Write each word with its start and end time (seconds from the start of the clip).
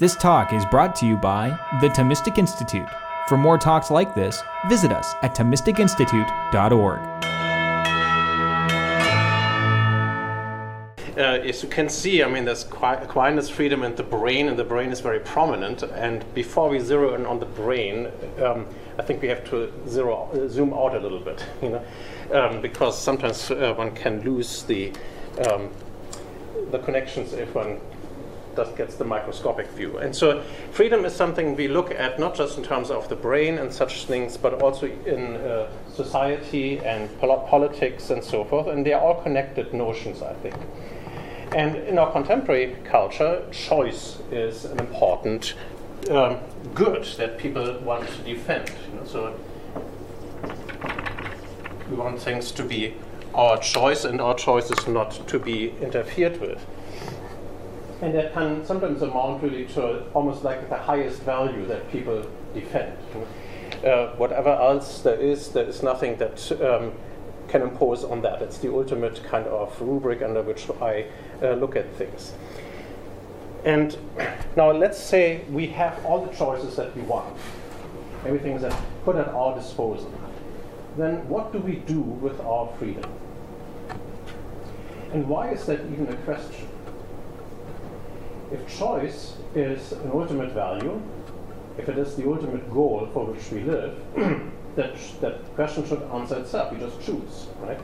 This 0.00 0.14
talk 0.14 0.52
is 0.52 0.64
brought 0.64 0.94
to 1.00 1.06
you 1.06 1.16
by 1.16 1.48
the 1.80 1.88
Thomistic 1.88 2.38
Institute. 2.38 2.88
For 3.26 3.36
more 3.36 3.58
talks 3.58 3.90
like 3.90 4.14
this, 4.14 4.40
visit 4.68 4.92
us 4.92 5.12
at 5.22 5.34
ThomisticInstitute.org. 5.34 7.00
Uh, 11.16 11.20
as 11.20 11.64
you 11.64 11.68
can 11.68 11.88
see, 11.88 12.22
I 12.22 12.28
mean, 12.28 12.44
there's 12.44 12.62
Aquinas 12.62 13.50
freedom 13.50 13.82
in 13.82 13.96
the 13.96 14.04
brain, 14.04 14.48
and 14.48 14.56
the 14.56 14.62
brain 14.62 14.92
is 14.92 15.00
very 15.00 15.18
prominent. 15.18 15.82
And 15.82 16.24
before 16.32 16.68
we 16.68 16.78
zero 16.78 17.14
in 17.16 17.26
on 17.26 17.40
the 17.40 17.46
brain, 17.46 18.06
um, 18.40 18.68
I 19.00 19.02
think 19.02 19.20
we 19.20 19.26
have 19.26 19.42
to 19.50 19.72
zero, 19.88 20.30
uh, 20.32 20.46
zoom 20.46 20.74
out 20.74 20.94
a 20.94 21.00
little 21.00 21.18
bit, 21.18 21.44
you 21.60 21.70
know, 21.70 21.84
um, 22.32 22.62
because 22.62 22.96
sometimes 22.96 23.50
uh, 23.50 23.74
one 23.76 23.90
can 23.96 24.20
lose 24.22 24.62
the 24.62 24.92
um, 25.50 25.70
the 26.70 26.78
connections 26.78 27.32
if 27.32 27.52
one 27.52 27.80
just 28.58 28.76
gets 28.76 28.96
the 28.96 29.04
microscopic 29.04 29.68
view. 29.68 29.98
And 29.98 30.14
so 30.14 30.42
freedom 30.72 31.04
is 31.04 31.14
something 31.14 31.54
we 31.54 31.68
look 31.68 31.92
at 31.92 32.18
not 32.18 32.34
just 32.34 32.58
in 32.58 32.64
terms 32.64 32.90
of 32.90 33.08
the 33.08 33.14
brain 33.14 33.58
and 33.58 33.72
such 33.72 34.06
things, 34.06 34.36
but 34.36 34.60
also 34.60 34.86
in 35.06 35.36
uh, 35.36 35.70
society 35.94 36.80
and 36.80 37.08
pol- 37.20 37.46
politics 37.48 38.10
and 38.10 38.22
so 38.22 38.44
forth. 38.44 38.66
And 38.66 38.84
they 38.84 38.92
are 38.94 39.00
all 39.00 39.22
connected 39.22 39.72
notions, 39.72 40.22
I 40.22 40.34
think. 40.42 40.56
And 41.54 41.76
in 41.76 41.98
our 42.00 42.10
contemporary 42.10 42.76
culture, 42.84 43.44
choice 43.52 44.18
is 44.32 44.64
an 44.64 44.80
important 44.80 45.54
um, 46.10 46.38
good 46.74 47.04
that 47.16 47.38
people 47.38 47.78
want 47.78 48.08
to 48.08 48.22
defend. 48.22 48.68
You 48.68 48.98
know, 48.98 49.06
so 49.06 49.38
we 51.88 51.94
want 51.94 52.20
things 52.20 52.50
to 52.50 52.64
be 52.64 52.94
our 53.34 53.56
choice, 53.58 54.04
and 54.04 54.20
our 54.20 54.34
choice 54.34 54.68
is 54.70 54.88
not 54.88 55.28
to 55.28 55.38
be 55.38 55.70
interfered 55.80 56.40
with. 56.40 56.66
And 58.00 58.14
that 58.14 58.32
can 58.32 58.64
sometimes 58.64 59.02
amount 59.02 59.42
really 59.42 59.64
to 59.66 60.04
almost 60.12 60.44
like 60.44 60.68
the 60.68 60.76
highest 60.76 61.22
value 61.22 61.66
that 61.66 61.90
people 61.90 62.24
defend. 62.54 62.96
Uh, 63.84 64.08
whatever 64.16 64.50
else 64.50 65.00
there 65.02 65.18
is, 65.18 65.48
there 65.48 65.64
is 65.64 65.82
nothing 65.82 66.16
that 66.16 66.52
um, 66.62 66.92
can 67.48 67.62
impose 67.62 68.04
on 68.04 68.22
that. 68.22 68.40
It's 68.40 68.58
the 68.58 68.72
ultimate 68.72 69.22
kind 69.24 69.46
of 69.46 69.80
rubric 69.80 70.22
under 70.22 70.42
which 70.42 70.70
I 70.80 71.06
uh, 71.42 71.54
look 71.54 71.74
at 71.74 71.92
things. 71.96 72.34
And 73.64 73.96
now 74.56 74.70
let's 74.70 74.98
say 74.98 75.44
we 75.50 75.66
have 75.68 76.04
all 76.04 76.24
the 76.24 76.32
choices 76.34 76.76
that 76.76 76.94
we 76.94 77.02
want. 77.02 77.36
Everything 78.24 78.52
is 78.52 78.74
put 79.04 79.16
at 79.16 79.28
our 79.28 79.56
disposal. 79.56 80.12
Then 80.96 81.28
what 81.28 81.52
do 81.52 81.58
we 81.58 81.76
do 81.76 82.00
with 82.00 82.40
our 82.40 82.68
freedom? 82.78 83.10
And 85.12 85.28
why 85.28 85.50
is 85.50 85.64
that 85.66 85.80
even 85.80 86.08
a 86.08 86.16
question? 86.18 86.68
If 88.52 88.78
choice 88.78 89.36
is 89.54 89.92
an 89.92 90.10
ultimate 90.12 90.52
value, 90.52 91.00
if 91.76 91.88
it 91.88 91.98
is 91.98 92.16
the 92.16 92.28
ultimate 92.28 92.70
goal 92.72 93.08
for 93.12 93.26
which 93.26 93.50
we 93.50 93.60
live, 93.60 93.96
that, 94.76 94.96
that 95.20 95.54
question 95.54 95.86
should 95.86 96.02
answer 96.02 96.38
itself. 96.38 96.72
You 96.72 96.78
just 96.78 97.00
choose, 97.00 97.46
right? 97.60 97.78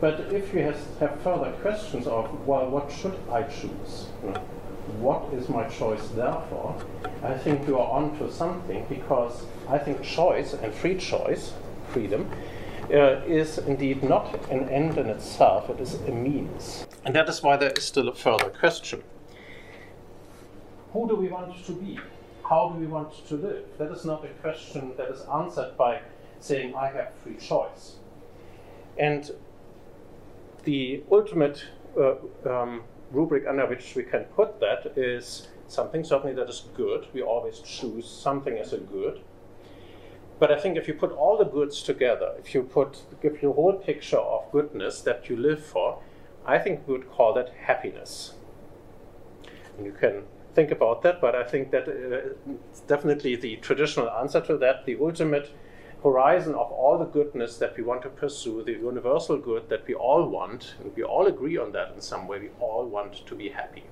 But 0.00 0.32
if 0.32 0.54
you 0.54 0.60
have, 0.60 0.78
have 1.00 1.20
further 1.22 1.52
questions 1.60 2.06
of, 2.06 2.46
well, 2.46 2.68
what 2.70 2.90
should 2.90 3.18
I 3.30 3.42
choose? 3.42 4.06
What 5.00 5.32
is 5.34 5.48
my 5.48 5.68
choice 5.68 6.06
therefore? 6.08 6.80
I 7.22 7.34
think 7.34 7.66
you 7.66 7.78
are 7.78 7.90
onto 7.90 8.30
something 8.30 8.86
because 8.88 9.44
I 9.68 9.78
think 9.78 10.02
choice 10.02 10.54
and 10.54 10.72
free 10.72 10.96
choice, 10.96 11.52
freedom, 11.90 12.30
uh, 12.90 13.20
is 13.26 13.58
indeed 13.58 14.02
not 14.02 14.48
an 14.50 14.68
end 14.70 14.96
in 14.96 15.06
itself, 15.08 15.68
it 15.68 15.80
is 15.80 15.94
a 15.94 16.12
means. 16.12 16.86
And 17.04 17.14
that 17.14 17.28
is 17.28 17.42
why 17.42 17.56
there 17.56 17.72
is 17.72 17.84
still 17.84 18.08
a 18.08 18.14
further 18.14 18.48
question 18.48 19.02
who 20.92 21.08
do 21.08 21.14
we 21.16 21.28
want 21.28 21.64
to 21.66 21.72
be? 21.72 21.98
How 22.48 22.70
do 22.70 22.80
we 22.80 22.86
want 22.86 23.26
to 23.28 23.34
live? 23.34 23.64
That 23.78 23.92
is 23.92 24.04
not 24.04 24.24
a 24.24 24.28
question 24.40 24.92
that 24.96 25.10
is 25.10 25.20
answered 25.22 25.76
by 25.76 26.00
saying, 26.40 26.74
I 26.74 26.88
have 26.88 27.12
free 27.22 27.36
choice. 27.36 27.96
And 28.96 29.30
the 30.64 31.02
ultimate 31.10 31.64
uh, 31.96 32.14
um, 32.48 32.82
rubric 33.10 33.46
under 33.46 33.66
which 33.66 33.94
we 33.94 34.02
can 34.02 34.24
put 34.24 34.60
that 34.60 34.92
is 34.96 35.48
something 35.66 36.04
certainly 36.04 36.34
that 36.34 36.48
is 36.48 36.64
good. 36.74 37.06
We 37.12 37.22
always 37.22 37.60
choose 37.60 38.08
something 38.08 38.56
as 38.56 38.72
a 38.72 38.78
good. 38.78 39.20
But 40.38 40.52
I 40.52 40.58
think 40.58 40.76
if 40.76 40.86
you 40.86 40.94
put 40.94 41.12
all 41.12 41.36
the 41.36 41.44
goods 41.44 41.82
together, 41.82 42.34
if 42.38 42.54
you 42.54 42.62
put 42.62 43.02
give 43.20 43.42
you 43.42 43.50
a 43.50 43.54
whole 43.54 43.74
picture 43.74 44.18
of 44.18 44.50
goodness 44.52 45.00
that 45.02 45.28
you 45.28 45.36
live 45.36 45.64
for, 45.64 46.00
I 46.46 46.58
think 46.58 46.86
we 46.86 46.92
would 46.92 47.10
call 47.10 47.34
that 47.34 47.52
happiness. 47.66 48.34
And 49.76 49.84
you 49.84 49.92
can 49.92 50.22
think 50.58 50.72
about 50.72 51.02
that, 51.02 51.20
but 51.20 51.36
I 51.36 51.44
think 51.44 51.70
that 51.70 51.86
uh, 51.88 52.52
definitely 52.88 53.36
the 53.36 53.56
traditional 53.68 54.10
answer 54.10 54.40
to 54.40 54.56
that, 54.58 54.86
the 54.86 54.96
ultimate 55.00 55.52
horizon 56.02 56.54
of 56.54 56.72
all 56.72 56.98
the 56.98 57.04
goodness 57.04 57.58
that 57.58 57.76
we 57.76 57.84
want 57.84 58.02
to 58.02 58.08
pursue, 58.08 58.64
the 58.64 58.72
universal 58.72 59.36
good 59.38 59.68
that 59.68 59.86
we 59.86 59.94
all 59.94 60.28
want, 60.28 60.74
and 60.80 60.90
we 60.96 61.04
all 61.04 61.26
agree 61.26 61.56
on 61.56 61.70
that 61.72 61.92
in 61.94 62.00
some 62.00 62.26
way, 62.26 62.40
we 62.40 62.50
all 62.58 62.84
want 62.86 63.24
to 63.24 63.34
be 63.36 63.50
happy. 63.50 63.84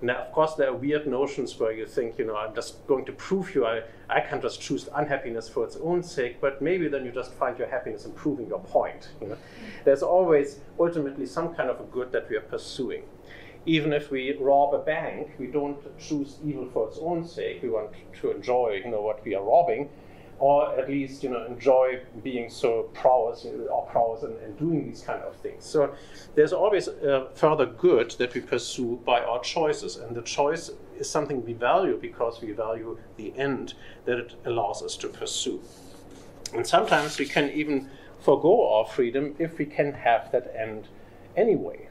Now, 0.00 0.16
of 0.24 0.32
course, 0.32 0.54
there 0.54 0.68
are 0.68 0.76
weird 0.86 1.06
notions 1.06 1.58
where 1.60 1.72
you 1.72 1.86
think, 1.86 2.18
you 2.18 2.26
know, 2.26 2.36
I'm 2.36 2.54
just 2.54 2.86
going 2.86 3.04
to 3.06 3.12
prove 3.12 3.54
you 3.54 3.66
I, 3.66 3.82
I 4.08 4.20
can 4.20 4.40
just 4.40 4.60
choose 4.62 4.88
unhappiness 4.94 5.46
for 5.48 5.64
its 5.64 5.76
own 5.76 6.02
sake, 6.02 6.40
but 6.40 6.62
maybe 6.62 6.88
then 6.88 7.04
you 7.04 7.12
just 7.12 7.32
find 7.32 7.58
your 7.58 7.68
happiness 7.68 8.06
in 8.06 8.12
proving 8.12 8.46
your 8.46 8.60
point. 8.60 9.10
You 9.20 9.28
know? 9.28 9.38
There's 9.84 10.02
always 10.02 10.60
ultimately 10.80 11.26
some 11.26 11.54
kind 11.54 11.68
of 11.68 11.80
a 11.80 11.84
good 11.84 12.12
that 12.12 12.30
we 12.30 12.36
are 12.36 12.48
pursuing 12.56 13.02
even 13.66 13.92
if 13.92 14.12
we 14.12 14.32
rob 14.38 14.74
a 14.74 14.78
bank, 14.78 15.32
we 15.38 15.48
don't 15.48 15.78
choose 15.98 16.36
evil 16.44 16.68
for 16.72 16.88
its 16.88 16.98
own 17.00 17.26
sake. 17.26 17.62
We 17.62 17.68
want 17.68 17.90
to 18.20 18.30
enjoy, 18.30 18.80
you 18.84 18.90
know, 18.90 19.02
what 19.02 19.24
we 19.24 19.34
are 19.34 19.42
robbing, 19.42 19.90
or 20.38 20.78
at 20.78 20.88
least, 20.88 21.24
you 21.24 21.30
know, 21.30 21.44
enjoy 21.46 22.00
being 22.22 22.48
so 22.48 22.84
prowess 22.94 23.44
or 23.44 23.86
prowess 23.86 24.22
and, 24.22 24.36
and 24.42 24.56
doing 24.56 24.86
these 24.86 25.02
kind 25.02 25.20
of 25.22 25.34
things. 25.36 25.64
So 25.64 25.94
there's 26.36 26.52
always 26.52 26.86
a 26.86 27.28
further 27.34 27.66
good 27.66 28.12
that 28.12 28.34
we 28.34 28.40
pursue 28.40 29.00
by 29.04 29.20
our 29.20 29.40
choices, 29.40 29.96
and 29.96 30.14
the 30.14 30.22
choice 30.22 30.70
is 30.96 31.10
something 31.10 31.44
we 31.44 31.52
value 31.52 31.98
because 32.00 32.40
we 32.40 32.52
value 32.52 32.98
the 33.16 33.36
end 33.36 33.74
that 34.04 34.18
it 34.18 34.34
allows 34.44 34.80
us 34.80 34.96
to 34.98 35.08
pursue. 35.08 35.60
And 36.54 36.64
sometimes 36.64 37.18
we 37.18 37.26
can 37.26 37.50
even 37.50 37.90
forego 38.20 38.72
our 38.74 38.86
freedom 38.86 39.34
if 39.40 39.58
we 39.58 39.66
can 39.66 39.92
have 39.92 40.30
that 40.30 40.54
end 40.56 40.86
anyway 41.36 41.88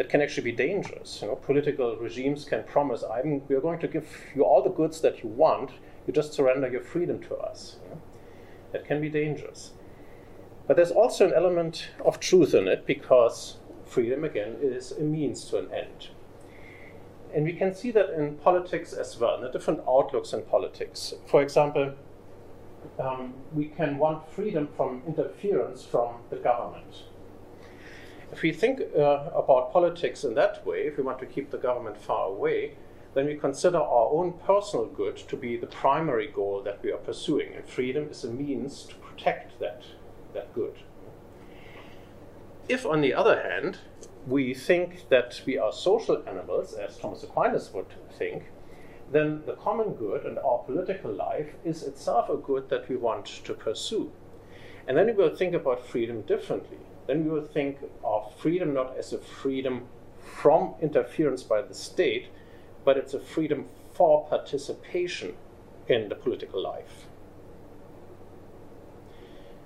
that 0.00 0.08
can 0.08 0.22
actually 0.22 0.44
be 0.44 0.52
dangerous. 0.52 1.18
You 1.20 1.28
know, 1.28 1.36
political 1.36 1.94
regimes 1.96 2.46
can 2.46 2.64
promise, 2.64 3.04
I'm, 3.04 3.42
we're 3.48 3.60
going 3.60 3.78
to 3.80 3.86
give 3.86 4.08
you 4.34 4.44
all 4.44 4.62
the 4.62 4.70
goods 4.70 5.02
that 5.02 5.22
you 5.22 5.28
want, 5.28 5.72
you 6.06 6.14
just 6.14 6.32
surrender 6.32 6.70
your 6.70 6.80
freedom 6.80 7.20
to 7.24 7.36
us. 7.36 7.76
You 7.82 7.90
know? 7.90 8.00
That 8.72 8.86
can 8.86 9.02
be 9.02 9.10
dangerous. 9.10 9.72
But 10.66 10.78
there's 10.78 10.90
also 10.90 11.26
an 11.26 11.34
element 11.34 11.90
of 12.02 12.18
truth 12.18 12.54
in 12.54 12.66
it 12.66 12.86
because 12.86 13.58
freedom, 13.84 14.24
again, 14.24 14.56
is 14.62 14.92
a 14.92 15.02
means 15.02 15.44
to 15.50 15.58
an 15.58 15.68
end. 15.70 16.08
And 17.34 17.44
we 17.44 17.52
can 17.52 17.74
see 17.74 17.90
that 17.90 18.08
in 18.18 18.36
politics 18.36 18.94
as 18.94 19.18
well, 19.18 19.34
in 19.34 19.42
the 19.42 19.50
different 19.50 19.80
outlooks 19.86 20.32
in 20.32 20.40
politics. 20.44 21.12
For 21.26 21.42
example, 21.42 21.92
um, 22.98 23.34
we 23.52 23.66
can 23.66 23.98
want 23.98 24.32
freedom 24.32 24.66
from 24.78 25.02
interference 25.06 25.84
from 25.84 26.14
the 26.30 26.36
government. 26.36 27.02
If 28.32 28.42
we 28.42 28.52
think 28.52 28.80
uh, 28.96 29.30
about 29.34 29.72
politics 29.72 30.22
in 30.22 30.34
that 30.34 30.64
way, 30.64 30.86
if 30.86 30.96
we 30.96 31.02
want 31.02 31.18
to 31.18 31.26
keep 31.26 31.50
the 31.50 31.58
government 31.58 31.96
far 31.96 32.28
away, 32.28 32.76
then 33.14 33.26
we 33.26 33.34
consider 33.34 33.78
our 33.78 34.08
own 34.12 34.34
personal 34.34 34.86
good 34.86 35.16
to 35.16 35.36
be 35.36 35.56
the 35.56 35.66
primary 35.66 36.28
goal 36.28 36.62
that 36.62 36.80
we 36.82 36.92
are 36.92 36.98
pursuing, 36.98 37.54
and 37.54 37.68
freedom 37.68 38.08
is 38.08 38.22
a 38.22 38.30
means 38.30 38.84
to 38.84 38.94
protect 38.96 39.58
that, 39.58 39.82
that 40.32 40.54
good. 40.54 40.76
If, 42.68 42.86
on 42.86 43.00
the 43.00 43.12
other 43.12 43.42
hand, 43.42 43.78
we 44.28 44.54
think 44.54 45.08
that 45.08 45.42
we 45.44 45.58
are 45.58 45.72
social 45.72 46.22
animals, 46.28 46.74
as 46.74 46.98
Thomas 46.98 47.24
Aquinas 47.24 47.72
would 47.74 47.92
think, 48.16 48.44
then 49.10 49.42
the 49.44 49.54
common 49.54 49.94
good 49.94 50.24
and 50.24 50.38
our 50.38 50.58
political 50.58 51.12
life 51.12 51.54
is 51.64 51.82
itself 51.82 52.28
a 52.28 52.36
good 52.36 52.68
that 52.68 52.88
we 52.88 52.94
want 52.94 53.26
to 53.26 53.54
pursue. 53.54 54.12
And 54.86 54.96
then 54.96 55.06
we 55.06 55.12
will 55.14 55.34
think 55.34 55.52
about 55.52 55.84
freedom 55.84 56.22
differently 56.22 56.78
then 57.06 57.24
we 57.24 57.30
will 57.30 57.46
think 57.46 57.78
of 58.04 58.34
freedom 58.36 58.74
not 58.74 58.96
as 58.96 59.12
a 59.12 59.18
freedom 59.18 59.86
from 60.20 60.74
interference 60.80 61.42
by 61.42 61.62
the 61.62 61.74
state, 61.74 62.28
but 62.84 62.96
it's 62.96 63.14
a 63.14 63.20
freedom 63.20 63.66
for 63.92 64.26
participation 64.28 65.34
in 65.88 66.08
the 66.08 66.14
political 66.14 66.62
life. 66.62 67.06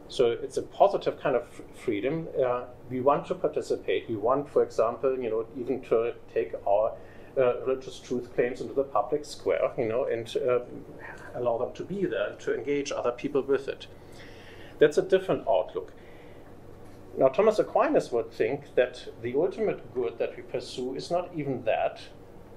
So 0.08 0.31
it's 0.31 0.56
a 0.56 0.62
positive 0.62 1.20
kind 1.20 1.34
of 1.34 1.62
freedom. 1.75 2.28
Uh, 2.40 2.64
we 2.88 3.00
want 3.00 3.26
to 3.26 3.34
participate. 3.34 4.08
We 4.08 4.16
want, 4.16 4.48
for 4.48 4.62
example, 4.62 5.19
you 5.19 5.31
know, 5.31 5.46
even 5.58 5.81
to 5.82 6.14
take 6.32 6.54
our 6.66 6.92
uh, 7.36 7.60
religious 7.66 7.98
truth 7.98 8.32
claims 8.34 8.60
into 8.60 8.75
the 8.75 8.84
public 8.84 9.25
square, 9.25 9.72
you 9.76 9.86
know, 9.86 10.04
and 10.04 10.36
uh, 10.36 10.60
allow 11.34 11.58
them 11.58 11.72
to 11.75 11.84
be 11.84 12.04
there 12.04 12.36
to 12.38 12.54
engage 12.54 12.92
other 12.92 13.10
people 13.10 13.42
with 13.42 13.66
it. 13.66 13.86
That's 14.78 14.98
a 14.98 15.02
different 15.02 15.48
outlook. 15.48 15.92
Now, 17.16 17.28
Thomas 17.28 17.61
Aquinas 17.61 18.11
would 18.11 18.32
think 18.32 18.75
that 18.75 19.08
the 19.22 19.34
ultimate 19.37 19.94
good 19.94 20.19
that 20.19 20.37
we 20.37 20.43
pursue 20.43 20.96
is 20.96 21.11
not 21.11 21.31
even 21.34 21.64
that, 21.64 22.00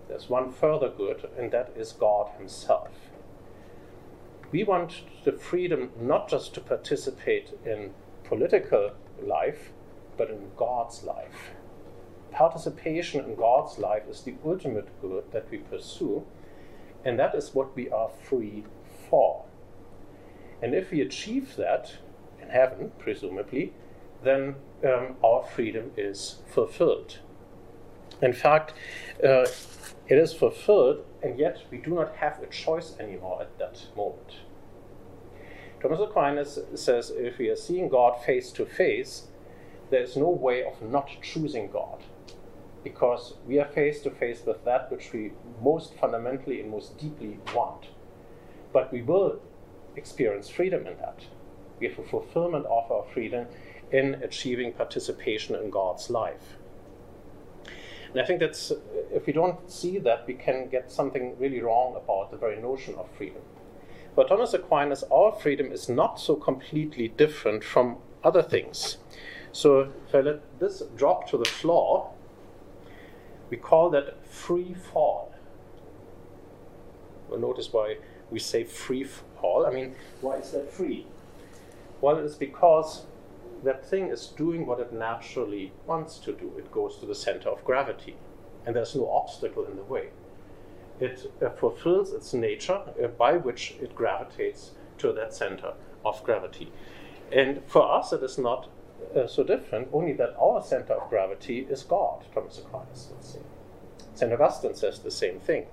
There's 0.08 0.30
one 0.30 0.52
further 0.52 0.90
good, 0.90 1.30
and 1.38 1.52
that 1.52 1.72
is 1.76 1.92
God 1.92 2.30
Himself. 2.38 2.92
We 4.52 4.64
want 4.64 5.04
the 5.26 5.34
freedom 5.34 5.92
not 6.00 6.30
just 6.30 6.54
to 6.54 6.62
participate 6.62 7.58
in 7.66 7.94
political 8.24 8.92
life, 9.22 9.72
but 10.16 10.30
in 10.30 10.52
God's 10.56 11.04
life. 11.04 11.52
Participation 12.32 13.24
in 13.26 13.36
God's 13.36 13.78
life 13.78 14.04
is 14.10 14.22
the 14.22 14.36
ultimate 14.46 14.88
good 15.02 15.32
that 15.32 15.52
we 15.52 15.58
pursue, 15.58 16.26
and 17.04 17.20
that 17.20 17.36
is 17.36 17.54
what 17.54 17.76
we 17.76 17.90
are 17.90 18.10
free 18.10 18.64
for. 19.10 19.44
And 20.62 20.74
if 20.74 20.92
we 20.92 21.02
achieve 21.02 21.58
that 21.58 21.98
in 22.42 22.50
heaven, 22.50 22.92
presumably, 22.98 23.74
then 24.24 24.56
um, 24.84 25.16
our 25.24 25.44
freedom 25.44 25.92
is 25.98 26.38
fulfilled. 26.48 27.20
In 28.22 28.34
fact, 28.34 28.74
uh, 29.24 29.46
it 30.08 30.18
is 30.18 30.34
fulfilled, 30.34 31.06
and 31.22 31.38
yet 31.38 31.64
we 31.70 31.78
do 31.78 31.94
not 31.94 32.16
have 32.16 32.42
a 32.42 32.48
choice 32.48 32.96
anymore 33.00 33.42
at 33.42 33.58
that 33.60 33.88
moment. 33.96 34.38
Thomas 35.82 36.00
Aquinas 36.00 36.60
says 36.76 37.12
if 37.12 37.38
we 37.38 37.50
are 37.50 37.56
seeing 37.56 37.90
God 37.90 38.24
face 38.24 38.52
to 38.54 38.66
face, 38.66 39.28
there 39.90 40.02
is 40.02 40.18
no 40.18 40.30
way 40.30 40.64
of 40.64 40.82
not 40.82 41.10
choosing 41.22 41.70
God 41.70 42.04
because 42.84 43.36
we 43.46 43.60
are 43.60 43.68
face 43.68 44.02
to 44.02 44.10
face 44.10 44.42
with 44.46 44.64
that 44.66 44.90
which 44.92 45.12
we 45.14 45.32
most 45.62 45.94
fundamentally 45.96 46.62
and 46.62 46.72
most 46.72 46.98
deeply 46.98 47.38
want. 47.54 47.88
But 48.74 48.92
we 48.92 49.02
will 49.02 49.40
experience 49.96 50.50
freedom 50.50 50.88
in 50.88 50.98
that. 50.98 51.26
We 51.80 51.88
have 51.88 52.00
a 52.00 52.04
fulfillment 52.04 52.66
of 52.66 52.92
our 52.92 53.06
freedom 53.14 53.48
in 53.92 54.16
achieving 54.16 54.74
participation 54.74 55.56
in 55.56 55.70
God's 55.70 56.10
life. 56.10 56.58
And 58.12 58.22
I 58.22 58.26
think 58.26 58.40
that's, 58.40 58.72
if 59.12 59.26
we 59.26 59.34
don't 59.34 59.70
see 59.70 60.00
that, 60.00 60.26
we 60.28 60.34
can 60.34 60.70
get 60.70 60.92
something 60.92 61.38
really 61.40 61.62
wrong 61.62 61.96
about 61.96 62.32
the 62.32 62.38
very 62.38 62.60
notion 62.62 62.96
of 62.96 63.10
freedom. 63.12 63.42
For 64.16 64.26
Thomas 64.26 64.54
Aquinas, 64.54 65.04
our 65.12 65.32
freedom 65.32 65.72
is 65.72 65.88
not 65.88 66.20
so 66.20 66.36
completely 66.36 67.08
different 67.10 67.64
from 67.64 67.98
other 68.24 68.42
things. 68.42 68.98
So 69.52 69.92
if 70.08 70.16
I 70.16 70.22
let 70.22 70.60
this 70.60 70.82
drop 70.96 71.30
to 71.30 71.38
the 71.38 71.46
floor, 71.46 72.12
we 73.50 73.58
call 73.58 73.90
that 73.92 74.26
free 74.26 74.74
fall. 74.74 75.34
Well, 77.30 77.40
notice 77.40 77.72
why 77.72 77.98
we 78.32 78.40
say 78.40 78.64
free 78.64 79.04
fall. 79.04 79.66
I 79.66 79.72
mean, 79.72 79.96
why 80.22 80.38
is 80.38 80.52
that 80.52 80.72
free? 80.72 81.06
Well, 82.02 82.18
it 82.18 82.26
is 82.26 82.36
because 82.36 83.06
that 83.64 83.86
thing 83.86 84.10
is 84.10 84.28
doing 84.28 84.66
what 84.66 84.80
it 84.80 84.94
naturally 84.94 85.74
wants 85.86 86.18
to 86.20 86.34
do. 86.34 86.54
It 86.58 86.72
goes 86.72 86.98
to 87.00 87.06
the 87.06 87.16
center 87.16 87.50
of 87.50 87.64
gravity, 87.64 88.16
and 88.66 88.76
there's 88.76 88.96
no 88.96 89.10
obstacle 89.10 89.66
in 89.66 89.76
the 89.76 89.84
way. 89.84 90.10
It 91.00 91.32
uh, 91.42 91.50
fulfills 91.50 92.14
its 92.14 92.34
nature 92.34 92.82
uh, 93.04 93.08
by 93.08 93.38
which 93.38 93.76
it 93.82 93.96
gravitates 93.96 94.72
to 95.00 95.14
that 95.14 95.34
center 95.34 95.74
of 96.06 96.24
gravity. 96.24 96.72
And 97.32 97.62
for 97.68 97.92
us, 97.92 98.14
it 98.14 98.24
is 98.24 98.38
not 98.38 98.70
uh, 99.16 99.28
so 99.28 99.44
different, 99.44 99.90
only 99.94 100.14
that 100.14 100.36
our 100.40 100.64
center 100.64 100.94
of 100.94 101.10
gravity 101.10 101.68
is 101.70 101.84
God, 101.84 102.26
Thomas 102.34 102.58
Aquinas 102.58 103.10
would 103.14 103.24
say. 103.24 103.40
St. 104.16 104.34
Augustine 104.34 104.76
says 104.76 105.00
the 105.00 105.12
same 105.12 105.40
thing. 105.40 105.68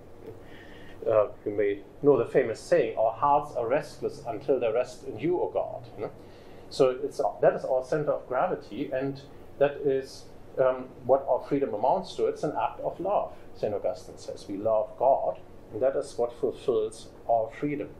Uh, 1.08 1.28
you 1.44 1.52
may 1.52 1.80
know 2.02 2.16
the 2.16 2.24
famous 2.24 2.60
saying, 2.60 2.96
Our 2.96 3.12
hearts 3.12 3.54
are 3.56 3.66
restless 3.66 4.22
until 4.26 4.58
they 4.58 4.70
rest 4.70 5.04
in 5.04 5.18
you, 5.18 5.40
O 5.40 5.50
God. 5.52 5.86
You 5.96 6.04
know? 6.04 6.10
So 6.74 6.90
it's, 6.90 7.20
that 7.40 7.54
is 7.54 7.64
our 7.64 7.84
center 7.84 8.10
of 8.10 8.26
gravity, 8.26 8.90
and 8.92 9.20
that 9.60 9.76
is 9.84 10.24
um, 10.58 10.88
what 11.06 11.24
our 11.28 11.40
freedom 11.48 11.72
amounts 11.72 12.16
to. 12.16 12.26
It's 12.26 12.42
an 12.42 12.52
act 12.60 12.80
of 12.80 12.98
love, 12.98 13.32
St. 13.54 13.72
Augustine 13.72 14.18
says. 14.18 14.46
We 14.48 14.56
love 14.56 14.90
God, 14.98 15.38
and 15.72 15.80
that 15.80 15.94
is 15.94 16.18
what 16.18 16.32
fulfills 16.40 17.10
our 17.30 17.48
freedom. 17.60 17.90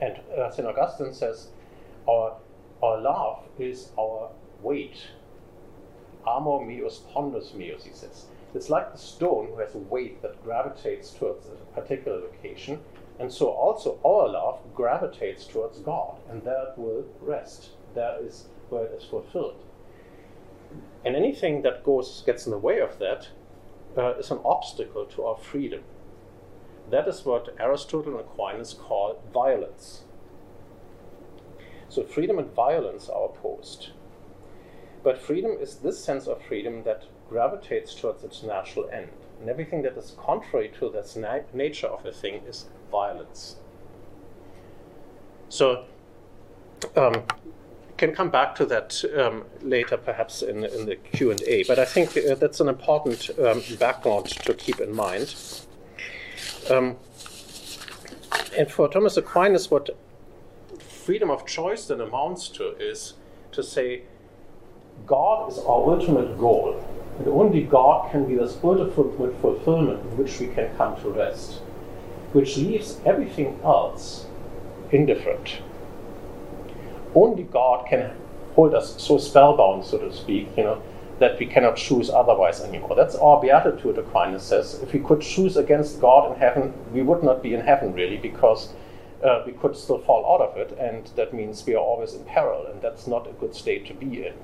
And 0.00 0.20
uh, 0.38 0.48
St. 0.52 0.68
Augustine 0.68 1.12
says, 1.12 1.48
our, 2.08 2.36
our 2.84 3.00
love 3.00 3.42
is 3.58 3.88
our 3.98 4.30
weight. 4.62 5.08
Amor 6.24 6.64
meus 6.64 7.00
pondus 7.12 7.52
meus, 7.52 7.82
he 7.82 7.92
says. 7.92 8.26
It's 8.54 8.70
like 8.70 8.92
the 8.92 8.98
stone 8.98 9.48
who 9.48 9.58
has 9.58 9.74
a 9.74 9.78
weight 9.78 10.22
that 10.22 10.40
gravitates 10.44 11.10
towards 11.10 11.48
a 11.48 11.80
particular 11.80 12.20
location, 12.20 12.78
and 13.18 13.32
so 13.32 13.48
also 13.48 13.98
our 14.04 14.28
love 14.28 14.60
gravitates 14.74 15.46
towards 15.46 15.78
God, 15.80 16.18
and 16.30 16.42
there 16.42 16.72
will 16.76 17.04
rest. 17.20 17.70
There 17.94 18.16
is 18.22 18.48
where 18.68 18.86
it 18.86 18.94
is 18.98 19.04
fulfilled. 19.04 19.62
And 21.04 21.16
anything 21.16 21.62
that 21.62 21.84
goes 21.84 22.22
gets 22.24 22.46
in 22.46 22.52
the 22.52 22.58
way 22.58 22.78
of 22.80 22.98
that 22.98 23.28
uh, 23.96 24.14
is 24.14 24.30
an 24.30 24.40
obstacle 24.44 25.04
to 25.06 25.24
our 25.24 25.36
freedom. 25.36 25.82
That 26.90 27.08
is 27.08 27.24
what 27.24 27.54
Aristotle 27.58 28.12
and 28.12 28.20
Aquinas 28.20 28.74
call 28.74 29.22
violence. 29.32 30.02
So 31.88 32.02
freedom 32.02 32.38
and 32.38 32.50
violence 32.54 33.08
are 33.08 33.26
opposed. 33.26 33.90
But 35.02 35.20
freedom 35.20 35.52
is 35.60 35.76
this 35.76 36.02
sense 36.02 36.26
of 36.26 36.42
freedom 36.42 36.84
that 36.84 37.04
gravitates 37.28 37.94
towards 37.94 38.24
its 38.24 38.42
natural 38.42 38.88
end. 38.90 39.10
And 39.40 39.50
everything 39.50 39.82
that 39.82 39.96
is 39.96 40.16
contrary 40.18 40.70
to 40.78 40.88
the 40.90 41.20
na- 41.20 41.40
nature 41.52 41.88
of 41.88 42.06
a 42.06 42.12
thing 42.12 42.42
is 42.46 42.66
violence. 42.92 43.56
So, 45.48 45.86
um, 46.96 47.24
can 47.96 48.14
come 48.14 48.30
back 48.30 48.54
to 48.56 48.66
that 48.66 49.04
um, 49.16 49.44
later, 49.62 49.96
perhaps 49.96 50.42
in, 50.42 50.64
in 50.64 50.86
the 50.86 50.96
Q 50.96 51.30
and 51.30 51.42
A. 51.42 51.62
But 51.64 51.78
I 51.78 51.84
think 51.84 52.16
uh, 52.16 52.34
that's 52.34 52.60
an 52.60 52.68
important 52.68 53.30
um, 53.38 53.62
background 53.78 54.26
to 54.26 54.54
keep 54.54 54.80
in 54.80 54.94
mind. 54.94 55.34
Um, 56.70 56.96
and 58.58 58.70
for 58.70 58.88
Thomas 58.88 59.16
Aquinas, 59.16 59.70
what 59.70 59.90
freedom 60.80 61.30
of 61.30 61.46
choice 61.46 61.86
then 61.86 62.00
amounts 62.00 62.48
to 62.48 62.76
is 62.76 63.14
to 63.52 63.62
say, 63.62 64.02
God 65.06 65.50
is 65.50 65.58
our 65.58 65.82
ultimate 65.94 66.38
goal, 66.38 66.84
and 67.18 67.28
only 67.28 67.62
God 67.62 68.10
can 68.10 68.26
be 68.26 68.34
this 68.34 68.58
ultimate 68.62 69.40
fulfillment 69.40 70.00
in 70.00 70.16
which 70.16 70.40
we 70.40 70.48
can 70.48 70.74
come 70.76 71.00
to 71.02 71.08
rest 71.10 71.60
which 72.32 72.56
leaves 72.56 72.98
everything 73.04 73.60
else 73.62 74.26
indifferent. 74.90 75.58
Only 77.14 77.42
God 77.44 77.86
can 77.86 78.12
hold 78.54 78.74
us 78.74 79.00
so 79.02 79.18
spellbound, 79.18 79.84
so 79.84 79.98
to 79.98 80.12
speak, 80.12 80.48
you 80.56 80.64
know, 80.64 80.82
that 81.18 81.38
we 81.38 81.46
cannot 81.46 81.76
choose 81.76 82.10
otherwise 82.10 82.60
anymore. 82.60 82.94
That's 82.96 83.14
our 83.14 83.40
beatitude, 83.40 83.98
Aquinas 83.98 84.42
says. 84.42 84.80
If 84.82 84.92
we 84.92 85.00
could 85.00 85.20
choose 85.20 85.56
against 85.56 86.00
God 86.00 86.32
in 86.32 86.38
heaven, 86.38 86.72
we 86.92 87.02
would 87.02 87.22
not 87.22 87.42
be 87.42 87.54
in 87.54 87.60
heaven 87.60 87.92
really, 87.92 88.16
because 88.16 88.72
uh, 89.22 89.42
we 89.46 89.52
could 89.52 89.76
still 89.76 89.98
fall 89.98 90.34
out 90.34 90.40
of 90.44 90.56
it, 90.56 90.76
and 90.78 91.06
that 91.16 91.32
means 91.32 91.64
we 91.66 91.74
are 91.74 91.78
always 91.78 92.14
in 92.14 92.24
peril, 92.24 92.66
and 92.66 92.82
that's 92.82 93.06
not 93.06 93.28
a 93.28 93.32
good 93.32 93.54
state 93.54 93.86
to 93.86 93.94
be 93.94 94.26
in. 94.26 94.34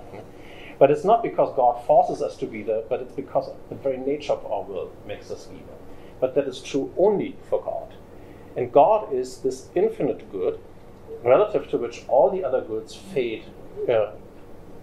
But 0.78 0.90
it's 0.90 1.04
not 1.04 1.22
because 1.22 1.54
God 1.56 1.84
forces 1.86 2.22
us 2.22 2.36
to 2.36 2.46
be 2.46 2.62
there, 2.62 2.82
but 2.88 3.00
it's 3.00 3.12
because 3.12 3.50
the 3.68 3.74
very 3.74 3.96
nature 3.96 4.34
of 4.34 4.46
our 4.46 4.62
will 4.62 4.92
makes 5.06 5.30
us 5.30 5.46
there 5.46 5.77
but 6.20 6.34
that 6.34 6.46
is 6.48 6.60
true 6.60 6.92
only 6.96 7.36
for 7.48 7.62
God. 7.62 7.94
And 8.56 8.72
God 8.72 9.12
is 9.12 9.38
this 9.38 9.68
infinite 9.74 10.30
good, 10.32 10.58
relative 11.22 11.68
to 11.70 11.78
which 11.78 12.04
all 12.08 12.30
the 12.30 12.44
other 12.44 12.60
goods 12.60 12.94
fade 12.94 13.44
uh, 13.88 14.12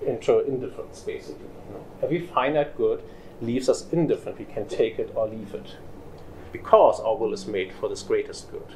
into 0.05 0.39
indifference, 0.45 1.01
basically. 1.01 1.47
Every 2.01 2.25
finite 2.27 2.77
good 2.77 3.03
leaves 3.41 3.69
us 3.69 3.91
indifferent. 3.91 4.39
We 4.39 4.45
can 4.45 4.67
take 4.67 4.99
it 4.99 5.11
or 5.15 5.27
leave 5.27 5.53
it 5.53 5.75
because 6.51 6.99
our 7.01 7.15
will 7.17 7.33
is 7.33 7.47
made 7.47 7.73
for 7.73 7.89
this 7.89 8.01
greatest 8.01 8.49
good. 8.51 8.75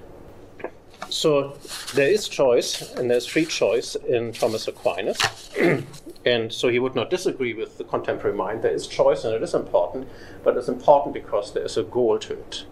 So 1.10 1.58
there 1.96 2.10
is 2.10 2.28
choice, 2.28 2.94
and 2.96 3.10
there's 3.10 3.26
free 3.26 3.46
choice 3.46 3.96
in 3.96 4.34
Thomas 4.34 4.68
Aquinas. 4.68 5.18
and 6.26 6.52
so 6.52 6.68
he 6.68 6.80
would 6.80 6.96
not 6.96 7.10
disagree 7.10 7.54
with 7.54 7.78
the 7.78 7.84
contemporary 7.84 8.36
mind. 8.36 8.62
There 8.62 8.74
is 8.74 8.88
choice, 8.88 9.24
and 9.24 9.34
it 9.34 9.42
is 9.42 9.54
important, 9.54 10.08
but 10.44 10.58
it's 10.58 10.68
important 10.68 11.14
because 11.14 11.54
there 11.54 11.64
is 11.64 11.78
a 11.78 11.84
goal 11.84 12.20
to 12.20 12.34
it. 12.34 12.66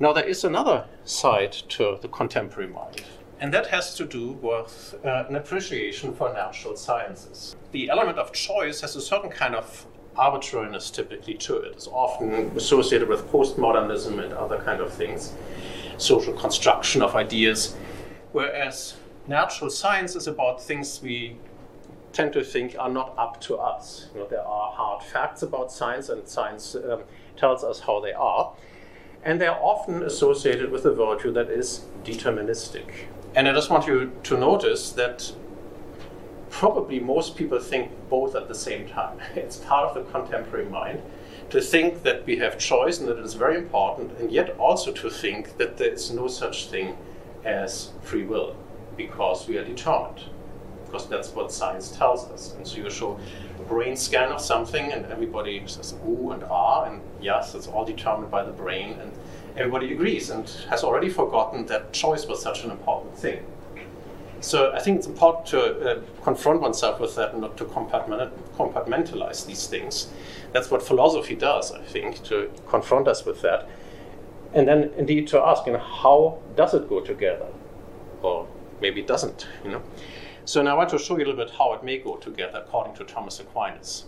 Now, 0.00 0.12
there 0.12 0.24
is 0.24 0.44
another 0.44 0.86
side 1.04 1.52
to 1.52 1.98
the 2.00 2.08
contemporary 2.08 2.70
mind, 2.70 3.02
and 3.40 3.52
that 3.52 3.66
has 3.66 3.94
to 3.96 4.04
do 4.04 4.32
with 4.32 4.94
uh, 5.04 5.24
an 5.28 5.36
appreciation 5.36 6.14
for 6.14 6.32
natural 6.32 6.76
sciences. 6.76 7.56
The 7.72 7.90
element 7.90 8.18
of 8.18 8.32
choice 8.32 8.80
has 8.80 8.96
a 8.96 9.00
certain 9.00 9.30
kind 9.30 9.54
of 9.54 9.86
arbitrariness 10.16 10.90
typically 10.90 11.34
to 11.34 11.56
it. 11.58 11.72
It's 11.72 11.86
often 11.86 12.56
associated 12.56 13.08
with 13.08 13.30
postmodernism 13.30 14.22
and 14.22 14.32
other 14.34 14.58
kind 14.58 14.80
of 14.80 14.92
things, 14.92 15.34
social 15.96 16.32
construction 16.32 17.02
of 17.02 17.14
ideas, 17.14 17.76
whereas 18.32 18.94
natural 19.26 19.70
science 19.70 20.16
is 20.16 20.26
about 20.26 20.62
things 20.62 21.00
we 21.02 21.36
tend 22.18 22.32
to 22.32 22.42
think 22.42 22.74
are 22.76 22.90
not 22.90 23.14
up 23.16 23.40
to 23.40 23.56
us. 23.56 24.08
You 24.12 24.20
know, 24.20 24.26
there 24.26 24.44
are 24.44 24.72
hard 24.72 25.04
facts 25.04 25.42
about 25.42 25.70
science, 25.70 26.08
and 26.08 26.26
science 26.26 26.74
um, 26.74 27.04
tells 27.36 27.62
us 27.62 27.78
how 27.78 28.00
they 28.00 28.12
are. 28.12 28.54
And 29.22 29.40
they're 29.40 29.62
often 29.62 30.02
associated 30.02 30.72
with 30.72 30.84
a 30.84 30.92
virtue 30.92 31.30
that 31.34 31.48
is 31.48 31.84
deterministic. 32.02 32.86
And 33.36 33.46
I 33.46 33.52
just 33.52 33.70
want 33.70 33.86
you 33.86 34.10
to 34.24 34.36
notice 34.36 34.90
that 34.92 35.32
probably 36.50 36.98
most 36.98 37.36
people 37.36 37.60
think 37.60 37.92
both 38.10 38.34
at 38.34 38.48
the 38.48 38.54
same 38.54 38.88
time. 38.88 39.20
It's 39.36 39.58
part 39.58 39.84
of 39.88 39.94
the 39.94 40.10
contemporary 40.10 40.68
mind 40.68 41.00
to 41.50 41.60
think 41.60 42.02
that 42.02 42.26
we 42.26 42.38
have 42.38 42.58
choice 42.58 42.98
and 42.98 43.08
that 43.08 43.18
it 43.18 43.24
is 43.24 43.34
very 43.34 43.56
important, 43.56 44.18
and 44.18 44.32
yet 44.32 44.58
also 44.58 44.90
to 44.90 45.08
think 45.08 45.56
that 45.58 45.76
there 45.76 45.92
is 45.92 46.10
no 46.10 46.26
such 46.26 46.66
thing 46.66 46.96
as 47.44 47.92
free 48.02 48.24
will 48.24 48.56
because 48.96 49.46
we 49.46 49.56
are 49.56 49.64
determined. 49.64 50.24
Because 50.88 51.08
that's 51.08 51.30
what 51.30 51.52
science 51.52 51.90
tells 51.90 52.24
us. 52.30 52.54
And 52.54 52.66
so 52.66 52.78
you 52.78 52.90
show 52.90 53.20
a 53.58 53.62
brain 53.62 53.96
scan 53.96 54.32
of 54.32 54.40
something, 54.40 54.92
and 54.92 55.04
everybody 55.06 55.62
says 55.66 55.94
ooh 56.06 56.30
and 56.30 56.42
ah, 56.44 56.84
and 56.84 57.02
yes, 57.20 57.54
it's 57.54 57.66
all 57.66 57.84
determined 57.84 58.30
by 58.30 58.42
the 58.42 58.52
brain, 58.52 58.98
and 59.00 59.12
everybody 59.56 59.92
agrees 59.92 60.30
and 60.30 60.48
has 60.70 60.82
already 60.82 61.08
forgotten 61.08 61.66
that 61.66 61.92
choice 61.92 62.26
was 62.26 62.40
such 62.40 62.64
an 62.64 62.70
important 62.70 63.16
thing. 63.18 63.44
So 64.40 64.72
I 64.72 64.78
think 64.78 64.98
it's 64.98 65.06
important 65.06 65.46
to 65.46 65.60
uh, 65.90 66.00
confront 66.22 66.60
oneself 66.60 67.00
with 67.00 67.16
that 67.16 67.32
and 67.32 67.40
not 67.40 67.56
to 67.56 67.64
compartmentalize 67.64 69.46
these 69.46 69.66
things. 69.66 70.08
That's 70.52 70.70
what 70.70 70.82
philosophy 70.82 71.34
does, 71.34 71.72
I 71.72 71.82
think, 71.82 72.22
to 72.24 72.50
confront 72.68 73.08
us 73.08 73.26
with 73.26 73.42
that. 73.42 73.68
And 74.54 74.68
then 74.68 74.92
indeed 74.96 75.26
to 75.28 75.40
ask, 75.40 75.66
you 75.66 75.72
know, 75.72 75.80
how 75.80 76.38
does 76.56 76.72
it 76.72 76.88
go 76.88 77.00
together? 77.00 77.48
Or 78.22 78.46
maybe 78.80 79.00
it 79.00 79.06
doesn't, 79.08 79.48
you 79.64 79.72
know. 79.72 79.82
So 80.48 80.62
now 80.62 80.70
I 80.70 80.74
want 80.78 80.88
to 80.90 80.98
show 80.98 81.18
you 81.18 81.24
a 81.26 81.26
little 81.26 81.44
bit 81.44 81.50
how 81.50 81.74
it 81.74 81.84
may 81.84 81.98
go 81.98 82.16
together 82.16 82.62
according 82.64 82.94
to 82.94 83.04
Thomas 83.04 83.38
Aquinas. 83.38 84.06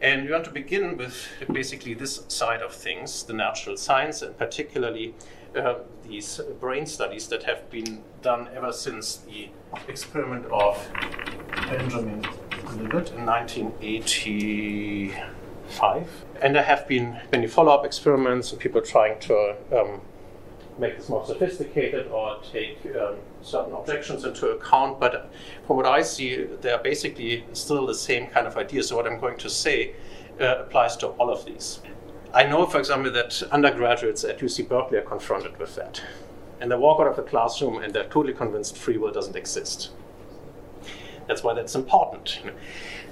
And 0.00 0.24
we 0.24 0.32
want 0.32 0.46
to 0.46 0.50
begin 0.50 0.96
with 0.96 1.28
basically 1.52 1.92
this 1.92 2.24
side 2.28 2.62
of 2.62 2.72
things, 2.72 3.24
the 3.24 3.34
natural 3.34 3.76
science, 3.76 4.22
and 4.22 4.34
particularly 4.38 5.14
uh, 5.54 5.80
these 6.08 6.40
brain 6.58 6.86
studies 6.86 7.28
that 7.28 7.42
have 7.42 7.68
been 7.68 8.02
done 8.22 8.48
ever 8.56 8.72
since 8.72 9.18
the 9.18 9.50
experiment 9.88 10.46
of 10.46 10.90
Benjamin 11.68 12.22
Libet 12.22 13.12
in 13.12 13.26
1985. 13.26 16.24
And 16.40 16.56
there 16.56 16.62
have 16.62 16.88
been 16.88 17.20
many 17.30 17.46
follow 17.46 17.74
up 17.74 17.84
experiments 17.84 18.52
and 18.52 18.58
people 18.58 18.80
trying 18.80 19.20
to 19.20 19.54
um, 19.70 20.00
make 20.78 20.96
this 20.96 21.08
more 21.08 21.24
sophisticated 21.26 22.08
or 22.08 22.38
take 22.50 22.78
um, 22.96 23.16
certain 23.42 23.72
objections 23.74 24.24
into 24.24 24.48
account. 24.50 24.98
But 25.00 25.30
from 25.66 25.76
what 25.76 25.86
I 25.86 26.02
see, 26.02 26.44
they 26.44 26.70
are 26.70 26.82
basically 26.82 27.44
still 27.52 27.86
the 27.86 27.94
same 27.94 28.28
kind 28.28 28.46
of 28.46 28.56
ideas. 28.56 28.88
So, 28.88 28.96
what 28.96 29.06
I'm 29.06 29.20
going 29.20 29.38
to 29.38 29.50
say 29.50 29.94
uh, 30.40 30.56
applies 30.60 30.96
to 30.98 31.08
all 31.08 31.30
of 31.30 31.44
these. 31.44 31.80
I 32.34 32.44
know, 32.44 32.66
for 32.66 32.78
example, 32.78 33.12
that 33.12 33.42
undergraduates 33.52 34.24
at 34.24 34.38
UC 34.38 34.68
Berkeley 34.68 34.98
are 34.98 35.02
confronted 35.02 35.58
with 35.58 35.74
that. 35.76 36.02
And 36.60 36.70
they 36.70 36.76
walk 36.76 37.00
out 37.00 37.08
of 37.08 37.16
the 37.16 37.22
classroom 37.22 37.82
and 37.82 37.92
they're 37.92 38.04
totally 38.04 38.32
convinced 38.32 38.76
free 38.76 38.96
will 38.96 39.12
doesn't 39.12 39.36
exist. 39.36 39.90
That's 41.26 41.42
why 41.42 41.54
that's 41.54 41.74
important. 41.74 42.40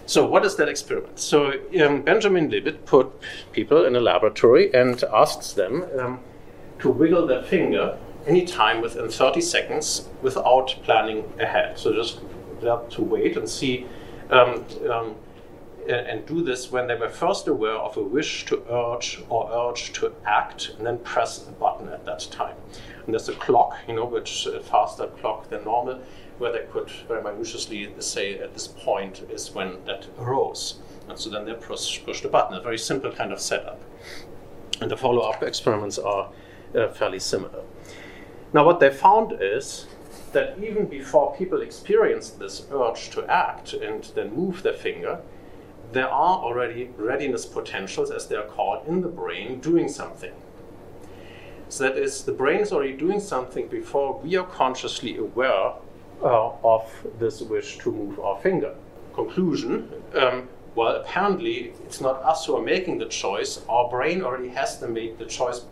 So, 0.07 0.25
what 0.25 0.45
is 0.45 0.57
that 0.57 0.69
experiment? 0.69 1.19
So, 1.21 1.53
um, 1.85 2.03
Benjamin 2.03 2.51
Libet 2.51 2.85
put 2.85 3.13
people 3.53 3.85
in 3.85 3.95
a 3.95 4.01
laboratory 4.01 4.73
and 4.75 5.03
asked 5.13 5.55
them 5.57 5.85
um, 5.99 6.21
to 6.81 6.91
wiggle 6.91 7.27
their 7.27 7.43
finger 7.43 7.99
anytime 8.27 8.81
within 8.81 9.09
30 9.09 9.41
seconds 9.41 10.09
without 10.23 10.77
planning 10.83 11.25
ahead. 11.39 11.79
So, 11.79 11.93
just 11.93 12.21
to 12.61 13.03
wait 13.03 13.37
and 13.37 13.49
see. 13.49 13.87
Um, 14.31 14.65
um 14.89 15.15
and 15.89 16.27
do 16.27 16.43
this 16.43 16.71
when 16.71 16.87
they 16.87 16.95
were 16.95 17.09
first 17.09 17.49
aware 17.49 17.75
of 17.75 17.97
a 17.97 18.03
wish 18.03 18.45
to 18.47 18.63
urge 18.71 19.23
or 19.29 19.51
urge 19.53 19.93
to 19.95 20.13
act 20.25 20.71
and 20.77 20.87
then 20.87 20.99
press 20.99 21.47
a 21.49 21.53
button 21.53 21.89
at 21.89 22.05
that 22.05 22.29
time. 22.31 22.57
And 23.05 23.15
there's 23.15 23.29
a 23.29 23.35
clock, 23.35 23.77
you 23.89 23.95
know, 23.95 24.05
which 24.05 24.47
a 24.47 24.61
faster 24.61 25.07
clock 25.07 25.49
than 25.49 25.65
normal, 25.65 26.01
where 26.39 26.53
they 26.53 26.67
could 26.71 26.91
very 27.09 27.23
minutiously 27.23 27.93
say 27.99 28.39
at 28.39 28.53
this 28.53 28.69
point 28.69 29.23
is 29.31 29.53
when 29.53 29.85
that 29.87 30.07
arose. 30.19 30.79
And 31.09 31.19
so 31.19 31.31
then 31.31 31.45
they 31.45 31.55
push, 31.55 32.05
push 32.05 32.21
the 32.21 32.29
button, 32.29 32.57
a 32.57 32.61
very 32.61 32.79
simple 32.79 33.11
kind 33.11 33.33
of 33.33 33.41
setup. 33.41 33.81
And 34.81 34.91
the 34.91 34.97
follow 34.97 35.23
up 35.23 35.43
experiments 35.43 35.99
are 35.99 36.31
uh, 36.75 36.89
fairly 36.89 37.19
similar. 37.19 37.63
Now, 38.53 38.65
what 38.65 38.81
they 38.81 38.91
found 38.91 39.41
is 39.41 39.87
that 40.33 40.59
even 40.63 40.87
before 40.87 41.35
people 41.37 41.61
experience 41.61 42.31
this 42.31 42.67
urge 42.73 43.11
to 43.11 43.25
act 43.27 43.73
and 43.73 44.05
then 44.15 44.35
move 44.35 44.63
their 44.63 44.73
finger, 44.73 45.21
there 45.93 46.09
are 46.09 46.39
already 46.39 46.91
readiness 46.97 47.47
potentials, 47.47 48.11
as 48.11 48.29
they 48.29 48.37
are 48.37 48.47
called, 48.47 48.87
in 48.87 49.01
the 49.01 49.09
brain 49.09 49.61
doing 49.61 49.89
something. 49.89 50.33
So 51.69 51.85
that 51.85 51.97
is, 51.97 52.25
the 52.25 52.33
brain 52.33 52.61
is 52.61 52.73
already 52.73 52.97
doing 52.97 53.21
something 53.21 53.69
before 53.69 54.19
we 54.19 54.37
are 54.37 54.47
consciously 54.47 55.17
aware 55.17 55.73
uh, 56.23 56.51
of 56.65 56.91
this 57.19 57.41
wish 57.41 57.79
to 57.79 57.93
move 57.93 58.21
our 58.21 58.39
finger. 58.39 58.75
Conclusion 59.15 59.91
um, 60.15 60.49
well, 60.75 60.97
apparently, 60.97 61.73
it's 61.85 62.01
not 62.01 62.23
us 62.23 62.47
who 62.47 62.57
are 62.57 62.63
making 62.63 62.99
the 62.99 63.07
choice. 63.07 63.61
Our 63.69 63.89
brain 63.91 64.23
already 64.23 64.49
has 64.51 64.79
to 64.79 64.89
make 64.89 65.19
the 65.19 65.25
choice 65.25 65.65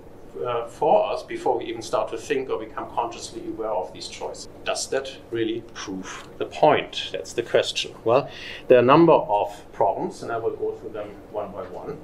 uh, 0.45 0.67
for 0.67 1.13
us 1.13 1.23
before 1.23 1.59
we 1.59 1.65
even 1.65 1.83
start 1.83 2.11
to 2.11 2.19
think 2.19 2.51
or 2.51 2.59
become 2.59 2.91
consciously 2.91 3.43
aware 3.49 3.71
of 3.71 3.93
these 3.93 4.09
choices. 4.09 4.49
Does 4.65 4.89
that 4.91 5.17
really 5.31 5.63
prove 5.75 6.29
the 6.39 6.47
point? 6.47 7.11
That's 7.13 7.33
the 7.33 7.43
question. 7.43 7.95
Well, 8.05 8.31
there 8.69 8.79
are 8.79 8.83
a 8.83 8.85
number 8.85 9.13
of 9.13 9.73
problems, 9.73 10.23
and 10.23 10.33
I 10.33 10.39
will 10.39 10.57
go 10.57 10.73
through 10.73 10.91
them 10.91 11.09
one 11.33 11.51
by 11.53 11.63
one. 11.65 11.99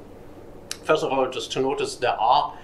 First 0.84 1.04
of 1.04 1.12
all, 1.12 1.30
just 1.30 1.52
to 1.52 1.60
notice 1.60 1.96
there 1.96 2.20
are 2.20 2.54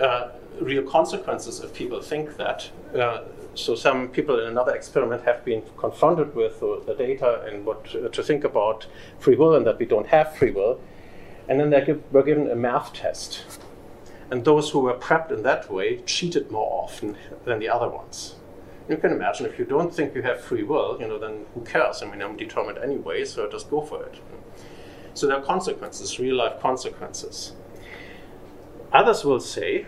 uh, 0.00 0.28
real 0.60 0.82
consequences 0.82 1.60
if 1.60 1.74
people 1.74 2.00
think 2.00 2.36
that. 2.36 2.70
Uh, 2.96 3.22
so 3.56 3.76
some 3.76 4.08
people 4.08 4.40
in 4.40 4.48
another 4.48 4.74
experiment 4.74 5.22
have 5.24 5.44
been 5.44 5.62
confronted 5.78 6.34
with 6.34 6.58
the 6.58 6.94
data 6.98 7.42
and 7.42 7.64
what 7.64 7.84
to 8.12 8.22
think 8.22 8.42
about 8.42 8.86
free 9.20 9.36
will 9.36 9.54
and 9.54 9.64
that 9.64 9.78
we 9.78 9.86
don't 9.86 10.08
have 10.08 10.34
free 10.36 10.50
will. 10.50 10.80
And 11.48 11.60
then 11.60 11.70
they 11.70 11.96
were 12.10 12.22
given 12.22 12.50
a 12.50 12.56
math 12.56 12.92
test 12.94 13.60
and 14.30 14.44
those 14.44 14.70
who 14.70 14.80
were 14.80 14.94
prepped 14.94 15.30
in 15.30 15.42
that 15.42 15.70
way 15.70 15.98
cheated 15.98 16.50
more 16.50 16.84
often 16.84 17.16
than 17.44 17.58
the 17.58 17.68
other 17.68 17.88
ones. 17.88 18.36
You 18.88 18.96
can 18.96 19.12
imagine 19.12 19.46
if 19.46 19.58
you 19.58 19.64
don't 19.64 19.94
think 19.94 20.14
you 20.14 20.22
have 20.22 20.40
free 20.40 20.62
will, 20.62 20.98
you 21.00 21.08
know, 21.08 21.18
then 21.18 21.46
who 21.54 21.62
cares? 21.62 22.02
I 22.02 22.10
mean, 22.10 22.20
I'm 22.20 22.36
determined 22.36 22.78
anyway, 22.78 23.24
so 23.24 23.48
just 23.50 23.70
go 23.70 23.80
for 23.80 24.04
it. 24.04 24.20
So 25.14 25.26
there 25.26 25.36
are 25.38 25.42
consequences, 25.42 26.18
real 26.18 26.36
life 26.36 26.60
consequences. 26.60 27.52
Others 28.92 29.24
will 29.24 29.40
say 29.40 29.86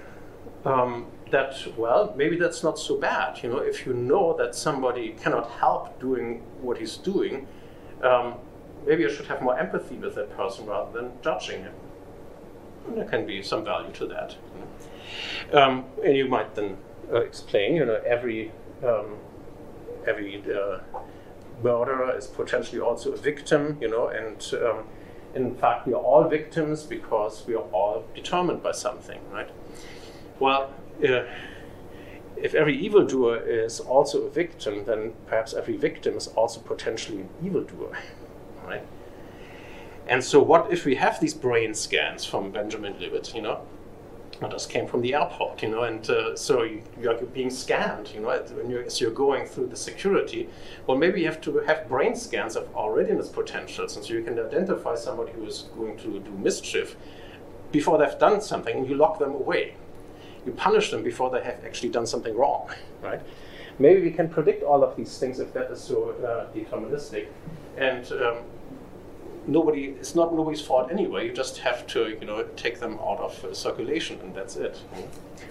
um, 0.64 1.06
that, 1.30 1.54
well, 1.76 2.14
maybe 2.16 2.36
that's 2.36 2.62
not 2.62 2.78
so 2.78 2.96
bad. 2.96 3.42
You 3.42 3.50
know, 3.50 3.58
if 3.58 3.84
you 3.84 3.92
know 3.92 4.34
that 4.38 4.54
somebody 4.54 5.10
cannot 5.20 5.50
help 5.50 6.00
doing 6.00 6.42
what 6.60 6.78
he's 6.78 6.96
doing, 6.96 7.46
um, 8.02 8.36
maybe 8.86 9.04
I 9.04 9.08
should 9.08 9.26
have 9.26 9.42
more 9.42 9.58
empathy 9.58 9.96
with 9.96 10.14
that 10.14 10.34
person 10.36 10.66
rather 10.66 10.92
than 10.92 11.12
judging 11.22 11.62
him 11.62 11.74
there 12.94 13.04
can 13.04 13.26
be 13.26 13.42
some 13.42 13.64
value 13.64 13.92
to 13.92 14.06
that. 14.06 14.36
Um, 15.52 15.84
and 16.04 16.16
you 16.16 16.28
might 16.28 16.54
then 16.54 16.76
uh, 17.12 17.20
explain, 17.20 17.76
you 17.76 17.84
know, 17.84 18.00
every 18.06 18.52
um, 18.84 19.16
every 20.06 20.42
uh, 20.52 20.78
murderer 21.62 22.16
is 22.16 22.26
potentially 22.26 22.80
also 22.80 23.12
a 23.12 23.16
victim, 23.16 23.78
you 23.80 23.88
know, 23.88 24.08
and 24.08 24.52
um, 24.62 24.84
in 25.34 25.54
fact 25.56 25.86
we 25.86 25.92
are 25.92 26.02
all 26.02 26.28
victims 26.28 26.82
because 26.82 27.44
we 27.46 27.54
are 27.54 27.64
all 27.72 28.04
determined 28.14 28.62
by 28.62 28.72
something, 28.72 29.20
right? 29.32 29.50
Well, 30.38 30.72
uh, 31.02 31.22
if 32.36 32.54
every 32.54 32.76
evildoer 32.76 33.38
is 33.38 33.80
also 33.80 34.22
a 34.22 34.30
victim, 34.30 34.84
then 34.84 35.14
perhaps 35.26 35.54
every 35.54 35.76
victim 35.76 36.16
is 36.16 36.28
also 36.28 36.60
potentially 36.60 37.20
an 37.20 37.28
evildoer, 37.42 37.96
right? 38.66 38.82
And 40.08 40.22
so, 40.22 40.40
what 40.40 40.72
if 40.72 40.84
we 40.84 40.94
have 40.96 41.20
these 41.20 41.34
brain 41.34 41.74
scans 41.74 42.24
from 42.24 42.50
Benjamin 42.50 42.94
Libet, 42.94 43.34
you 43.34 43.42
know? 43.42 43.60
And 44.40 44.52
just 44.52 44.68
came 44.68 44.86
from 44.86 45.00
the 45.00 45.14
airport, 45.14 45.62
you 45.62 45.70
know, 45.70 45.84
and 45.84 46.08
uh, 46.10 46.36
so 46.36 46.62
you, 46.62 46.82
you, 47.00 47.10
are 47.10 47.14
being 47.14 47.48
scanned, 47.48 48.12
you 48.14 48.20
know, 48.20 48.28
when 48.28 48.68
you're, 48.68 48.82
as 48.82 49.00
you're 49.00 49.10
going 49.10 49.46
through 49.46 49.68
the 49.68 49.76
security. 49.76 50.46
Well, 50.86 50.98
maybe 50.98 51.20
you 51.20 51.26
have 51.26 51.40
to 51.40 51.60
have 51.60 51.88
brain 51.88 52.14
scans 52.14 52.54
of 52.54 52.68
our 52.76 52.92
readiness 52.92 53.30
potentials, 53.30 53.96
and 53.96 54.04
so 54.04 54.12
you 54.12 54.22
can 54.22 54.38
identify 54.38 54.94
somebody 54.94 55.32
who 55.32 55.46
is 55.46 55.70
going 55.78 55.96
to 55.98 56.20
do 56.20 56.30
mischief 56.32 56.96
before 57.72 57.96
they've 57.96 58.18
done 58.18 58.42
something, 58.42 58.76
and 58.76 58.86
you 58.86 58.94
lock 58.94 59.18
them 59.18 59.30
away. 59.30 59.74
You 60.44 60.52
punish 60.52 60.90
them 60.90 61.02
before 61.02 61.30
they 61.30 61.42
have 61.42 61.64
actually 61.64 61.88
done 61.88 62.06
something 62.06 62.36
wrong, 62.36 62.70
right? 63.02 63.22
Maybe 63.78 64.02
we 64.02 64.10
can 64.10 64.28
predict 64.28 64.62
all 64.62 64.84
of 64.84 64.96
these 64.96 65.18
things 65.18 65.40
if 65.40 65.52
that 65.54 65.70
is 65.70 65.80
so 65.80 66.10
uh, 66.10 66.54
deterministic. 66.54 67.28
And 67.78 68.04
um, 68.12 68.36
nobody 69.46 69.84
it's 70.00 70.14
not 70.14 70.34
nobody's 70.34 70.60
fault 70.60 70.90
anyway. 70.90 71.26
You 71.26 71.32
just 71.32 71.58
have 71.58 71.86
to 71.88 72.08
you 72.08 72.26
know 72.26 72.42
take 72.56 72.80
them 72.80 72.98
out 73.00 73.18
of 73.20 73.44
uh, 73.44 73.54
circulation, 73.54 74.18
and 74.20 74.34
that's 74.34 74.56
it. 74.56 74.80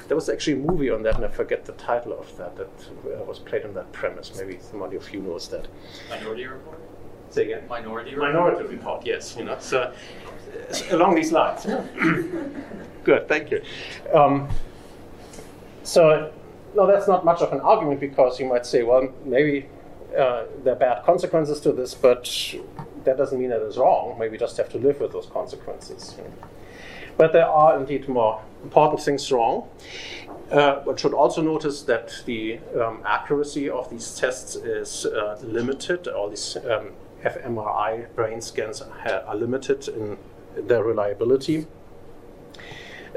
There 0.08 0.16
was 0.16 0.30
actually 0.30 0.54
a 0.54 0.58
movie 0.58 0.90
on 0.90 1.04
that, 1.04 1.16
and 1.16 1.26
I 1.26 1.28
forget 1.28 1.66
the 1.66 1.74
title 1.74 2.14
of 2.14 2.36
that 2.38 2.56
that 2.58 2.70
uh, 3.06 3.24
was 3.24 3.40
played 3.40 3.66
on 3.66 3.74
that 3.74 3.92
premise. 3.92 4.32
Maybe 4.38 4.60
somebody 4.60 4.96
of 4.98 5.12
you 5.14 5.22
knows 5.22 5.48
that. 5.50 5.68
Minority 6.10 6.46
Report. 6.46 6.80
Say 7.30 7.46
again. 7.46 7.68
Minority 7.68 8.12
Report. 8.12 8.34
Minority 8.34 8.76
Report. 8.76 9.06
Yes, 9.06 9.36
you 9.38 9.46
know. 9.46 9.58
So 9.60 9.94
along 10.92 11.16
these 11.16 11.32
lines. 11.32 11.66
Good. 13.04 13.28
Thank 13.28 13.52
you. 13.52 13.62
Um, 14.14 14.50
so 15.84 16.32
no, 16.76 16.86
that's 16.88 17.08
not 17.08 17.24
much 17.24 17.42
of 17.42 17.54
an 17.54 17.62
argument 17.62 18.00
because 18.00 18.40
you 18.40 18.48
might 18.48 18.66
say, 18.66 18.84
well, 18.84 19.08
maybe 19.24 19.68
uh, 20.18 20.46
there 20.64 20.74
are 20.74 20.78
bad 20.78 21.04
consequences 21.04 21.60
to 21.62 21.72
this, 21.72 21.94
but 21.94 22.56
that 23.06 23.18
doesn't 23.18 23.40
mean 23.40 23.50
that 23.50 23.62
it's 23.62 23.78
wrong. 23.78 24.18
Maybe 24.20 24.34
we 24.34 24.38
just 24.38 24.58
have 24.58 24.70
to 24.70 24.78
live 24.78 25.00
with 25.00 25.12
those 25.12 25.28
consequences. 25.28 26.16
But 27.18 27.32
there 27.32 27.48
are 27.48 27.78
indeed 27.80 28.10
more 28.10 28.42
important 28.64 29.02
things 29.02 29.32
wrong. 29.32 29.70
Uh, 30.52 30.82
one 30.82 30.98
should 30.98 31.14
also 31.14 31.42
notice 31.42 31.82
that 31.84 32.22
the 32.26 32.60
um, 32.80 33.02
accuracy 33.06 33.70
of 33.70 33.90
these 33.90 34.16
tests 34.16 34.56
is 34.56 35.06
uh, 35.06 35.40
limited. 35.42 36.08
All 36.08 36.30
these 36.30 36.58
um, 36.58 36.92
fMRI 37.24 38.14
brain 38.16 38.42
scans 38.42 38.82
are 38.82 39.36
limited 39.36 39.88
in 39.88 40.18
their 40.56 40.84
reliability. 40.84 41.68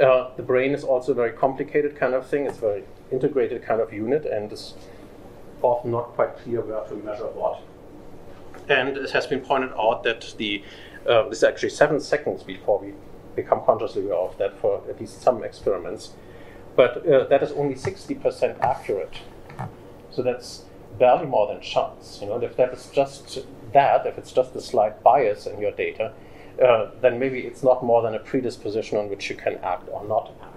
Uh, 0.01 0.31
the 0.37 0.43
brain 0.43 0.73
is 0.73 0.85
also 0.85 1.13
a 1.13 1.15
very 1.15 1.33
complicated 1.33 1.97
kind 1.97 2.15
of 2.15 2.27
thing. 2.27 2.47
It's 2.47 2.59
a 2.59 2.61
very 2.61 2.85
integrated 3.11 3.63
kind 3.63 3.81
of 3.81 3.93
unit, 3.93 4.25
and 4.25 4.53
it's 4.53 4.75
often 5.61 5.91
not 5.91 6.15
quite 6.15 6.37
clear 6.39 6.61
where 6.61 6.85
to 6.85 6.95
measure 6.95 7.27
what. 7.27 7.61
And 8.69 8.97
it 8.97 9.11
has 9.11 9.27
been 9.27 9.41
pointed 9.41 9.73
out 9.79 10.03
that 10.05 10.35
the 10.37 10.63
uh, 11.07 11.29
this 11.29 11.39
is 11.39 11.45
actually 11.45 11.71
seven 11.71 12.01
seconds 12.01 12.43
before 12.43 12.79
we 12.79 12.93
become 13.35 13.65
consciously 13.65 14.03
aware 14.05 14.19
of 14.19 14.37
that 14.39 14.59
for 14.61 14.83
at 14.89 15.01
least 15.01 15.23
some 15.23 15.43
experiments. 15.43 16.13
But 16.77 17.07
uh, 17.07 17.25
that 17.29 17.43
is 17.43 17.53
only 17.53 17.75
60% 17.75 18.61
accurate. 18.61 19.19
So 20.11 20.23
that's 20.23 20.65
barely 20.99 21.27
more 21.27 21.47
than 21.47 21.61
chance. 21.61 22.19
You 22.21 22.29
know, 22.29 22.41
if 22.43 22.57
that 22.57 22.73
is 22.73 22.91
just 22.93 23.39
that, 23.73 24.07
if 24.07 24.19
it's 24.19 24.33
just 24.33 24.55
a 24.55 24.61
slight 24.61 25.03
bias 25.03 25.47
in 25.47 25.61
your 25.61 25.73
data, 25.73 26.13
uh, 26.63 26.91
then 27.01 27.19
maybe 27.19 27.41
it's 27.41 27.63
not 27.63 27.85
more 27.85 28.03
than 28.03 28.15
a 28.15 28.19
predisposition 28.19 28.99
on 28.99 29.09
which 29.09 29.31
you 29.31 29.37
can 29.37 29.57
act 29.59 29.89
or 29.93 30.05
not 30.05 30.33
act. 30.43 30.48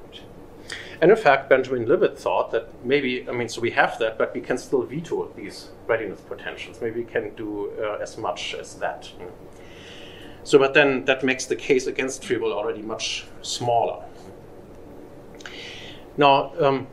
And 1.01 1.09
in 1.09 1.17
fact, 1.17 1.49
Benjamin 1.49 1.87
Libet 1.87 2.15
thought 2.15 2.51
that 2.51 2.69
maybe, 2.85 3.27
I 3.27 3.31
mean, 3.31 3.49
so 3.49 3.59
we 3.59 3.71
have 3.71 3.97
that, 3.97 4.19
but 4.19 4.35
we 4.35 4.41
can 4.41 4.57
still 4.59 4.83
veto 4.83 5.31
these 5.35 5.69
readiness 5.87 6.21
potentials. 6.21 6.79
Maybe 6.79 6.99
we 6.99 7.05
can 7.05 7.33
do 7.33 7.71
uh, 7.81 7.97
as 7.99 8.19
much 8.19 8.53
as 8.53 8.75
that. 8.75 9.09
So, 10.43 10.59
but 10.59 10.75
then 10.75 11.05
that 11.05 11.23
makes 11.23 11.45
the 11.45 11.55
case 11.55 11.87
against 11.87 12.29
will 12.29 12.53
already 12.53 12.83
much 12.83 13.25
smaller. 13.41 14.03
Now, 16.17 16.53
um, 16.59 16.87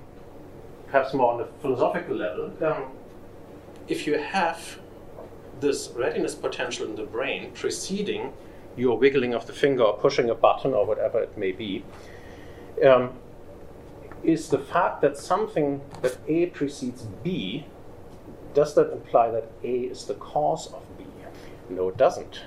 perhaps 0.87 1.12
more 1.12 1.33
on 1.33 1.38
the 1.38 1.47
philosophical 1.61 2.17
level, 2.17 2.50
um, 2.65 2.85
if 3.88 4.07
you 4.07 4.17
have 4.17 4.79
this 5.61 5.91
readiness 5.95 6.35
potential 6.35 6.87
in 6.87 6.97
the 6.97 7.03
brain 7.03 7.50
preceding 7.53 8.33
your 8.77 8.97
wiggling 8.97 9.35
of 9.35 9.47
the 9.47 9.53
finger 9.53 9.83
or 9.83 9.99
pushing 9.99 10.31
a 10.31 10.35
button 10.35 10.73
or 10.73 10.87
whatever 10.87 11.21
it 11.21 11.37
may 11.37 11.53
be, 11.53 11.85
um, 12.87 13.11
is 14.23 14.49
the 14.49 14.59
fact 14.59 15.01
that 15.03 15.17
something 15.17 15.81
that 16.03 16.19
A 16.29 16.47
precedes 16.47 17.03
B, 17.23 17.67
does 18.55 18.75
that 18.75 18.93
imply 18.93 19.31
that 19.31 19.51
A 19.63 19.73
is 19.73 20.05
the 20.05 20.15
cause 20.15 20.73
of 20.73 20.83
B? 20.97 21.05
No, 21.69 21.89
it 21.89 21.97
doesn't. 21.97 22.43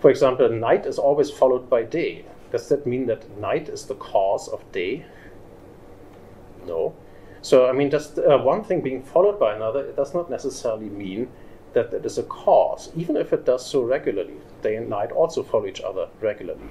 For 0.00 0.10
example, 0.10 0.48
night 0.48 0.86
is 0.86 0.98
always 0.98 1.30
followed 1.30 1.70
by 1.70 1.82
day. 1.82 2.24
Does 2.52 2.68
that 2.68 2.86
mean 2.86 3.06
that 3.06 3.38
night 3.38 3.68
is 3.68 3.86
the 3.86 3.94
cause 3.94 4.48
of 4.48 4.60
day? 4.72 5.06
No. 6.66 6.94
So, 7.42 7.68
I 7.68 7.72
mean, 7.72 7.90
just 7.90 8.18
uh, 8.18 8.38
one 8.38 8.64
thing 8.64 8.80
being 8.80 9.02
followed 9.02 9.38
by 9.38 9.54
another, 9.54 9.84
it 9.84 9.96
does 9.96 10.14
not 10.14 10.30
necessarily 10.30 10.88
mean 10.88 11.28
that 11.72 11.92
it 11.92 12.04
is 12.06 12.18
a 12.18 12.22
cause, 12.22 12.90
even 12.96 13.16
if 13.16 13.32
it 13.32 13.44
does 13.44 13.64
so 13.64 13.82
regularly. 13.82 14.36
Day 14.62 14.76
and 14.76 14.88
night 14.88 15.12
also 15.12 15.42
follow 15.42 15.66
each 15.66 15.80
other 15.80 16.08
regularly. 16.20 16.70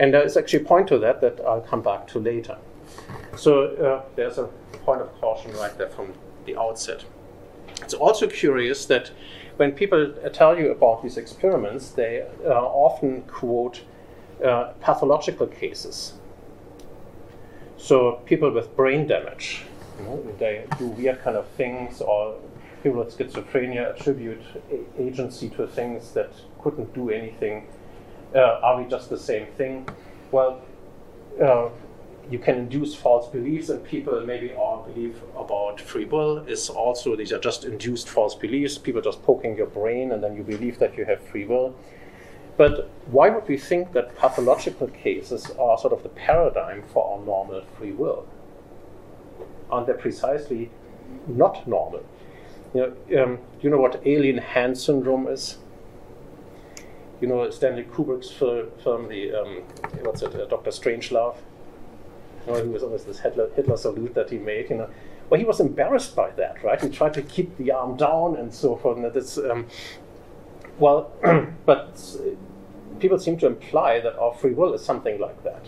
And 0.00 0.14
there 0.14 0.24
is 0.24 0.36
actually 0.38 0.64
a 0.64 0.66
point 0.66 0.88
to 0.88 0.98
that 0.98 1.20
that 1.20 1.40
I'll 1.46 1.60
come 1.60 1.82
back 1.82 2.08
to 2.08 2.18
later. 2.18 2.56
So 3.36 3.66
uh, 3.76 4.02
there's 4.16 4.38
a 4.38 4.46
point 4.84 5.02
of 5.02 5.12
caution 5.20 5.52
right 5.52 5.76
there 5.76 5.90
from 5.90 6.14
the 6.46 6.56
outset. 6.56 7.04
It's 7.82 7.92
also 7.92 8.26
curious 8.26 8.86
that 8.86 9.10
when 9.58 9.72
people 9.72 10.14
tell 10.32 10.58
you 10.58 10.70
about 10.70 11.02
these 11.02 11.18
experiments, 11.18 11.90
they 11.90 12.26
uh, 12.46 12.48
often 12.48 13.22
quote 13.22 13.82
uh, 14.42 14.72
pathological 14.80 15.46
cases. 15.46 16.14
So 17.76 18.22
people 18.24 18.50
with 18.50 18.74
brain 18.74 19.06
damage, 19.06 19.64
you 19.98 20.06
know, 20.06 20.34
they 20.38 20.64
do 20.78 20.86
weird 20.86 21.20
kind 21.20 21.36
of 21.36 21.46
things, 21.58 22.00
or 22.00 22.36
people 22.82 23.04
with 23.04 23.16
schizophrenia 23.16 23.94
attribute 23.94 24.42
agency 24.98 25.50
to 25.50 25.66
things 25.66 26.12
that 26.12 26.32
couldn't 26.62 26.94
do 26.94 27.10
anything. 27.10 27.66
Uh, 28.34 28.60
are 28.62 28.80
we 28.80 28.88
just 28.88 29.10
the 29.10 29.18
same 29.18 29.46
thing? 29.56 29.88
Well, 30.30 30.60
uh, 31.42 31.70
you 32.30 32.38
can 32.38 32.56
induce 32.56 32.94
false 32.94 33.28
beliefs 33.28 33.70
and 33.70 33.84
people. 33.84 34.20
Maybe 34.24 34.52
our 34.54 34.84
belief 34.86 35.16
about 35.36 35.80
free 35.80 36.04
will 36.04 36.38
is 36.46 36.68
also 36.68 37.16
these 37.16 37.32
are 37.32 37.40
just 37.40 37.64
induced 37.64 38.08
false 38.08 38.36
beliefs. 38.36 38.78
People 38.78 39.02
just 39.02 39.22
poking 39.24 39.56
your 39.56 39.66
brain, 39.66 40.12
and 40.12 40.22
then 40.22 40.36
you 40.36 40.44
believe 40.44 40.78
that 40.78 40.96
you 40.96 41.04
have 41.06 41.20
free 41.20 41.44
will. 41.44 41.74
But 42.56 42.90
why 43.06 43.30
would 43.30 43.48
we 43.48 43.56
think 43.56 43.92
that 43.94 44.16
pathological 44.16 44.88
cases 44.88 45.50
are 45.58 45.78
sort 45.78 45.92
of 45.92 46.02
the 46.02 46.10
paradigm 46.10 46.82
for 46.92 47.12
our 47.12 47.24
normal 47.24 47.62
free 47.76 47.92
will? 47.92 48.26
Aren't 49.70 49.88
they 49.88 49.94
precisely 49.94 50.70
not 51.26 51.66
normal? 51.66 52.04
You 52.74 52.94
know, 53.08 53.24
um, 53.24 53.38
you 53.60 53.70
know 53.70 53.78
what 53.78 54.02
alien 54.04 54.38
hand 54.38 54.78
syndrome 54.78 55.26
is? 55.26 55.58
You 57.20 57.28
know 57.28 57.48
Stanley 57.50 57.84
Kubrick's 57.84 58.30
film, 58.30 59.08
the 59.08 59.34
um, 59.34 59.62
what's 60.02 60.22
it, 60.22 60.34
uh, 60.34 60.46
Doctor 60.46 60.70
Strangelove. 60.70 61.36
You 62.46 62.52
know, 62.52 62.64
he 62.64 62.68
was 62.70 62.82
always 62.82 63.04
this 63.04 63.20
Hitler, 63.20 63.50
Hitler 63.54 63.76
salute 63.76 64.14
that 64.14 64.30
he 64.30 64.38
made. 64.38 64.70
You 64.70 64.76
know, 64.76 64.90
well, 65.28 65.38
he 65.38 65.44
was 65.44 65.60
embarrassed 65.60 66.16
by 66.16 66.30
that, 66.32 66.62
right? 66.64 66.80
He 66.80 66.88
tried 66.88 67.14
to 67.14 67.22
keep 67.22 67.56
the 67.58 67.70
arm 67.72 67.96
down 67.96 68.36
and 68.36 68.52
so 68.52 68.76
forth. 68.76 68.96
And 68.96 69.14
that's 69.14 69.36
um, 69.36 69.66
well, 70.78 71.12
but 71.66 72.00
people 72.98 73.18
seem 73.18 73.36
to 73.38 73.46
imply 73.46 74.00
that 74.00 74.18
our 74.18 74.32
free 74.34 74.52
will 74.52 74.72
is 74.72 74.84
something 74.84 75.20
like 75.20 75.44
that. 75.44 75.66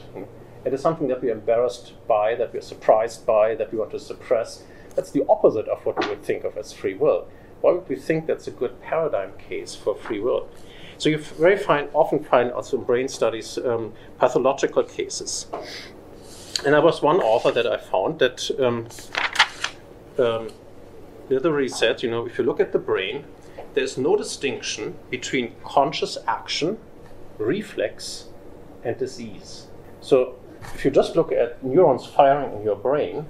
It 0.64 0.72
is 0.72 0.80
something 0.80 1.08
that 1.08 1.22
we're 1.22 1.32
embarrassed 1.32 1.92
by, 2.06 2.34
that 2.36 2.54
we're 2.54 2.60
surprised 2.60 3.26
by, 3.26 3.54
that 3.56 3.72
we 3.72 3.78
want 3.78 3.90
to 3.90 3.98
suppress. 3.98 4.62
That's 4.94 5.10
the 5.10 5.24
opposite 5.28 5.66
of 5.68 5.84
what 5.84 6.00
we 6.00 6.08
would 6.08 6.22
think 6.22 6.44
of 6.44 6.56
as 6.56 6.72
free 6.72 6.94
will. 6.94 7.28
Why 7.60 7.72
would 7.72 7.88
we 7.88 7.96
think 7.96 8.26
that's 8.26 8.46
a 8.46 8.50
good 8.50 8.80
paradigm 8.80 9.32
case 9.38 9.74
for 9.74 9.94
free 9.94 10.20
will? 10.20 10.48
So 11.02 11.08
you 11.08 11.18
very 11.18 11.56
fine, 11.56 11.88
often 11.94 12.22
find 12.22 12.52
also 12.52 12.78
in 12.78 12.84
brain 12.84 13.08
studies 13.08 13.58
um, 13.58 13.92
pathological 14.20 14.84
cases. 14.84 15.48
And 16.64 16.74
there 16.74 16.80
was 16.80 17.02
one 17.02 17.16
author 17.16 17.50
that 17.50 17.66
I 17.66 17.76
found 17.76 18.20
that 18.20 18.48
um, 18.60 18.86
um, 20.24 20.50
literally 21.28 21.68
said, 21.68 22.04
you 22.04 22.08
know, 22.08 22.24
if 22.24 22.38
you 22.38 22.44
look 22.44 22.60
at 22.60 22.70
the 22.70 22.78
brain, 22.78 23.24
there's 23.74 23.98
no 23.98 24.14
distinction 24.14 24.94
between 25.10 25.56
conscious 25.64 26.18
action, 26.28 26.78
reflex, 27.36 28.28
and 28.84 28.96
disease. 28.96 29.66
So 30.00 30.36
if 30.72 30.84
you 30.84 30.92
just 30.92 31.16
look 31.16 31.32
at 31.32 31.64
neurons 31.64 32.06
firing 32.06 32.56
in 32.56 32.62
your 32.62 32.76
brain, 32.76 33.26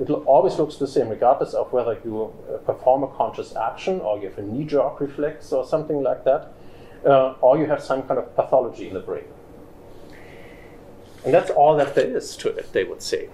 it 0.00 0.10
always 0.10 0.58
looks 0.58 0.78
the 0.78 0.88
same, 0.88 1.10
regardless 1.10 1.54
of 1.54 1.72
whether 1.72 1.96
you 2.04 2.34
uh, 2.52 2.56
perform 2.56 3.04
a 3.04 3.08
conscious 3.08 3.54
action 3.54 4.00
or 4.00 4.18
you 4.18 4.30
have 4.30 4.38
a 4.38 4.42
knee 4.42 4.64
jerk 4.64 4.98
reflex 4.98 5.52
or 5.52 5.64
something 5.64 6.02
like 6.02 6.24
that, 6.24 6.54
uh, 7.04 7.34
or 7.40 7.58
you 7.58 7.66
have 7.66 7.82
some 7.82 8.02
kind 8.02 8.18
of 8.18 8.34
pathology 8.34 8.88
in 8.88 8.94
the 8.94 9.00
brain. 9.00 9.24
And 11.24 11.34
that's 11.34 11.50
all 11.50 11.76
that 11.76 11.94
there 11.94 12.16
is 12.16 12.36
to 12.38 12.48
it, 12.48 12.72
they 12.72 12.84
would 12.84 13.02
say. 13.02 13.28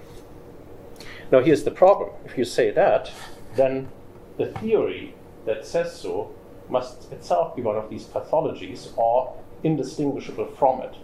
Now, 1.30 1.40
here's 1.40 1.64
the 1.64 1.70
problem. 1.70 2.10
If 2.24 2.38
you 2.38 2.44
say 2.44 2.70
that, 2.70 3.10
then 3.56 3.88
the 4.36 4.46
theory 4.46 5.14
that 5.46 5.66
says 5.66 5.98
so 5.98 6.34
must 6.68 7.12
itself 7.12 7.54
be 7.54 7.62
one 7.62 7.76
of 7.76 7.90
these 7.90 8.04
pathologies 8.04 8.96
or 8.96 9.36
indistinguishable 9.62 10.46
from 10.46 10.82
it. 10.82 10.94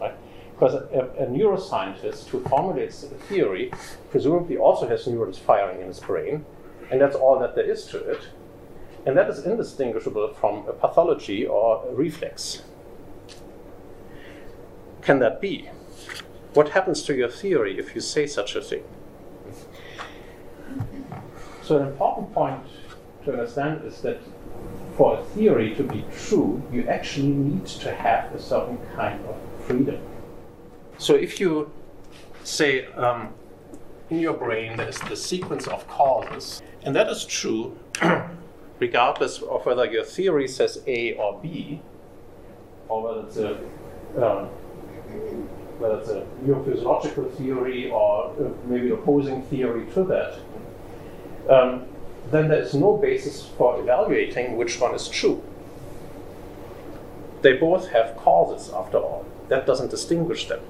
Right? 0.00 0.14
Because 0.52 0.74
a, 0.74 1.10
a, 1.18 1.26
neuroscientist 1.26 2.28
who 2.28 2.42
formulates 2.44 3.02
a 3.02 3.08
theory 3.08 3.72
presumably 4.10 4.56
also 4.56 4.88
has 4.88 5.06
neurons 5.06 5.38
firing 5.38 5.80
in 5.80 5.86
his 5.86 6.00
brain, 6.00 6.44
and 6.90 7.00
that's 7.00 7.16
all 7.16 7.38
that 7.38 7.54
there 7.54 7.70
is 7.70 7.86
to 7.86 7.98
it. 7.98 8.22
And 9.06 9.16
that 9.16 9.30
is 9.30 9.44
indistinguishable 9.44 10.34
from 10.34 10.66
a 10.68 10.72
pathology 10.72 11.46
or 11.46 11.86
a 11.88 11.94
reflex. 11.94 12.62
Can 15.02 15.18
that 15.20 15.40
be? 15.40 15.70
What 16.52 16.70
happens 16.70 17.02
to 17.04 17.14
your 17.14 17.30
theory 17.30 17.78
if 17.78 17.94
you 17.94 18.00
say 18.00 18.26
such 18.26 18.54
a 18.56 18.60
thing? 18.60 18.84
So, 21.62 21.78
an 21.78 21.86
important 21.86 22.32
point 22.34 22.62
to 23.24 23.32
understand 23.32 23.84
is 23.84 24.00
that 24.02 24.20
for 24.96 25.18
a 25.18 25.24
theory 25.24 25.74
to 25.76 25.82
be 25.82 26.04
true, 26.16 26.62
you 26.72 26.86
actually 26.88 27.28
need 27.28 27.66
to 27.66 27.94
have 27.94 28.34
a 28.34 28.42
certain 28.42 28.78
kind 28.96 29.24
of 29.26 29.36
freedom. 29.66 30.00
So, 30.98 31.14
if 31.14 31.40
you 31.40 31.70
say 32.42 32.86
um, 32.94 33.32
in 34.10 34.18
your 34.18 34.34
brain 34.34 34.76
there 34.76 34.88
is 34.88 34.98
the 34.98 35.16
sequence 35.16 35.68
of 35.68 35.86
causes, 35.88 36.60
and 36.82 36.94
that 36.96 37.08
is 37.08 37.24
true 37.24 37.78
regardless 38.80 39.40
of 39.42 39.64
whether 39.66 39.84
your 39.86 40.04
theory 40.04 40.48
says 40.48 40.82
A 40.86 41.14
or 41.14 41.38
B, 41.40 41.80
or 42.88 43.02
whether 43.02 43.26
it's 43.28 43.36
a 43.36 43.56
um, 44.16 44.48
whether 45.78 45.98
it's 45.98 46.08
a 46.10 46.26
neurophysiological 46.44 47.32
theory 47.36 47.90
or 47.90 48.30
uh, 48.30 48.50
maybe 48.66 48.90
opposing 48.90 49.42
theory 49.44 49.86
to 49.94 50.04
that, 50.04 50.38
um, 51.48 51.86
then 52.30 52.48
there 52.48 52.60
is 52.60 52.74
no 52.74 52.96
basis 52.96 53.46
for 53.56 53.80
evaluating 53.80 54.56
which 54.56 54.80
one 54.80 54.94
is 54.94 55.08
true. 55.08 55.42
they 57.42 57.54
both 57.54 57.88
have 57.88 58.16
causes 58.16 58.72
after 58.72 58.98
all. 58.98 59.24
That 59.48 59.66
doesn't 59.66 59.90
distinguish 59.90 60.48
them. 60.48 60.60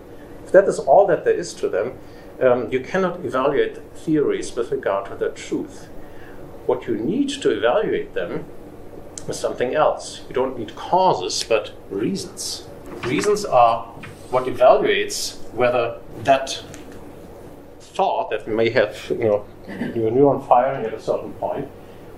If 0.45 0.53
that 0.53 0.65
is 0.69 0.79
all 0.79 1.07
that 1.09 1.25
there 1.25 1.35
is 1.35 1.53
to 1.55 1.69
them, 1.69 1.99
um, 2.41 2.73
you 2.73 2.81
cannot 2.81 3.25
evaluate 3.25 3.77
theories 3.95 4.55
with 4.55 4.71
regard 4.71 5.11
to 5.11 5.17
their 5.17 5.31
truth. 5.31 5.89
What 6.67 6.87
you 6.87 6.97
need 6.97 7.29
to 7.43 7.51
evaluate 7.51 8.15
them 8.15 8.45
is 9.29 9.39
something 9.39 9.75
else. 9.75 10.23
You 10.29 10.35
don't 10.35 10.59
need 10.59 10.75
causes, 10.77 11.43
but 11.43 11.73
reasons. 11.91 12.67
Reasons 13.05 13.45
are 13.45 13.87
what 14.31 14.45
evaluates 14.45 15.39
whether 15.53 15.99
that 16.25 16.63
thought 17.81 18.31
that 18.31 18.47
may 18.47 18.71
have, 18.71 18.97
you 19.11 19.25
know, 19.25 19.45
your 19.69 20.11
neuron 20.11 20.47
firing 20.47 20.87
at 20.87 20.95
a 20.95 21.01
certain 21.01 21.33
point, 21.35 21.69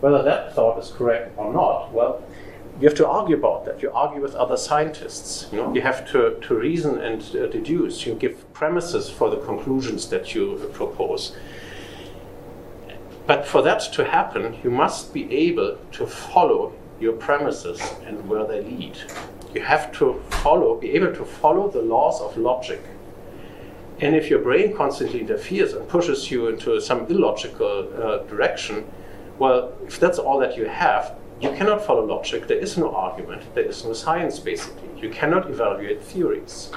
whether 0.00 0.22
that 0.22 0.55
thought 0.55 0.78
is 0.78 0.90
correct 0.90 1.33
or 1.38 1.52
not. 1.52 1.92
Well, 1.92 2.22
you 2.81 2.88
have 2.88 2.96
to 2.98 3.07
argue 3.07 3.37
about 3.37 3.64
that. 3.66 3.83
You 3.83 3.90
argue 3.92 4.20
with 4.20 4.35
other 4.35 4.57
scientists. 4.57 5.48
You 5.52 5.59
know, 5.59 5.74
you 5.74 5.83
have 5.83 6.11
to, 6.12 6.38
to 6.40 6.55
reason 6.55 7.00
and 7.00 7.22
uh, 7.37 7.46
deduce. 7.46 8.07
You 8.07 8.14
give 8.14 8.52
premises 8.55 9.09
for 9.11 9.31
the 9.31 9.37
conclusions 9.37 10.09
that 10.09 10.35
you 10.35 10.61
uh, 10.62 10.66
propose. 10.72 11.37
But 13.27 13.47
for 13.47 13.63
that 13.63 13.81
to 13.93 14.05
happen, 14.05 14.59
you 14.65 14.71
must 14.71 15.15
be 15.15 15.33
able 15.33 15.79
to 15.93 16.07
follow 16.07 16.73
your 17.01 17.13
premises 17.13 17.81
and 18.07 18.29
where 18.29 18.45
they 18.45 18.63
lead. 18.63 18.97
You 19.55 19.61
have 19.61 19.93
to 19.99 20.23
follow, 20.31 20.77
be 20.77 20.93
able 20.93 21.15
to 21.15 21.25
follow 21.25 21.71
the 21.71 21.83
laws 21.83 22.21
of 22.21 22.37
logic. 22.37 22.83
And 24.01 24.17
if 24.17 24.31
your 24.31 24.41
brain 24.41 24.77
constantly 24.77 25.21
interferes 25.21 25.75
and 25.75 25.87
pushes 25.89 26.31
you 26.31 26.49
into 26.49 26.81
some 26.81 27.07
illogical 27.07 27.89
uh, 27.95 28.19
direction, 28.25 28.85
well, 29.39 29.73
if 29.87 30.01
that's 30.01 30.19
all 30.19 30.39
that 30.41 30.57
you 30.57 30.67
have, 30.67 31.17
you 31.41 31.51
cannot 31.51 31.85
follow 31.85 32.05
logic. 32.05 32.47
There 32.47 32.59
is 32.59 32.77
no 32.79 32.95
argument. 32.95 33.43
There 33.55 33.65
is 33.65 33.85
no 33.85 33.93
science, 33.93 34.39
basically. 34.39 34.89
You 35.01 35.11
cannot 35.11 35.51
evaluate 35.51 36.03
theories. 36.03 36.71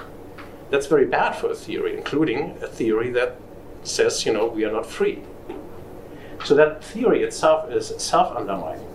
That's 0.70 0.88
very 0.88 1.06
bad 1.06 1.34
for 1.34 1.52
a 1.52 1.56
theory, 1.56 1.96
including 1.98 2.58
a 2.62 2.68
theory 2.68 3.12
that 3.12 3.38
says, 3.84 4.26
you 4.26 4.34
know, 4.34 4.48
we 4.48 4.66
are 4.66 4.72
not 4.72 4.86
free. 4.86 5.22
So 6.43 6.56
that 6.56 6.84
theory 6.84 7.24
itself 7.24 7.71
is 7.71 7.93
self 7.98 8.36
undermining. 8.36 8.88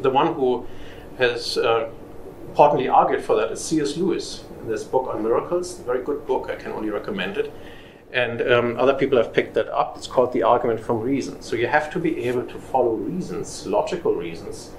The 0.00 0.10
one 0.10 0.34
who 0.34 0.66
has 1.18 1.58
uh, 1.58 1.90
importantly 2.48 2.88
argued 2.88 3.22
for 3.22 3.36
that 3.36 3.52
is 3.52 3.62
C.S. 3.62 3.96
Lewis 3.96 4.44
in 4.60 4.68
this 4.68 4.84
book 4.84 5.08
on 5.12 5.22
miracles, 5.22 5.78
a 5.78 5.82
very 5.82 6.02
good 6.02 6.26
book, 6.26 6.48
I 6.50 6.56
can 6.56 6.72
only 6.72 6.90
recommend 6.90 7.36
it. 7.36 7.52
And 8.12 8.40
um, 8.40 8.76
other 8.78 8.94
people 8.94 9.18
have 9.18 9.32
picked 9.32 9.54
that 9.54 9.68
up. 9.68 9.96
It's 9.96 10.06
called 10.06 10.32
the 10.32 10.42
argument 10.42 10.80
from 10.80 11.00
reason. 11.00 11.42
So 11.42 11.54
you 11.56 11.66
have 11.66 11.92
to 11.92 11.98
be 11.98 12.24
able 12.24 12.44
to 12.46 12.58
follow 12.58 12.94
reasons, 12.94 13.66
logical 13.66 14.14
reasons, 14.14 14.70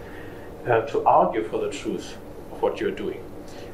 uh, 0.66 0.82
to 0.82 1.06
argue 1.06 1.44
for 1.44 1.60
the 1.60 1.70
truth 1.70 2.18
of 2.52 2.62
what 2.62 2.80
you're 2.80 2.92
doing. 2.92 3.24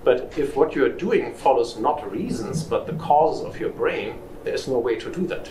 But 0.04 0.34
if 0.38 0.56
what 0.56 0.76
you're 0.76 0.90
doing 0.90 1.34
follows 1.34 1.78
not 1.78 2.12
reasons, 2.12 2.64
but 2.64 2.88
the 2.88 2.94
causes 2.94 3.46
of 3.46 3.60
your 3.60 3.70
brain, 3.70 4.20
there 4.44 4.54
is 4.54 4.68
no 4.68 4.80
way 4.80 4.96
to 4.98 5.12
do 5.12 5.26
that. 5.28 5.50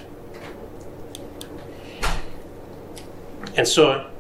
And 3.57 3.67
so, 3.69 4.11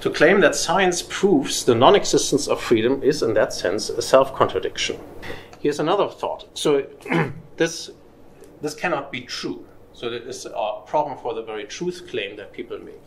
to 0.00 0.10
claim 0.10 0.40
that 0.40 0.54
science 0.54 1.02
proves 1.02 1.64
the 1.64 1.74
non 1.74 1.94
existence 1.94 2.48
of 2.48 2.60
freedom 2.60 3.02
is, 3.02 3.22
in 3.22 3.34
that 3.34 3.52
sense, 3.52 3.88
a 3.88 4.02
self 4.02 4.34
contradiction. 4.34 4.98
Here's 5.60 5.80
another 5.80 6.08
thought. 6.08 6.46
So, 6.54 6.86
this 7.56 7.90
this 8.64 8.74
cannot 8.74 9.12
be 9.12 9.20
true. 9.20 9.66
So 9.92 10.10
that 10.10 10.22
is 10.22 10.46
a 10.46 10.80
problem 10.86 11.18
for 11.18 11.34
the 11.34 11.42
very 11.42 11.64
truth 11.64 12.08
claim 12.08 12.36
that 12.36 12.52
people 12.52 12.78
make. 12.78 13.00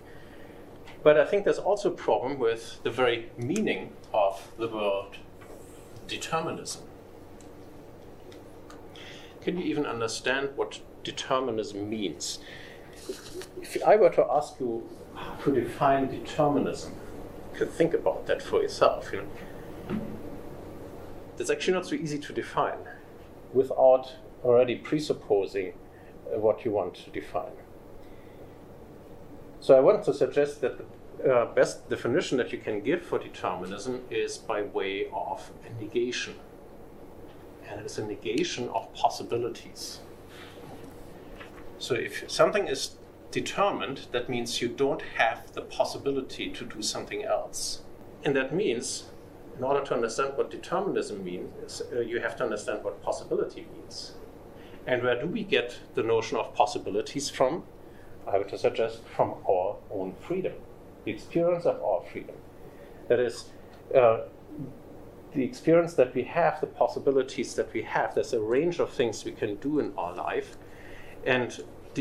But 1.03 1.19
I 1.19 1.25
think 1.25 1.45
there's 1.45 1.57
also 1.57 1.91
a 1.91 1.95
problem 1.95 2.37
with 2.37 2.81
the 2.83 2.91
very 2.91 3.29
meaning 3.37 3.93
of 4.13 4.51
the 4.57 4.67
word 4.67 5.17
determinism. 6.07 6.83
Can 9.41 9.57
you 9.57 9.63
even 9.63 9.85
understand 9.85 10.49
what 10.55 10.79
determinism 11.03 11.89
means? 11.89 12.39
If 13.61 13.77
I 13.85 13.95
were 13.95 14.09
to 14.11 14.25
ask 14.29 14.59
you 14.59 14.87
to 15.43 15.53
define 15.53 16.09
determinism, 16.09 16.93
you 17.53 17.59
could 17.59 17.71
think 17.71 17.93
about 17.93 18.25
that 18.27 18.41
for 18.41 18.61
yourself. 18.61 19.11
You 19.11 19.21
know? 19.21 19.99
It's 21.39 21.49
actually 21.49 21.73
not 21.73 21.85
so 21.85 21.95
easy 21.95 22.19
to 22.19 22.33
define 22.33 22.79
without 23.53 24.15
already 24.43 24.75
presupposing 24.75 25.73
uh, 26.33 26.39
what 26.39 26.65
you 26.65 26.71
want 26.71 26.95
to 26.95 27.09
define. 27.09 27.51
So 29.59 29.75
I 29.75 29.79
want 29.79 30.03
to 30.05 30.13
suggest 30.13 30.61
that 30.61 30.77
the 30.77 31.33
uh, 31.33 31.45
best 31.53 31.89
definition 31.89 32.37
that 32.37 32.51
you 32.51 32.59
can 32.59 32.81
give 32.81 33.01
for 33.01 33.17
determinism 33.17 34.01
is 34.09 34.37
by 34.37 34.61
way 34.61 35.07
of 35.13 35.51
a 35.65 35.81
negation. 35.81 36.35
And 37.67 37.81
it's 37.81 37.97
a 37.97 38.05
negation 38.05 38.69
of 38.69 38.93
possibilities. 38.93 39.99
So 41.79 41.95
if 41.95 42.29
something 42.29 42.67
is 42.67 42.95
determined, 43.41 43.99
that 44.13 44.29
means 44.29 44.61
you 44.61 44.67
don't 44.67 45.03
have 45.17 45.39
the 45.53 45.61
possibility 45.61 46.49
to 46.49 46.65
do 46.65 46.81
something 46.81 47.23
else. 47.23 47.81
And 48.23 48.35
that 48.35 48.51
means, 48.53 48.87
in 49.57 49.63
order 49.63 49.83
to 49.85 49.93
understand 49.93 50.31
what 50.35 50.49
determinism 50.49 51.23
means, 51.23 51.81
uh, 51.93 51.99
you 51.99 52.19
have 52.19 52.35
to 52.37 52.43
understand 52.43 52.83
what 52.83 53.03
possibility 53.03 53.67
means. 53.75 54.13
And 54.87 55.03
where 55.03 55.19
do 55.21 55.27
we 55.27 55.43
get 55.43 55.77
the 55.93 56.01
notion 56.01 56.37
of 56.37 56.55
possibilities 56.55 57.29
from? 57.29 57.63
I 58.27 58.39
would 58.39 58.49
suggest 58.59 59.03
from 59.15 59.35
our 59.47 59.75
own 59.91 60.15
freedom, 60.27 60.53
the 61.05 61.11
experience 61.11 61.65
of 61.65 61.81
our 61.83 62.01
freedom. 62.11 62.37
That 63.07 63.19
is, 63.19 63.35
uh, 63.93 64.21
the 65.33 65.43
experience 65.43 65.93
that 65.93 66.15
we 66.15 66.23
have, 66.23 66.59
the 66.59 66.67
possibilities 66.67 67.53
that 67.55 67.71
we 67.71 67.83
have. 67.83 68.15
There's 68.15 68.33
a 68.33 68.39
range 68.39 68.79
of 68.79 68.89
things 68.89 69.23
we 69.23 69.33
can 69.33 69.55
do 69.57 69.79
in 69.79 69.93
our 69.95 70.15
life. 70.15 70.57
And 71.25 71.49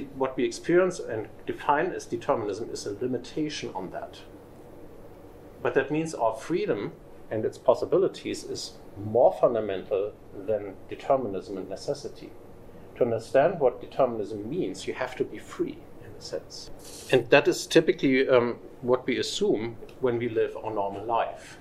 what 0.03 0.37
we 0.37 0.45
experience 0.45 0.99
and 1.01 1.29
define 1.47 1.93
as 1.93 2.07
determinism 2.07 2.71
is 2.71 2.87
a 2.87 2.93
limitation 2.93 3.71
on 3.75 3.91
that. 3.91 4.21
But 5.63 5.75
that 5.75 5.91
means 5.91 6.15
our 6.15 6.35
freedom 6.35 6.93
and 7.31 7.45
its 7.45 7.59
possibilities 7.59 8.45
is 8.45 8.73
more 9.05 9.33
fundamental 9.33 10.13
than 10.47 10.75
determinism 10.89 11.59
and 11.59 11.69
necessity 11.69 12.31
to 12.97 13.05
understand 13.05 13.61
what 13.61 13.81
determinism 13.81 14.49
means, 14.49 14.87
you 14.87 14.95
have 14.95 15.15
to 15.17 15.25
be 15.25 15.39
free 15.39 15.79
in 16.05 16.11
a 16.19 16.21
sense. 16.21 16.71
And 17.13 17.29
that 17.31 17.47
is 17.47 17.67
typically 17.67 18.29
um, 18.29 18.59
what 18.81 19.07
we 19.07 19.19
assume 19.19 19.77
when 20.01 20.19
we 20.19 20.29
live 20.29 20.57
our 20.57 20.73
normal 20.73 21.05
life. 21.05 21.59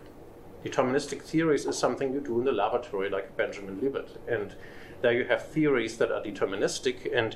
Deterministic 0.63 1.21
theories 1.21 1.65
is 1.65 1.77
something 1.77 2.13
you 2.13 2.21
do 2.21 2.39
in 2.39 2.45
the 2.45 2.51
laboratory, 2.51 3.09
like 3.09 3.37
Benjamin 3.37 3.79
Libet. 3.79 4.17
And 4.27 4.55
there 5.01 5.13
you 5.13 5.25
have 5.25 5.47
theories 5.47 5.97
that 5.97 6.11
are 6.11 6.21
deterministic, 6.21 7.15
and, 7.15 7.35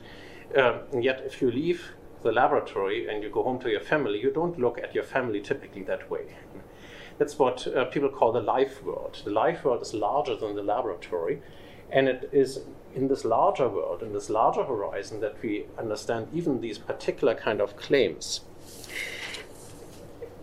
um, 0.55 1.01
yet 1.01 1.21
if 1.25 1.41
you 1.41 1.51
leave 1.51 1.91
the 2.23 2.31
laboratory 2.31 3.07
and 3.07 3.23
you 3.23 3.29
go 3.29 3.43
home 3.43 3.59
to 3.59 3.69
your 3.69 3.79
family, 3.79 4.19
you 4.19 4.31
don't 4.31 4.59
look 4.59 4.77
at 4.79 4.93
your 4.93 5.03
family 5.03 5.41
typically 5.41 5.83
that 5.83 6.09
way. 6.09 6.35
That's 7.17 7.37
what 7.37 7.67
uh, 7.67 7.85
people 7.85 8.09
call 8.09 8.31
the 8.31 8.41
life 8.41 8.83
world. 8.83 9.21
The 9.23 9.31
life 9.31 9.63
world 9.63 9.81
is 9.81 9.93
larger 9.93 10.35
than 10.35 10.55
the 10.55 10.63
laboratory, 10.63 11.41
and 11.91 12.07
it 12.07 12.29
is 12.31 12.61
in 12.95 13.07
this 13.07 13.25
larger 13.25 13.67
world, 13.67 14.01
in 14.01 14.13
this 14.13 14.29
larger 14.29 14.63
horizon, 14.63 15.19
that 15.21 15.41
we 15.41 15.65
understand 15.77 16.27
even 16.33 16.61
these 16.61 16.77
particular 16.77 17.35
kind 17.35 17.61
of 17.61 17.75
claims. 17.75 18.41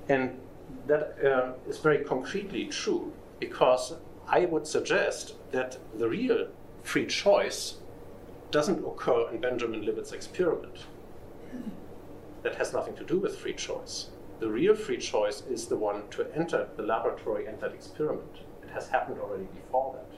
And 0.09 0.39
that 0.87 1.17
uh, 1.25 1.53
is 1.69 1.79
very 1.79 2.05
concretely 2.05 2.67
true 2.67 3.13
because 3.41 3.95
I 4.29 4.45
would 4.45 4.67
suggest 4.67 5.35
that 5.53 5.79
the 5.97 6.09
real 6.09 6.49
free 6.83 7.07
choice 7.07 7.77
doesn't 8.51 8.85
occur 8.85 9.29
in 9.31 9.41
Benjamin 9.41 9.85
Libet's 9.85 10.13
experiment. 10.13 10.85
That 12.43 12.57
has 12.57 12.73
nothing 12.73 12.95
to 12.97 13.05
do 13.05 13.19
with 13.19 13.39
free 13.39 13.55
choice. 13.55 14.09
The 14.39 14.49
real 14.49 14.75
free 14.75 14.99
choice 14.99 15.43
is 15.51 15.67
the 15.67 15.77
one 15.77 16.09
to 16.11 16.27
enter 16.35 16.69
the 16.77 16.83
laboratory 16.83 17.47
and 17.47 17.61
that 17.61 17.73
experiment. 17.73 18.37
It 18.63 18.71
has 18.71 18.89
happened 18.89 19.21
already 19.21 19.49
before 19.55 19.95
that 19.95 20.17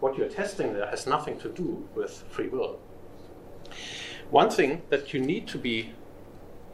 what 0.00 0.16
you're 0.16 0.28
testing 0.28 0.72
there 0.72 0.86
has 0.86 1.06
nothing 1.06 1.38
to 1.38 1.48
do 1.50 1.86
with 1.94 2.24
free 2.30 2.48
will. 2.48 2.80
One 4.30 4.50
thing 4.50 4.82
that 4.88 5.12
you 5.12 5.20
need 5.20 5.46
to 5.48 5.58
be 5.58 5.92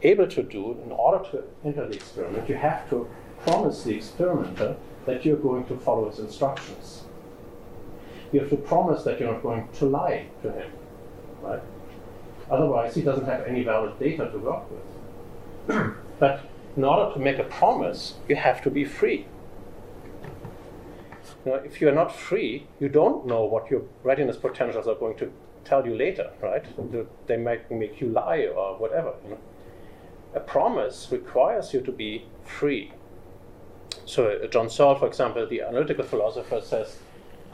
able 0.01 0.27
to 0.27 0.43
do 0.43 0.79
in 0.83 0.91
order 0.91 1.23
to 1.31 1.43
enter 1.65 1.87
the 1.87 1.95
experiment, 1.95 2.47
you 2.47 2.55
have 2.55 2.89
to 2.89 3.07
promise 3.45 3.83
the 3.83 3.95
experimenter 3.95 4.75
that 5.05 5.25
you're 5.25 5.37
going 5.37 5.65
to 5.65 5.77
follow 5.77 6.09
his 6.09 6.19
instructions. 6.19 7.03
You 8.31 8.41
have 8.41 8.49
to 8.49 8.57
promise 8.57 9.03
that 9.03 9.19
you're 9.19 9.31
not 9.31 9.41
going 9.41 9.67
to 9.73 9.85
lie 9.85 10.27
to 10.41 10.51
him, 10.51 10.71
right? 11.41 11.61
Otherwise, 12.49 12.95
he 12.95 13.01
doesn't 13.01 13.25
have 13.25 13.45
any 13.45 13.63
valid 13.63 13.97
data 13.99 14.29
to 14.31 14.37
work 14.37 14.63
with. 14.71 15.95
but 16.19 16.41
in 16.75 16.83
order 16.83 17.13
to 17.13 17.19
make 17.19 17.39
a 17.39 17.43
promise, 17.43 18.15
you 18.27 18.35
have 18.35 18.61
to 18.63 18.69
be 18.69 18.85
free. 18.85 19.25
Know, 21.45 21.55
if 21.55 21.79
you 21.79 21.87
are 21.87 21.93
not 21.93 22.13
free, 22.13 22.67
you 22.79 22.89
don't 22.89 23.25
know 23.25 23.45
what 23.45 23.71
your 23.71 23.83
readiness 24.03 24.37
potentials 24.37 24.87
are 24.87 24.95
going 24.95 25.17
to 25.17 25.31
tell 25.63 25.85
you 25.85 25.95
later, 25.95 26.31
right? 26.41 26.65
They 27.27 27.37
might 27.37 27.71
make 27.71 28.01
you 28.01 28.07
lie 28.09 28.47
or 28.47 28.77
whatever. 28.77 29.13
You 29.23 29.31
know? 29.31 29.37
A 30.33 30.39
promise 30.39 31.07
requires 31.11 31.73
you 31.73 31.81
to 31.81 31.91
be 31.91 32.25
free. 32.43 32.91
So, 34.05 34.27
uh, 34.27 34.47
John 34.47 34.69
Searle, 34.69 34.95
for 34.95 35.07
example, 35.07 35.47
the 35.47 35.61
analytical 35.61 36.05
philosopher, 36.05 36.61
says 36.61 36.97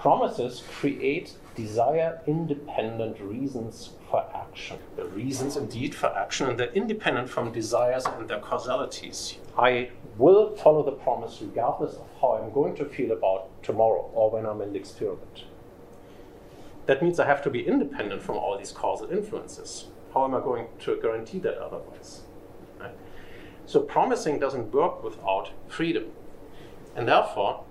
promises 0.03 0.63
create 0.69 1.31
desire 1.55 2.19
independent 2.27 3.17
reasons 3.21 3.91
for 4.11 4.25
action. 4.35 4.77
The 4.97 5.05
reasons 5.05 5.55
indeed 5.55 5.95
for 5.95 6.07
action, 6.07 6.49
and 6.49 6.59
they're 6.59 6.73
independent 6.73 7.29
from 7.29 7.53
desires 7.53 8.05
and 8.05 8.29
their 8.29 8.41
causalities. 8.41 9.37
I 9.57 9.91
will 10.17 10.57
follow 10.57 10.83
the 10.83 10.91
promise 10.91 11.39
regardless 11.41 11.95
of 11.95 12.05
how 12.19 12.33
I'm 12.33 12.51
going 12.51 12.75
to 12.75 12.85
feel 12.85 13.13
about 13.13 13.63
tomorrow 13.63 14.11
or 14.13 14.29
when 14.29 14.45
I'm 14.45 14.59
in 14.59 14.73
the 14.73 14.79
experiment. 14.79 15.45
That 16.85 17.01
means 17.01 17.17
I 17.17 17.25
have 17.25 17.41
to 17.43 17.49
be 17.49 17.65
independent 17.65 18.21
from 18.21 18.35
all 18.35 18.57
these 18.57 18.73
causal 18.73 19.09
influences. 19.09 19.85
How 20.13 20.25
am 20.25 20.35
I 20.35 20.41
going 20.41 20.67
to 20.79 20.99
guarantee 21.01 21.39
that 21.39 21.57
otherwise? 21.57 22.23
Right? 22.77 22.91
So 23.65 23.79
promising 23.79 24.37
doesn't 24.37 24.73
work 24.73 25.01
without 25.01 25.51
freedom. 25.69 26.11
And 26.93 27.07
therefore, 27.07 27.63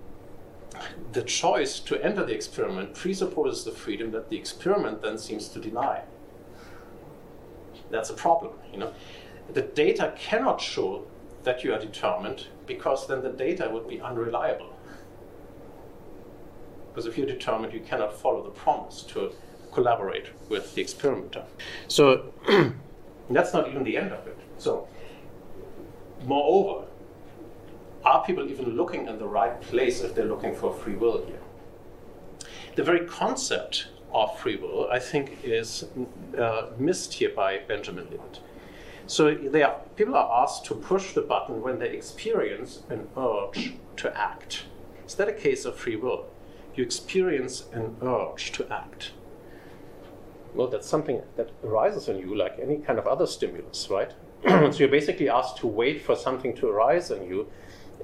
the 1.11 1.21
choice 1.23 1.79
to 1.81 2.03
enter 2.03 2.25
the 2.25 2.33
experiment 2.33 2.93
presupposes 2.93 3.63
the 3.63 3.71
freedom 3.71 4.11
that 4.11 4.29
the 4.29 4.37
experiment 4.37 5.01
then 5.01 5.17
seems 5.17 5.47
to 5.49 5.59
deny. 5.59 6.01
That's 7.89 8.09
a 8.09 8.13
problem, 8.13 8.53
you 8.71 8.79
know. 8.79 8.93
The 9.53 9.61
data 9.61 10.13
cannot 10.17 10.59
show 10.61 11.05
that 11.43 11.63
you 11.63 11.73
are 11.73 11.79
determined 11.79 12.47
because 12.65 13.07
then 13.07 13.21
the 13.21 13.29
data 13.29 13.69
would 13.69 13.87
be 13.87 13.99
unreliable. 14.01 14.73
Because 16.89 17.05
if 17.05 17.17
you're 17.17 17.27
determined, 17.27 17.73
you 17.73 17.81
cannot 17.81 18.17
follow 18.19 18.43
the 18.43 18.51
promise 18.51 19.01
to 19.09 19.33
collaborate 19.71 20.27
with 20.49 20.75
the 20.75 20.81
experimenter. 20.81 21.43
So 21.87 22.33
that's 23.29 23.53
not 23.53 23.67
even 23.67 23.83
the 23.83 23.97
end 23.97 24.11
of 24.11 24.25
it. 24.27 24.37
So, 24.57 24.87
moreover, 26.23 26.85
are 28.05 28.23
people 28.25 28.49
even 28.49 28.75
looking 28.75 29.07
in 29.07 29.17
the 29.17 29.27
right 29.27 29.59
place 29.61 30.01
if 30.01 30.15
they're 30.15 30.25
looking 30.25 30.55
for 30.55 30.73
free 30.73 30.95
will 30.95 31.25
here? 31.25 31.39
The 32.75 32.83
very 32.83 33.05
concept 33.05 33.87
of 34.13 34.37
free 34.39 34.55
will, 34.55 34.87
I 34.91 34.99
think, 34.99 35.39
is 35.43 35.85
uh, 36.37 36.67
missed 36.77 37.13
here 37.15 37.31
by 37.35 37.59
Benjamin 37.59 38.05
Libet. 38.05 38.39
So 39.05 39.33
they 39.33 39.63
are, 39.63 39.81
people 39.95 40.15
are 40.15 40.43
asked 40.43 40.65
to 40.65 40.75
push 40.75 41.13
the 41.13 41.21
button 41.21 41.61
when 41.61 41.79
they 41.79 41.89
experience 41.89 42.83
an 42.89 43.07
urge 43.17 43.73
to 43.97 44.17
act. 44.17 44.65
Is 45.05 45.15
that 45.15 45.27
a 45.27 45.33
case 45.33 45.65
of 45.65 45.75
free 45.75 45.95
will? 45.95 46.25
You 46.75 46.83
experience 46.83 47.65
an 47.73 47.97
urge 48.01 48.51
to 48.53 48.71
act. 48.71 49.11
Well, 50.53 50.67
that's 50.67 50.87
something 50.87 51.21
that 51.35 51.49
arises 51.63 52.07
in 52.07 52.19
you 52.19 52.35
like 52.35 52.57
any 52.61 52.77
kind 52.77 52.99
of 52.99 53.07
other 53.07 53.27
stimulus, 53.27 53.89
right? 53.89 54.11
so 54.47 54.71
you're 54.73 54.87
basically 54.87 55.29
asked 55.29 55.57
to 55.57 55.67
wait 55.67 56.01
for 56.01 56.15
something 56.15 56.55
to 56.55 56.67
arise 56.67 57.11
in 57.11 57.27
you. 57.27 57.47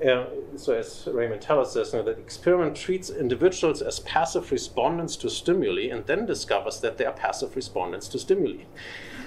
Uh, 0.05 0.27
so, 0.55 0.73
as 0.73 1.07
Raymond 1.11 1.41
Tallis 1.41 1.73
says, 1.73 1.91
you 1.91 1.99
know, 1.99 2.05
the 2.05 2.11
experiment 2.11 2.77
treats 2.77 3.09
individuals 3.09 3.81
as 3.81 3.99
passive 4.01 4.49
respondents 4.51 5.17
to 5.17 5.29
stimuli 5.29 5.89
and 5.89 6.05
then 6.05 6.25
discovers 6.25 6.79
that 6.79 6.97
they 6.97 7.05
are 7.05 7.11
passive 7.11 7.55
respondents 7.55 8.07
to 8.09 8.19
stimuli. 8.19 8.63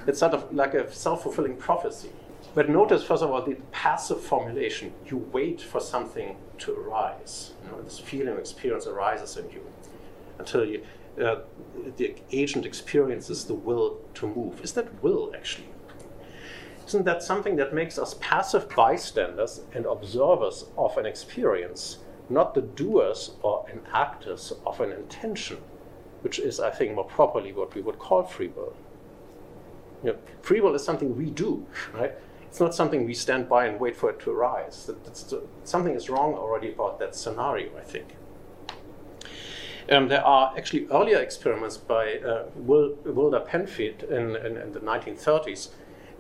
It's 0.07 0.21
sort 0.21 0.33
of 0.33 0.53
like 0.53 0.73
a 0.73 0.91
self 0.93 1.25
fulfilling 1.25 1.57
prophecy. 1.57 2.11
But 2.55 2.69
notice, 2.69 3.03
first 3.03 3.23
of 3.23 3.31
all, 3.31 3.43
the 3.43 3.57
passive 3.71 4.21
formulation. 4.21 4.93
You 5.07 5.19
wait 5.33 5.61
for 5.61 5.81
something 5.81 6.37
to 6.59 6.75
arise. 6.75 7.53
You 7.65 7.71
know, 7.71 7.83
this 7.83 7.99
feeling 7.99 8.29
of 8.29 8.39
experience 8.39 8.87
arises 8.87 9.37
in 9.37 9.51
you 9.51 9.63
until 10.39 10.65
you, 10.65 10.83
uh, 11.23 11.41
the 11.97 12.17
agent 12.31 12.65
experiences 12.67 13.45
the 13.45 13.55
will 13.55 14.01
to 14.15 14.27
move. 14.27 14.63
Is 14.63 14.73
that 14.73 15.03
will 15.03 15.33
actually? 15.35 15.72
Isn't 16.87 17.05
that 17.05 17.23
something 17.23 17.57
that 17.57 17.75
makes 17.75 17.99
us 17.99 18.17
passive 18.21 18.69
bystanders 18.75 19.63
and 19.73 19.87
observers 19.87 20.67
of 20.77 20.97
an 20.99 21.07
experience, 21.07 21.99
not 22.29 22.55
the 22.55 22.63
doers 22.63 23.33
or 23.43 23.67
enactors 23.69 24.53
of 24.67 24.81
an 24.81 24.93
intention, 24.93 25.59
which 26.23 26.39
is, 26.39 26.61
I 26.61 26.71
think, 26.71 26.95
more 26.95 27.05
properly 27.05 27.53
what 27.53 27.75
we 27.75 27.81
would 27.81 27.99
call 27.99 28.25
free 28.25 28.49
will? 28.49 28.75
You 30.05 30.13
know, 30.13 30.19
free 30.43 30.61
will 30.61 30.75
is 30.75 30.85
something 30.85 31.17
we 31.17 31.31
do, 31.31 31.67
right? 31.95 32.13
It's 32.53 32.61
not 32.61 32.75
something 32.75 33.07
we 33.07 33.15
stand 33.15 33.49
by 33.49 33.67
and 33.67 33.81
wait 33.81 33.97
for 33.97 34.11
it 34.11 34.21
to 34.21 34.31
arise. 34.31 34.91
something 35.65 35.95
is 35.95 36.11
wrong 36.11 36.35
already 36.35 36.73
about 36.73 36.99
that 36.99 37.15
scenario, 37.15 37.71
I 37.79 37.83
think. 37.83 38.17
Um, 39.91 40.09
there 40.09 40.25
are 40.25 40.55
actually 40.57 40.87
earlier 40.89 41.19
experiments 41.19 41.77
by 41.77 42.19
uh, 42.19 42.45
Wilder 42.55 43.41
Penfield 43.41 44.03
in, 44.05 44.37
in, 44.37 44.57
in, 44.57 44.73
the 44.73 44.81
1930s 44.81 45.71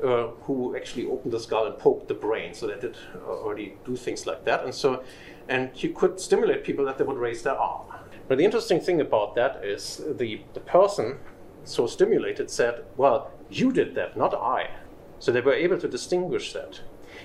uh, 0.02 0.28
who 0.44 0.76
actually 0.76 1.06
opened 1.06 1.32
the 1.32 1.40
skull 1.40 1.66
and 1.66 1.78
poked 1.78 2.08
the 2.08 2.14
brain. 2.14 2.54
So 2.54 2.66
they 2.66 2.78
did 2.78 2.96
already 3.26 3.76
do 3.84 3.96
things 3.96 4.26
like 4.26 4.44
that. 4.44 4.64
And 4.64 4.74
so, 4.74 5.04
and 5.48 5.70
you 5.82 5.90
could 5.90 6.20
stimulate 6.20 6.64
people 6.64 6.84
that 6.86 6.98
they 6.98 7.04
would 7.04 7.18
raise 7.18 7.42
their 7.42 7.56
arm. 7.56 7.86
But 8.28 8.38
the 8.38 8.44
interesting 8.44 8.80
thing 8.80 9.00
about 9.00 9.34
that 9.34 9.64
is 9.64 10.02
the, 10.08 10.40
the 10.54 10.60
person 10.60 11.18
so 11.64 11.86
stimulated 11.86 12.50
said, 12.50 12.84
Well, 12.96 13.30
you 13.50 13.72
did 13.72 13.94
that, 13.94 14.16
not 14.16 14.34
I. 14.34 14.70
So 15.18 15.30
they 15.30 15.40
were 15.40 15.54
able 15.54 15.78
to 15.78 15.88
distinguish 15.88 16.52
that. 16.52 16.80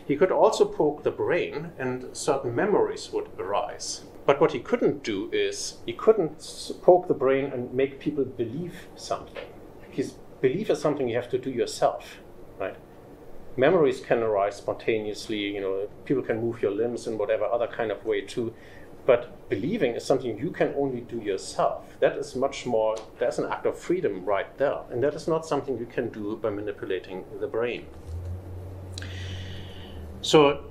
He 0.06 0.16
could 0.16 0.32
also 0.32 0.66
poke 0.66 1.04
the 1.04 1.12
brain, 1.12 1.72
and 1.80 2.16
certain 2.16 2.54
memories 2.54 3.12
would 3.12 3.30
arise. 3.40 4.04
But 4.26 4.40
what 4.42 4.52
he 4.52 4.60
couldn't 4.60 5.04
do 5.04 5.30
is 5.32 5.78
he 5.86 5.94
couldn't 5.94 6.72
poke 6.82 7.08
the 7.08 7.14
brain 7.14 7.46
and 7.46 7.74
make 7.74 8.00
people 8.00 8.26
believe 8.26 8.88
something. 8.96 9.46
His 9.90 10.12
belief 10.42 10.70
is 10.70 10.80
something 10.80 11.08
you 11.08 11.16
have 11.16 11.30
to 11.30 11.38
do 11.38 11.50
yourself, 11.50 12.18
right? 12.60 12.76
Memories 13.56 14.00
can 14.00 14.20
arise 14.20 14.58
spontaneously. 14.58 15.56
You 15.56 15.62
know, 15.62 15.90
people 16.06 16.24
can 16.24 16.40
move 16.42 16.62
your 16.62 16.72
limbs 16.72 17.08
in 17.08 17.18
whatever 17.18 17.46
other 17.46 17.68
kind 17.68 17.92
of 17.92 18.06
way 18.06 18.22
too. 18.22 18.54
But 19.08 19.50
believing 19.50 19.96
is 19.96 20.04
something 20.04 20.38
you 20.38 20.52
can 20.52 20.74
only 20.78 21.02
do 21.02 21.18
yourself. 21.18 21.98
That 22.02 22.18
is 22.18 22.36
much 22.36 22.66
more, 22.66 22.98
that's 23.18 23.38
an 23.38 23.46
act 23.50 23.66
of 23.66 23.80
freedom 23.80 24.26
right 24.26 24.56
there. 24.58 24.80
And 24.92 25.02
that 25.02 25.14
is 25.14 25.28
not 25.28 25.46
something 25.46 25.78
you 25.78 25.86
can 25.86 26.10
do 26.10 26.36
by 26.36 26.50
manipulating 26.50 27.24
the 27.40 27.48
brain. 27.48 27.86
So, 30.22 30.66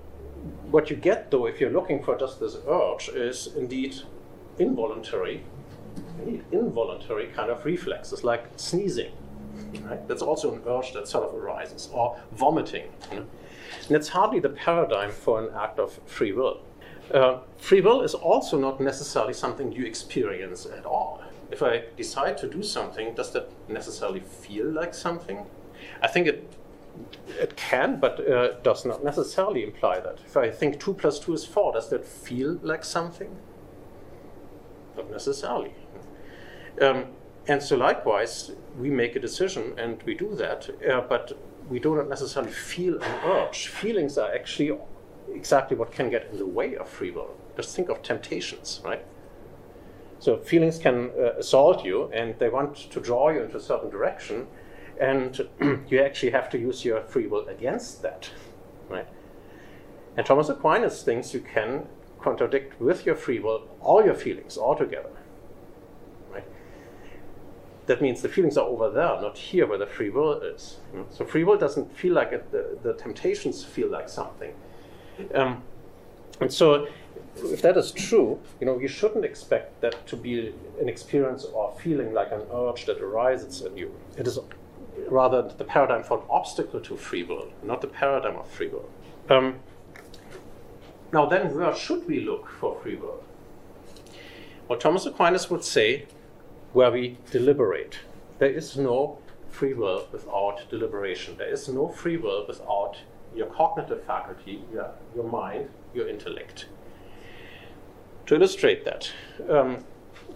what 0.70 0.90
you 0.90 0.96
get 0.96 1.30
though, 1.30 1.46
if 1.46 1.60
you're 1.60 1.70
looking 1.70 2.02
for 2.02 2.16
just 2.18 2.38
this 2.38 2.58
urge, 2.68 3.08
is 3.08 3.54
indeed 3.56 3.96
involuntary, 4.58 5.42
involuntary 6.52 7.28
kind 7.28 7.50
of 7.50 7.64
reflexes 7.64 8.22
like 8.22 8.44
sneezing. 8.56 9.12
Right? 9.84 10.06
That's 10.08 10.22
also 10.22 10.54
an 10.54 10.62
urge 10.66 10.92
that 10.92 11.08
sort 11.08 11.28
of 11.28 11.34
arises, 11.34 11.88
or 11.92 12.18
vomiting. 12.32 12.90
You 13.10 13.20
know? 13.20 13.26
And 13.88 13.96
it's 13.96 14.08
hardly 14.08 14.40
the 14.40 14.48
paradigm 14.48 15.10
for 15.10 15.42
an 15.42 15.54
act 15.54 15.78
of 15.78 15.98
free 16.06 16.32
will. 16.32 16.60
Uh, 17.12 17.38
free 17.58 17.80
will 17.80 18.02
is 18.02 18.14
also 18.14 18.58
not 18.58 18.80
necessarily 18.80 19.32
something 19.32 19.70
you 19.72 19.84
experience 19.84 20.66
at 20.66 20.84
all. 20.84 21.22
If 21.50 21.62
I 21.62 21.84
decide 21.96 22.36
to 22.38 22.48
do 22.48 22.62
something, 22.62 23.14
does 23.14 23.32
that 23.32 23.48
necessarily 23.68 24.20
feel 24.20 24.66
like 24.66 24.94
something? 24.94 25.46
I 26.02 26.08
think 26.08 26.26
it 26.26 26.52
it 27.38 27.56
can, 27.56 28.00
but 28.00 28.26
uh, 28.26 28.54
does 28.62 28.84
not 28.84 29.04
necessarily 29.04 29.62
imply 29.62 30.00
that. 30.00 30.18
If 30.24 30.36
I 30.36 30.50
think 30.50 30.80
2 30.80 30.94
plus 30.94 31.18
2 31.20 31.34
is 31.34 31.44
4, 31.44 31.74
does 31.74 31.90
that 31.90 32.04
feel 32.04 32.58
like 32.62 32.84
something? 32.84 33.36
Not 34.96 35.10
necessarily. 35.10 35.74
Um, 36.80 37.06
and 37.46 37.62
so, 37.62 37.76
likewise, 37.76 38.52
we 38.78 38.90
make 38.90 39.16
a 39.16 39.20
decision 39.20 39.74
and 39.78 40.02
we 40.04 40.14
do 40.14 40.34
that, 40.34 40.68
uh, 40.88 41.00
but 41.00 41.38
we 41.68 41.78
do 41.78 41.96
not 41.96 42.08
necessarily 42.08 42.52
feel 42.52 43.02
an 43.02 43.20
urge. 43.24 43.68
Feelings 43.68 44.18
are 44.18 44.32
actually 44.32 44.78
exactly 45.32 45.76
what 45.76 45.92
can 45.92 46.10
get 46.10 46.28
in 46.30 46.38
the 46.38 46.46
way 46.46 46.76
of 46.76 46.88
free 46.88 47.10
will. 47.10 47.36
Just 47.56 47.74
think 47.74 47.88
of 47.88 48.02
temptations, 48.02 48.80
right? 48.84 49.04
So 50.18 50.38
feelings 50.38 50.78
can 50.78 51.10
uh, 51.18 51.32
assault 51.38 51.84
you, 51.84 52.10
and 52.12 52.38
they 52.38 52.48
want 52.48 52.76
to 52.90 53.00
draw 53.00 53.30
you 53.30 53.42
into 53.42 53.56
a 53.56 53.60
certain 53.60 53.90
direction, 53.90 54.46
and 55.00 55.48
you 55.88 56.00
actually 56.00 56.30
have 56.30 56.48
to 56.50 56.58
use 56.58 56.84
your 56.84 57.02
free 57.02 57.26
will 57.26 57.46
against 57.48 58.02
that, 58.02 58.30
right? 58.88 59.06
And 60.16 60.24
Thomas 60.24 60.48
Aquinas 60.48 61.02
thinks 61.02 61.34
you 61.34 61.40
can 61.40 61.86
contradict 62.20 62.80
with 62.80 63.04
your 63.04 63.14
free 63.14 63.38
will 63.38 63.68
all 63.80 64.04
your 64.04 64.14
feelings 64.14 64.56
altogether. 64.56 65.10
That 67.86 68.02
means 68.02 68.20
the 68.20 68.28
feelings 68.28 68.58
are 68.58 68.66
over 68.66 68.90
there, 68.90 69.20
not 69.20 69.38
here 69.38 69.66
where 69.66 69.78
the 69.78 69.86
free 69.86 70.10
will 70.10 70.40
is. 70.40 70.78
So 71.10 71.24
free 71.24 71.44
will 71.44 71.56
doesn't 71.56 71.96
feel 71.96 72.14
like 72.14 72.32
it, 72.32 72.50
the, 72.50 72.78
the 72.82 72.94
temptations 72.94 73.64
feel 73.64 73.88
like 73.88 74.08
something. 74.08 74.52
Um, 75.34 75.62
and 76.40 76.52
so, 76.52 76.88
if 77.36 77.62
that 77.62 77.76
is 77.76 77.92
true, 77.92 78.40
you 78.60 78.66
know, 78.66 78.78
you 78.78 78.88
shouldn't 78.88 79.24
expect 79.24 79.80
that 79.80 80.06
to 80.08 80.16
be 80.16 80.52
an 80.80 80.88
experience 80.88 81.44
or 81.44 81.72
feeling 81.80 82.12
like 82.12 82.32
an 82.32 82.42
urge 82.52 82.86
that 82.86 83.00
arises 83.00 83.62
in 83.62 83.76
you. 83.76 83.94
It 84.18 84.26
is 84.26 84.38
rather 85.08 85.42
the 85.42 85.64
paradigm 85.64 86.02
for 86.02 86.18
an 86.18 86.24
obstacle 86.28 86.80
to 86.80 86.96
free 86.96 87.22
will, 87.22 87.48
not 87.62 87.80
the 87.80 87.86
paradigm 87.86 88.36
of 88.36 88.48
free 88.48 88.68
will. 88.68 88.88
Um, 89.28 89.60
now, 91.12 91.26
then, 91.26 91.54
where 91.54 91.74
should 91.74 92.06
we 92.06 92.20
look 92.20 92.48
for 92.48 92.78
free 92.82 92.96
will? 92.96 93.22
Well, 94.68 94.78
Thomas 94.78 95.06
Aquinas 95.06 95.48
would 95.50 95.64
say, 95.64 96.06
where 96.76 96.90
we 96.90 97.16
deliberate. 97.30 98.00
There 98.38 98.50
is 98.50 98.76
no 98.76 99.16
free 99.48 99.72
will 99.72 100.06
without 100.12 100.68
deliberation. 100.68 101.34
There 101.38 101.48
is 101.48 101.70
no 101.70 101.88
free 101.88 102.18
will 102.18 102.44
without 102.46 102.98
your 103.34 103.46
cognitive 103.46 104.04
faculty, 104.04 104.62
your, 104.70 104.90
your 105.14 105.24
mind, 105.24 105.70
your 105.94 106.06
intellect. 106.06 106.66
To 108.26 108.34
illustrate 108.34 108.84
that, 108.84 109.10
um, 109.48 109.86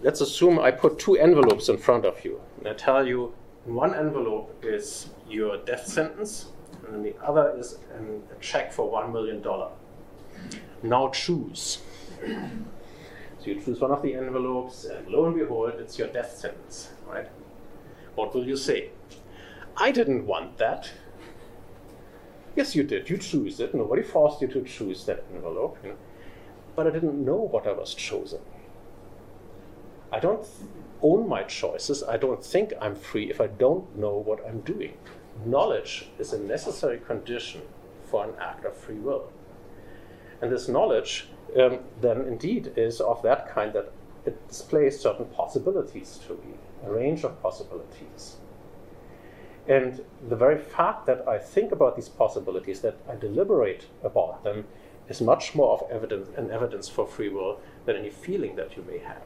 let's 0.01 0.19
assume 0.19 0.57
I 0.57 0.71
put 0.71 0.97
two 0.97 1.15
envelopes 1.15 1.69
in 1.69 1.77
front 1.77 2.05
of 2.05 2.25
you. 2.25 2.41
And 2.57 2.69
I 2.69 2.73
tell 2.73 3.05
you, 3.05 3.35
one 3.65 3.93
envelope 3.93 4.63
is 4.63 5.09
your 5.29 5.57
death 5.57 5.85
sentence, 5.85 6.47
and 6.87 7.05
the 7.05 7.13
other 7.23 7.53
is 7.55 7.77
an, 7.95 8.23
a 8.35 8.41
check 8.41 8.73
for 8.73 8.91
$1 8.91 9.13
million. 9.13 9.43
Now 10.81 11.09
choose. 11.09 11.77
So 13.41 13.47
you 13.47 13.59
choose 13.59 13.79
one 13.79 13.89
of 13.89 14.03
the 14.03 14.13
envelopes, 14.13 14.85
and 14.85 15.07
lo 15.07 15.25
and 15.25 15.35
behold, 15.35 15.73
it's 15.79 15.97
your 15.97 16.09
death 16.09 16.37
sentence, 16.37 16.89
right? 17.07 17.27
What 18.13 18.35
will 18.35 18.45
you 18.45 18.55
say? 18.55 18.91
I 19.75 19.91
didn't 19.91 20.27
want 20.27 20.59
that. 20.59 20.91
Yes, 22.55 22.75
you 22.75 22.83
did. 22.83 23.09
You 23.09 23.17
choose 23.17 23.59
it. 23.59 23.73
Nobody 23.73 24.03
forced 24.03 24.41
you 24.41 24.47
to 24.49 24.61
choose 24.61 25.05
that 25.05 25.23
envelope. 25.33 25.79
You 25.83 25.89
know? 25.89 25.97
But 26.75 26.85
I 26.85 26.91
didn't 26.91 27.25
know 27.25 27.37
what 27.37 27.65
I 27.65 27.71
was 27.71 27.95
choosing. 27.95 28.41
I 30.11 30.19
don't 30.19 30.45
own 31.01 31.27
my 31.27 31.41
choices. 31.41 32.03
I 32.03 32.17
don't 32.17 32.45
think 32.45 32.73
I'm 32.79 32.95
free 32.95 33.31
if 33.31 33.41
I 33.41 33.47
don't 33.47 33.97
know 33.97 34.17
what 34.17 34.45
I'm 34.45 34.59
doing. 34.59 34.97
Knowledge 35.45 36.09
is 36.19 36.31
a 36.31 36.39
necessary 36.39 36.99
condition 36.99 37.61
for 38.03 38.23
an 38.23 38.33
act 38.39 38.65
of 38.65 38.77
free 38.77 38.99
will. 38.99 39.31
And 40.41 40.51
this 40.51 40.67
knowledge 40.67 41.27
um, 41.59 41.79
then 41.99 42.21
indeed 42.21 42.73
is 42.75 42.99
of 42.99 43.21
that 43.23 43.49
kind 43.49 43.73
that 43.73 43.91
it 44.25 44.47
displays 44.47 44.99
certain 44.99 45.25
possibilities 45.25 46.19
to 46.27 46.33
me, 46.33 46.55
a 46.85 46.91
range 46.91 47.23
of 47.23 47.41
possibilities. 47.41 48.37
And 49.67 50.03
the 50.27 50.35
very 50.35 50.57
fact 50.57 51.05
that 51.05 51.27
I 51.27 51.37
think 51.37 51.71
about 51.71 51.95
these 51.95 52.09
possibilities, 52.09 52.81
that 52.81 52.97
I 53.09 53.15
deliberate 53.15 53.85
about 54.03 54.43
them, 54.43 54.65
is 55.07 55.21
much 55.21 55.55
more 55.55 55.73
of 55.73 55.91
evidence 55.91 56.29
an 56.37 56.51
evidence 56.51 56.87
for 56.87 57.05
free 57.05 57.29
will 57.29 57.59
than 57.85 57.95
any 57.95 58.09
feeling 58.09 58.55
that 58.55 58.75
you 58.75 58.83
may 58.83 58.99
have. 58.99 59.21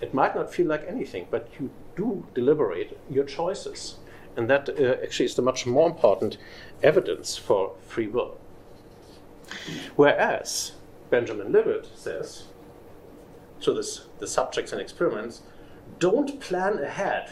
It 0.00 0.14
might 0.14 0.34
not 0.34 0.52
feel 0.52 0.66
like 0.66 0.84
anything, 0.88 1.26
but 1.30 1.48
you 1.58 1.70
do 1.94 2.26
deliberate 2.34 2.98
your 3.10 3.24
choices. 3.24 3.96
And 4.36 4.50
that 4.50 4.68
uh, 4.68 5.02
actually 5.02 5.26
is 5.26 5.34
the 5.34 5.42
much 5.42 5.66
more 5.66 5.88
important 5.88 6.36
evidence 6.82 7.36
for 7.36 7.72
free 7.86 8.06
will. 8.06 8.38
Whereas 9.96 10.72
Benjamin 11.10 11.52
Libet 11.52 11.86
says 11.96 12.44
to 13.60 13.72
this, 13.72 14.06
the 14.18 14.26
subjects 14.26 14.72
and 14.72 14.80
experiments, 14.80 15.42
don't 15.98 16.40
plan 16.40 16.78
ahead. 16.78 17.30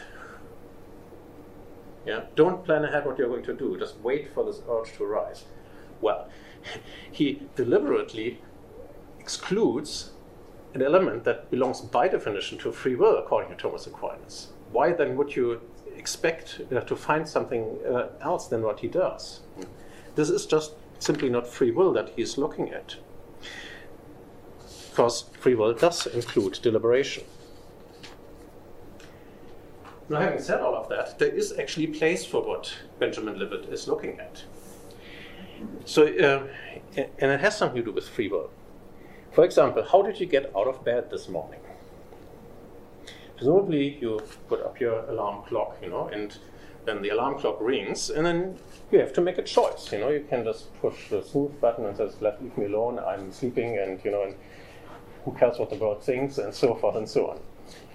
Yeah, 2.07 2.25
don't 2.35 2.65
plan 2.65 2.85
ahead 2.85 3.07
what 3.07 3.19
you're 3.19 3.29
going 3.29 3.45
to 3.45 3.55
do. 3.55 3.79
Just 3.79 3.99
wait 4.01 4.33
for 4.33 4.45
this 4.45 4.61
urge 4.69 4.93
to 4.97 5.05
arise. 5.05 5.45
Well, 6.01 6.29
he 7.13 7.43
deliberately 7.57 8.41
excludes 9.19 10.11
an 10.75 10.83
element 10.83 11.25
that 11.25 11.51
belongs 11.51 11.81
by 11.81 12.09
definition 12.09 12.59
to 12.59 12.73
free 12.73 12.95
will, 12.97 13.17
according 13.17 13.51
to 13.51 13.57
Thomas 13.57 13.87
Aquinas. 13.87 14.49
Why 14.73 14.93
then 14.93 15.17
would 15.17 15.35
you 15.35 15.61
expect 15.97 16.61
uh, 16.75 16.81
to 16.81 16.97
find 16.97 17.27
something 17.29 17.79
uh, 17.89 18.09
else 18.21 18.49
than 18.49 18.63
what 18.63 18.81
he 18.81 18.89
does? 18.89 19.41
This 20.17 20.31
is 20.31 20.47
just 20.47 20.75
simply 20.99 21.29
not 21.29 21.47
free 21.47 21.71
will 21.71 21.93
that 21.93 22.11
he 22.11 22.23
is 22.23 22.39
looking 22.39 22.71
at. 22.71 22.97
Because 24.91 25.25
free 25.41 25.55
will 25.55 25.75
does 25.75 26.07
include 26.07 26.61
deliberation. 26.63 27.25
Now, 30.09 30.21
having 30.21 30.41
said 30.41 30.61
all 30.61 30.77
of 30.77 30.89
that, 30.91 31.19
there 31.19 31.31
is 31.31 31.59
actually 31.59 31.87
place 31.89 32.27
for 32.27 32.43
what 32.43 32.75
Benjamin 32.99 33.37
Libet 33.37 33.73
is 33.73 33.89
looking 33.89 34.21
at. 34.21 34.45
So, 35.85 36.07
uh, 36.07 36.47
and 36.97 37.31
it 37.31 37.41
has 37.41 37.57
something 37.57 37.79
to 37.79 37.85
do 37.85 37.93
with 37.93 38.09
free 38.09 38.29
will. 38.29 38.51
For 39.33 39.45
example, 39.45 39.83
how 39.83 40.03
did 40.03 40.21
you 40.21 40.27
get 40.27 40.55
out 40.55 40.69
of 40.69 40.85
bed 40.85 41.11
this 41.11 41.29
morning? 41.29 41.61
Presumably, 43.37 43.99
you 44.01 44.21
put 44.49 44.63
up 44.63 44.79
your 44.79 45.05
alarm 45.07 45.45
clock, 45.45 45.79
you 45.83 45.89
know, 45.89 46.09
and 46.09 46.39
then 46.85 47.03
the 47.03 47.11
alarm 47.11 47.39
clock 47.39 47.59
rings, 47.61 48.11
and 48.11 48.27
then 48.27 48.59
you 48.91 48.99
have 48.99 49.13
to 49.15 49.21
make 49.21 49.39
a 49.39 49.43
choice. 49.43 49.93
You 49.93 50.01
know, 50.01 50.11
you 50.11 50.25
can 50.29 50.45
just 50.45 50.75
push 50.81 51.09
the 51.09 51.23
snooze 51.23 51.53
button 51.61 51.87
and 51.87 51.97
says, 51.97 52.17
"Let 52.21 52.43
leave 52.43 52.57
me 52.57 52.67
alone. 52.67 52.99
I'm 52.99 53.33
sleeping," 53.33 53.79
and 53.79 54.03
you 54.05 54.11
know, 54.11 54.23
and 54.23 54.35
who 55.25 55.33
cares 55.33 55.59
what 55.59 55.71
the 55.71 55.77
world 55.77 56.03
thinks, 56.03 56.39
and 56.39 56.55
so 56.55 56.75
forth 56.75 56.97
and 56.97 57.09
so 57.09 57.29
on. 57.31 57.41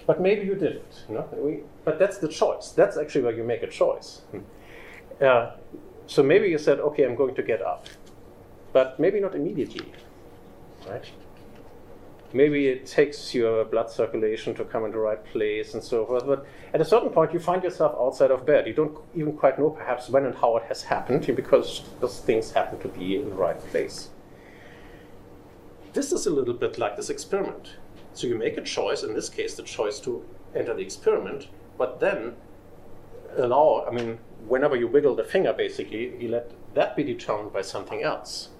But 0.06 0.20
maybe 0.20 0.44
you 0.46 0.54
didn't. 0.54 1.04
You 1.08 1.14
know, 1.16 1.28
we, 1.32 1.60
but 1.84 1.98
that's 1.98 2.18
the 2.18 2.28
choice. 2.28 2.72
That's 2.72 2.96
actually 2.96 3.22
where 3.22 3.36
you 3.36 3.44
make 3.44 3.62
a 3.62 3.68
choice. 3.68 4.22
Hmm. 4.30 4.40
Uh, 5.22 5.52
so 6.06 6.22
maybe 6.22 6.48
you 6.48 6.58
said, 6.58 6.80
"Okay, 6.80 7.04
I'm 7.04 7.14
going 7.14 7.34
to 7.34 7.42
get 7.42 7.62
up," 7.62 7.86
but 8.72 8.98
maybe 8.98 9.20
not 9.20 9.34
immediately, 9.34 9.92
right? 10.88 11.04
Maybe 12.32 12.68
it 12.68 12.86
takes 12.86 13.34
your 13.34 13.64
blood 13.64 13.90
circulation 13.90 14.54
to 14.54 14.64
come 14.64 14.84
in 14.84 14.92
the 14.92 14.98
right 14.98 15.24
place 15.26 15.74
and 15.74 15.82
so 15.82 16.06
forth. 16.06 16.26
But 16.26 16.46
at 16.72 16.80
a 16.80 16.84
certain 16.84 17.10
point, 17.10 17.32
you 17.32 17.40
find 17.40 17.62
yourself 17.62 17.94
outside 17.98 18.30
of 18.30 18.46
bed. 18.46 18.66
You 18.66 18.74
don't 18.74 18.98
even 19.14 19.36
quite 19.36 19.58
know 19.58 19.70
perhaps 19.70 20.08
when 20.08 20.26
and 20.26 20.34
how 20.34 20.56
it 20.56 20.64
has 20.64 20.82
happened 20.82 21.26
because 21.36 21.82
those 22.00 22.20
things 22.20 22.52
happen 22.52 22.78
to 22.80 22.88
be 22.88 23.16
in 23.16 23.30
the 23.30 23.34
right 23.34 23.58
place. 23.68 24.10
This 25.92 26.12
is 26.12 26.26
a 26.26 26.30
little 26.30 26.54
bit 26.54 26.78
like 26.78 26.96
this 26.96 27.10
experiment. 27.10 27.76
So 28.12 28.26
you 28.26 28.36
make 28.36 28.56
a 28.56 28.62
choice, 28.62 29.02
in 29.02 29.14
this 29.14 29.28
case, 29.28 29.54
the 29.54 29.62
choice 29.62 29.98
to 30.00 30.24
enter 30.54 30.74
the 30.74 30.82
experiment, 30.82 31.48
but 31.78 32.00
then 32.00 32.34
allow, 33.36 33.86
I 33.86 33.92
mean, 33.92 34.18
whenever 34.46 34.76
you 34.76 34.88
wiggle 34.88 35.14
the 35.14 35.24
finger, 35.24 35.52
basically, 35.52 36.16
you 36.18 36.28
let 36.28 36.50
that 36.74 36.96
be 36.96 37.02
determined 37.04 37.52
by 37.52 37.62
something 37.62 38.02
else. 38.02 38.50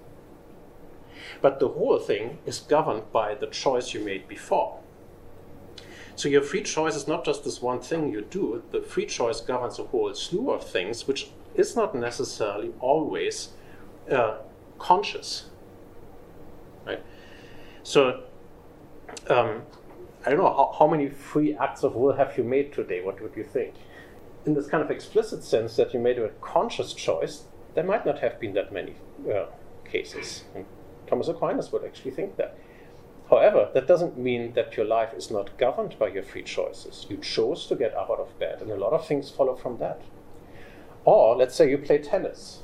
But 1.41 1.59
the 1.59 1.69
whole 1.69 1.99
thing 1.99 2.39
is 2.45 2.59
governed 2.59 3.11
by 3.11 3.35
the 3.35 3.47
choice 3.47 3.93
you 3.93 3.99
made 4.01 4.27
before. 4.27 4.79
So 6.15 6.29
your 6.29 6.41
free 6.41 6.61
choice 6.61 6.95
is 6.95 7.07
not 7.07 7.25
just 7.25 7.43
this 7.43 7.61
one 7.61 7.79
thing 7.79 8.11
you 8.11 8.21
do, 8.21 8.63
the 8.71 8.81
free 8.81 9.05
choice 9.05 9.41
governs 9.41 9.79
a 9.79 9.85
whole 9.85 10.13
slew 10.13 10.51
of 10.51 10.63
things, 10.63 11.07
which 11.07 11.31
is 11.55 11.75
not 11.75 11.95
necessarily 11.95 12.71
always 12.79 13.49
uh, 14.11 14.37
conscious. 14.77 15.45
Right? 16.85 17.01
So, 17.83 18.23
um, 19.29 19.63
I 20.25 20.29
don't 20.29 20.39
know, 20.39 20.53
how, 20.53 20.75
how 20.77 20.87
many 20.87 21.09
free 21.09 21.55
acts 21.55 21.83
of 21.83 21.95
will 21.95 22.13
have 22.13 22.37
you 22.37 22.43
made 22.43 22.73
today? 22.73 23.01
What 23.03 23.21
would 23.21 23.35
you 23.35 23.43
think? 23.43 23.75
In 24.45 24.53
this 24.53 24.67
kind 24.67 24.83
of 24.83 24.91
explicit 24.91 25.43
sense 25.43 25.75
that 25.77 25.93
you 25.93 25.99
made 25.99 26.19
a 26.19 26.29
conscious 26.41 26.93
choice, 26.93 27.43
there 27.73 27.83
might 27.83 28.05
not 28.05 28.19
have 28.19 28.39
been 28.39 28.53
that 28.53 28.71
many 28.71 28.95
uh, 29.33 29.45
cases. 29.85 30.43
Thomas 31.11 31.27
Aquinas 31.27 31.73
would 31.73 31.83
actually 31.83 32.11
think 32.11 32.37
that. 32.37 32.55
However, 33.29 33.69
that 33.73 33.85
doesn't 33.85 34.17
mean 34.17 34.53
that 34.53 34.77
your 34.77 34.85
life 34.85 35.13
is 35.13 35.29
not 35.29 35.57
governed 35.57 35.99
by 35.99 36.07
your 36.07 36.23
free 36.23 36.41
choices. 36.41 37.05
You 37.09 37.17
chose 37.17 37.67
to 37.67 37.75
get 37.75 37.93
up 37.93 38.09
out 38.09 38.19
of 38.19 38.39
bed, 38.39 38.61
and 38.61 38.71
a 38.71 38.77
lot 38.77 38.93
of 38.93 39.05
things 39.05 39.29
follow 39.29 39.55
from 39.55 39.77
that. 39.79 40.01
Or 41.03 41.35
let's 41.35 41.53
say 41.53 41.69
you 41.69 41.77
play 41.77 41.97
tennis. 41.97 42.59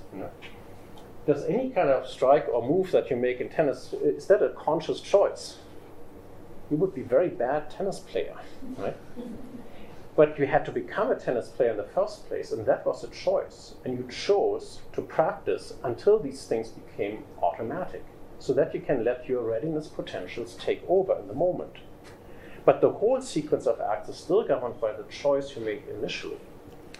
Does 1.26 1.44
any 1.44 1.72
kind 1.72 1.90
of 1.90 2.08
strike 2.08 2.48
or 2.48 2.66
move 2.66 2.92
that 2.92 3.10
you 3.10 3.18
make 3.18 3.42
in 3.42 3.50
tennis 3.50 3.92
is 3.92 4.28
that 4.28 4.42
a 4.42 4.50
conscious 4.50 5.02
choice? 5.02 5.58
You 6.72 6.78
would 6.78 6.96
be 6.96 7.02
a 7.02 7.06
very 7.18 7.30
bad 7.30 7.70
tennis 7.70 8.00
player, 8.00 8.38
right? 8.78 8.96
But 10.16 10.40
you 10.40 10.48
had 10.48 10.64
to 10.66 10.72
become 10.72 11.12
a 11.12 11.16
tennis 11.16 11.50
player 11.50 11.72
in 11.72 11.78
the 11.78 11.84
first 11.84 12.28
place, 12.30 12.54
and 12.54 12.66
that 12.66 12.86
was 12.86 13.04
a 13.04 13.10
choice. 13.10 13.76
And 13.84 13.98
you 13.98 14.08
chose 14.10 14.80
to 14.94 15.02
practice 15.02 15.74
until 15.84 16.18
these 16.18 16.46
things 16.46 16.70
became 16.70 17.26
automatic 17.42 18.04
so 18.40 18.54
that 18.54 18.74
you 18.74 18.82
can 18.82 19.04
let 19.04 19.28
your 19.28 19.42
readiness 19.42 19.88
potentials 19.88 20.56
take 20.56 20.84
over 20.88 21.18
in 21.18 21.28
the 21.28 21.34
moment. 21.34 21.78
But 22.66 22.82
the 22.82 22.92
whole 22.92 23.22
sequence 23.22 23.66
of 23.66 23.80
acts 23.80 24.10
is 24.10 24.18
still 24.18 24.46
governed 24.46 24.80
by 24.82 24.92
the 24.92 25.04
choice 25.04 25.56
you 25.56 25.64
make 25.64 25.84
initially. 25.88 26.38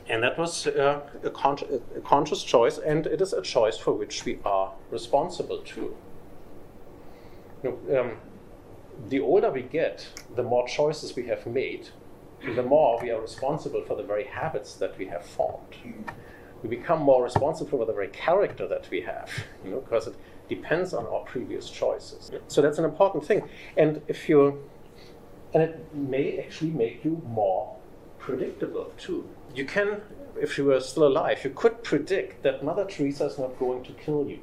And 0.10 0.24
that 0.24 0.38
was 0.38 0.66
uh, 0.68 1.02
a, 1.24 1.30
con- 1.30 1.82
a, 1.96 2.00
conscious 2.00 2.44
choice, 2.44 2.78
and 2.78 3.06
it 3.06 3.22
is 3.22 3.34
a 3.34 3.42
choice 3.42 3.78
for 3.78 3.92
which 3.92 4.24
we 4.24 4.40
are 4.46 4.72
responsible 4.90 5.60
too. 5.60 5.96
Um, 7.66 8.14
the 9.10 9.20
older 9.20 9.52
we 9.52 9.64
get, 9.64 10.08
the 10.36 10.44
more 10.44 10.66
choices 10.68 11.16
we 11.16 11.28
have 11.28 11.46
made, 11.46 11.90
the 12.56 12.64
more 12.64 13.00
we 13.02 13.12
are 13.12 13.20
responsible 13.20 13.84
for 13.86 13.96
the 13.96 14.04
very 14.04 14.24
habits 14.24 14.76
that 14.76 14.98
we 14.98 15.08
have 15.08 15.26
formed. 15.26 15.76
We 16.64 16.70
become 16.70 17.02
more 17.02 17.24
responsible 17.24 17.80
for 17.80 17.86
the 17.86 17.94
very 17.94 18.08
character 18.08 18.68
that 18.68 18.90
we 18.90 19.02
have, 19.02 19.30
you 19.64 19.72
know, 19.72 19.82
because 19.82 20.08
it 20.08 20.16
depends 20.50 20.94
on 20.94 21.06
our 21.08 21.22
previous 21.22 21.70
choices. 21.70 22.32
So 22.48 22.62
that's 22.62 22.78
an 22.78 22.86
important 22.86 23.26
thing. 23.26 23.44
And 23.76 24.02
if 24.08 24.30
you, 24.30 24.64
and 25.54 25.64
it 25.64 25.94
may 25.94 26.40
actually 26.40 26.72
make 26.72 27.04
you 27.04 27.22
more 27.28 27.76
predictable 28.20 28.92
too. 28.98 29.28
You 29.56 29.66
can, 29.66 30.02
if 30.40 30.58
you 30.58 30.66
were 30.66 30.80
still 30.80 31.08
alive, 31.08 31.44
you 31.44 31.52
could 31.52 31.84
predict 31.84 32.44
that 32.44 32.64
Mother 32.64 32.86
Teresa 32.86 33.26
is 33.26 33.38
not 33.38 33.58
going 33.60 33.84
to 33.84 33.94
kill 33.94 34.28
you. 34.28 34.40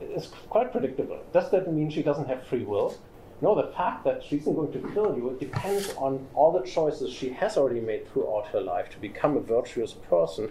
It's 0.00 0.28
quite 0.48 0.72
predictable. 0.72 1.20
Does 1.32 1.50
that 1.50 1.72
mean 1.72 1.90
she 1.90 2.02
doesn't 2.02 2.28
have 2.28 2.46
free 2.46 2.64
will? 2.64 2.96
No, 3.40 3.54
the 3.54 3.72
fact 3.72 4.04
that 4.04 4.22
she 4.24 4.36
isn't 4.36 4.54
going 4.54 4.72
to 4.72 4.92
kill 4.92 5.16
you 5.16 5.36
depends 5.38 5.94
on 5.96 6.26
all 6.34 6.52
the 6.52 6.66
choices 6.66 7.12
she 7.12 7.30
has 7.30 7.56
already 7.56 7.80
made 7.80 8.12
throughout 8.12 8.48
her 8.48 8.60
life 8.60 8.90
to 8.90 8.98
become 8.98 9.36
a 9.36 9.40
virtuous 9.40 9.92
person 9.92 10.50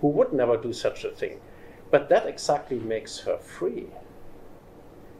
who 0.00 0.08
would 0.08 0.32
never 0.32 0.56
do 0.56 0.72
such 0.72 1.04
a 1.04 1.10
thing. 1.10 1.40
But 1.92 2.08
that 2.08 2.26
exactly 2.26 2.78
makes 2.80 3.20
her 3.20 3.38
free 3.38 3.86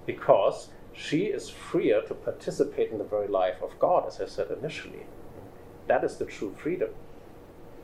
because 0.07 0.69
she 0.93 1.25
is 1.25 1.49
freer 1.51 2.01
to 2.03 2.15
participate 2.15 2.91
in 2.91 2.99
the 2.99 3.05
very 3.05 3.29
life 3.29 3.63
of 3.63 3.79
God, 3.79 4.07
as 4.07 4.21
I 4.21 4.27
said 4.27 4.49
initially. 4.51 5.07
That 5.87 6.05
is 6.05 6.17
the 6.17 6.25
true 6.25 6.55
freedom. 6.57 6.91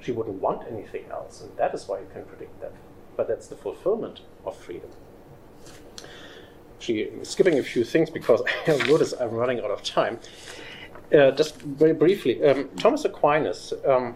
She 0.00 0.12
wouldn't 0.12 0.40
want 0.40 0.66
anything 0.70 1.04
else, 1.10 1.40
and 1.42 1.54
that 1.56 1.74
is 1.74 1.86
why 1.86 2.00
you 2.00 2.06
can 2.12 2.24
predict 2.24 2.60
that. 2.60 2.72
But 3.16 3.28
that's 3.28 3.48
the 3.48 3.56
fulfillment 3.56 4.20
of 4.46 4.56
freedom. 4.56 4.90
She, 6.78 7.10
skipping 7.22 7.58
a 7.58 7.62
few 7.62 7.84
things 7.84 8.08
because 8.08 8.42
I 8.66 8.76
notice 8.86 9.12
I'm 9.12 9.32
running 9.32 9.58
out 9.58 9.70
of 9.70 9.82
time. 9.82 10.18
Uh, 11.12 11.32
just 11.32 11.60
very 11.60 11.92
briefly, 11.92 12.42
um, 12.44 12.68
Thomas 12.76 13.04
Aquinas 13.04 13.72
um, 13.84 14.14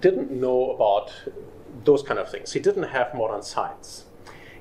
didn't 0.00 0.30
know 0.30 0.72
about 0.72 1.12
those 1.84 2.02
kind 2.02 2.18
of 2.18 2.28
things. 2.28 2.52
He 2.52 2.60
didn't 2.60 2.82
have 2.82 3.14
modern 3.14 3.42
science. 3.42 4.04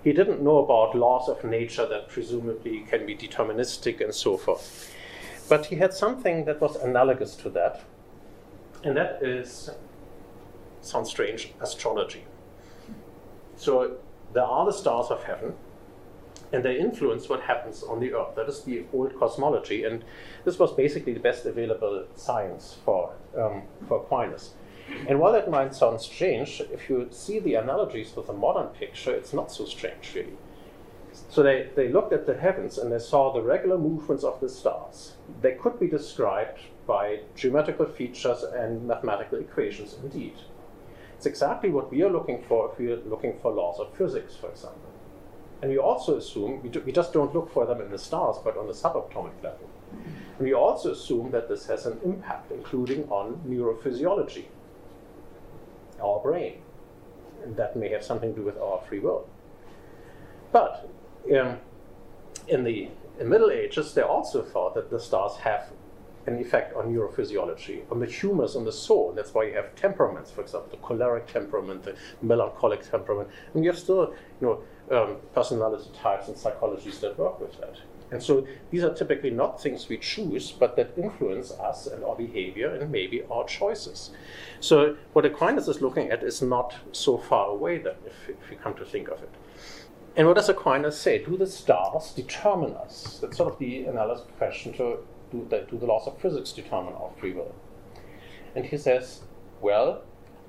He 0.04 0.14
didn't 0.14 0.41
know 0.41 0.60
about 0.60 0.95
laws 0.95 1.28
of 1.28 1.43
nature 1.43 1.86
that 1.86 2.08
presumably 2.10 2.86
can 2.89 3.06
be 3.06 3.16
deterministic 3.16 4.02
and 4.02 4.14
so 4.14 4.38
forth. 4.38 4.93
But 5.50 5.66
he 5.66 5.76
had 5.76 5.93
something 5.93 6.45
that 6.45 6.62
was 6.62 6.76
analogous 6.78 7.36
to 7.38 7.50
that, 7.50 7.82
and 8.84 8.95
that 8.95 9.22
is, 9.22 9.70
sounds 10.82 11.10
strange, 11.10 11.54
astrology. 11.60 12.24
So 13.58 13.97
there 14.34 14.43
are 14.43 14.66
the 14.66 14.72
stars 14.72 15.08
of 15.08 15.24
heaven, 15.24 15.54
and 16.54 16.64
they 16.64 16.80
influence 16.80 17.28
what 17.28 17.41
happens 17.41 17.84
on 17.84 18.00
the 18.00 18.14
earth. 18.14 18.36
That 18.36 18.47
is 18.47 18.64
the 18.64 18.86
old 18.93 19.20
cosmology, 19.20 19.84
and 19.84 20.06
this 20.45 20.58
was 20.58 20.72
basically 20.72 21.14
the 21.14 21.20
best 21.20 21.45
available 21.45 22.06
science 22.16 22.78
for, 22.86 23.14
um, 23.38 23.64
for 23.88 23.97
Aquinas. 23.97 24.52
And 25.07 25.19
while 25.19 25.33
that 25.33 25.49
might 25.49 25.75
sound 25.75 26.01
strange, 26.01 26.61
if 26.71 26.89
you 26.89 27.07
see 27.11 27.39
the 27.39 27.55
analogies 27.55 28.15
with 28.15 28.27
the 28.27 28.33
modern 28.33 28.67
picture, 28.67 29.11
it's 29.11 29.33
not 29.33 29.51
so 29.51 29.65
strange, 29.65 30.11
really. 30.15 30.37
So 31.29 31.43
they, 31.43 31.69
they 31.75 31.89
looked 31.89 32.13
at 32.13 32.25
the 32.25 32.37
heavens 32.37 32.77
and 32.77 32.91
they 32.91 32.99
saw 32.99 33.33
the 33.33 33.41
regular 33.41 33.77
movements 33.77 34.23
of 34.23 34.39
the 34.39 34.49
stars. 34.49 35.13
They 35.41 35.53
could 35.53 35.79
be 35.79 35.87
described 35.87 36.59
by 36.85 37.21
geometrical 37.35 37.85
features 37.85 38.43
and 38.43 38.87
mathematical 38.87 39.39
equations, 39.39 39.97
indeed. 40.01 40.35
It's 41.17 41.25
exactly 41.25 41.69
what 41.69 41.91
we 41.91 42.01
are 42.03 42.09
looking 42.09 42.43
for 42.47 42.71
if 42.71 42.79
we 42.79 42.91
are 42.91 42.97
looking 42.97 43.37
for 43.41 43.51
laws 43.51 43.79
of 43.79 43.95
physics, 43.95 44.35
for 44.35 44.49
example. 44.49 44.89
And 45.61 45.69
we 45.69 45.77
also 45.77 46.17
assume, 46.17 46.63
we, 46.63 46.69
do, 46.69 46.81
we 46.85 46.91
just 46.91 47.11
don't 47.11 47.33
look 47.33 47.51
for 47.51 47.65
them 47.65 47.81
in 47.81 47.91
the 47.91 47.97
stars, 47.97 48.37
but 48.43 48.57
on 48.57 48.67
the 48.67 48.73
subatomic 48.73 49.43
level. 49.43 49.69
And 50.37 50.47
we 50.47 50.53
also 50.53 50.93
assume 50.93 51.31
that 51.31 51.49
this 51.49 51.65
has 51.65 51.85
an 51.85 51.99
impact, 52.05 52.51
including 52.51 53.03
on 53.09 53.41
neurophysiology 53.45 54.45
our 56.00 56.20
brain. 56.20 56.62
That 57.45 57.76
may 57.76 57.89
have 57.89 58.04
something 58.04 58.34
to 58.34 58.39
do 58.39 58.45
with 58.45 58.58
our 58.58 58.82
free 58.88 59.00
will. 59.00 59.28
But 60.52 60.89
um, 61.38 61.58
in 62.47 62.64
the 62.64 62.89
in 63.20 63.30
Middle 63.30 63.52
Ages, 63.52 63.93
they 63.93 64.02
also 64.02 64.41
thought 64.41 64.76
that 64.76 64.89
the 64.89 65.00
stars 65.00 65.38
have 65.38 65.72
an 66.26 66.39
effect 66.39 66.76
on 66.76 66.93
neurophysiology, 66.93 67.82
on 67.91 68.00
the 68.00 68.06
humors 68.06 68.56
on 68.56 68.66
the 68.66 68.72
soul. 68.72 69.14
That's 69.16 69.34
why 69.34 69.45
you 69.45 69.54
have 69.54 69.76
temperaments, 69.76 70.32
for 70.32 70.41
example, 70.41 70.70
the 70.72 70.78
choleric 70.78 71.28
temperament, 71.28 71.84
the 71.84 71.95
melancholic 72.22 72.89
temperament, 72.89 73.30
and 73.54 73.64
you 73.64 73.72
have 73.72 73.80
still, 73.80 74.14
you 74.39 74.47
know, 74.47 74.64
um, 74.95 75.18
personality 75.34 75.89
types 75.93 76.28
and 76.28 76.38
psychologies 76.38 77.00
that 77.02 77.18
work 77.18 77.39
with 77.39 77.60
that. 77.60 77.78
And 78.12 78.22
so 78.22 78.47
these 78.72 78.84
are 78.84 78.93
typically 78.93 79.30
not 79.30 79.62
things 79.62 79.88
we 79.88 79.97
choose, 79.97 80.51
but 80.51 80.76
that 80.76 80.97
influence 80.97 81.51
us 81.51 81.86
and 81.86 82.03
our 82.03 82.16
behavior 82.16 82.74
and 82.74 82.91
maybe 82.91 83.24
our 83.30 83.45
choices. 83.45 84.12
So 84.60 84.97
what 85.14 85.26
Aquinas 85.26 85.68
is 85.68 85.82
looking 85.82 86.10
at 86.10 86.24
is 86.24 86.41
not 86.41 86.76
so 86.91 87.18
far 87.18 87.49
away 87.49 87.78
then, 87.78 87.95
if, 88.05 88.30
if 88.30 88.51
you 88.51 88.57
come 88.57 88.74
to 88.76 88.86
think 88.86 89.10
of 89.10 89.22
it. 89.22 89.30
And 90.16 90.28
what 90.28 90.38
does 90.38 90.49
Aquinas 90.49 90.99
say? 90.99 91.24
Do 91.24 91.38
the 91.38 91.45
stars 91.45 92.12
determine 92.14 92.74
us? 92.76 93.20
That's 93.22 93.38
sort 93.38 93.53
of 93.53 93.60
the 93.60 93.86
analogous 93.86 94.26
question 94.38 94.74
to 94.74 94.97
do 95.32 95.45
the, 95.47 95.68
do 95.70 95.78
the 95.78 95.86
laws 95.86 96.07
of 96.07 96.20
physics 96.20 96.51
determine 96.51 96.93
our 96.93 97.12
free 97.20 97.34
will? 97.34 97.53
And 98.55 98.66
he 98.66 98.78
says, 98.78 99.22
well, 99.62 100.01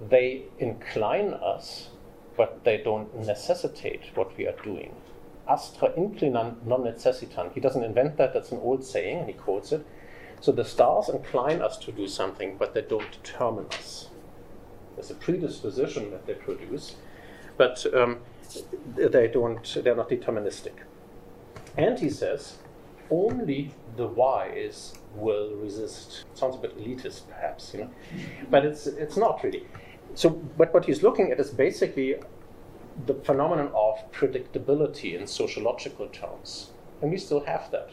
they 0.08 0.44
incline 0.58 1.34
us, 1.34 1.90
but 2.38 2.64
they 2.64 2.78
don't 2.78 3.14
necessitate 3.14 4.04
what 4.14 4.34
we 4.38 4.46
are 4.46 4.56
doing 4.64 4.94
astra 5.50 5.92
inclinant 5.96 6.66
non 6.66 6.84
necessitant. 6.84 7.52
He 7.52 7.60
doesn't 7.60 7.84
invent 7.84 8.16
that, 8.16 8.32
that's 8.32 8.52
an 8.52 8.58
old 8.58 8.84
saying, 8.84 9.18
and 9.18 9.28
he 9.28 9.34
quotes 9.34 9.72
it. 9.72 9.84
So 10.40 10.52
the 10.52 10.64
stars 10.64 11.08
incline 11.08 11.60
us 11.60 11.76
to 11.78 11.92
do 11.92 12.06
something, 12.08 12.56
but 12.56 12.72
they 12.72 12.82
don't 12.82 13.10
determine 13.12 13.66
us. 13.66 14.08
There's 14.94 15.10
a 15.10 15.14
predisposition 15.14 16.10
that 16.10 16.26
they 16.26 16.34
produce, 16.34 16.96
but 17.56 17.84
um, 17.94 18.20
they 18.96 19.28
don't, 19.28 19.78
they're 19.84 19.96
not 19.96 20.08
deterministic. 20.08 20.72
And 21.76 21.98
he 21.98 22.08
says, 22.10 22.58
only 23.10 23.74
the 23.96 24.06
wise 24.06 24.94
will 25.14 25.54
resist. 25.56 26.24
Sounds 26.34 26.56
a 26.56 26.58
bit 26.58 26.78
elitist, 26.78 27.28
perhaps, 27.28 27.74
you 27.74 27.80
know, 27.80 27.90
but 28.50 28.64
it's 28.64 28.86
it's 28.86 29.16
not 29.16 29.42
really. 29.42 29.66
So, 30.14 30.30
but 30.30 30.72
what 30.74 30.84
he's 30.84 31.02
looking 31.02 31.30
at 31.32 31.40
is 31.40 31.50
basically 31.50 32.16
the 33.06 33.14
phenomenon 33.14 33.70
of 33.74 34.10
predictability 34.12 35.18
in 35.18 35.26
sociological 35.26 36.08
terms. 36.08 36.70
And 37.00 37.10
we 37.10 37.18
still 37.18 37.44
have 37.44 37.70
that. 37.70 37.90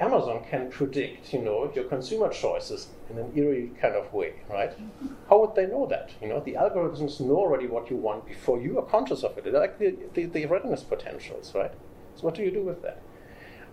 Amazon 0.00 0.42
can 0.50 0.70
predict, 0.70 1.32
you 1.32 1.40
know, 1.40 1.70
your 1.74 1.84
consumer 1.84 2.28
choices 2.28 2.88
in 3.08 3.16
an 3.16 3.30
eerie 3.36 3.70
kind 3.80 3.94
of 3.94 4.12
way, 4.12 4.34
right? 4.50 4.72
How 5.28 5.40
would 5.40 5.54
they 5.54 5.66
know 5.66 5.86
that? 5.86 6.10
You 6.20 6.28
know, 6.28 6.40
the 6.40 6.54
algorithms 6.54 7.20
know 7.20 7.36
already 7.36 7.68
what 7.68 7.90
you 7.90 7.96
want 7.96 8.26
before 8.26 8.60
you 8.60 8.78
are 8.78 8.84
conscious 8.84 9.22
of 9.22 9.38
it. 9.38 9.44
They're 9.44 9.52
like 9.52 9.78
the, 9.78 9.96
the, 10.14 10.26
the 10.26 10.46
readiness 10.46 10.82
potentials, 10.82 11.54
right? 11.54 11.72
So 12.16 12.22
what 12.22 12.34
do 12.34 12.42
you 12.42 12.50
do 12.50 12.62
with 12.62 12.82
that? 12.82 13.00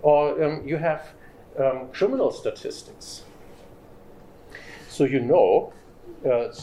Or 0.03 0.43
um, 0.43 0.67
you 0.67 0.77
have 0.77 1.07
um, 1.57 1.87
criminal 1.91 2.31
statistics. 2.31 3.23
So 4.89 5.05
you 5.05 5.21
know 5.21 5.73
uh, 6.25 6.53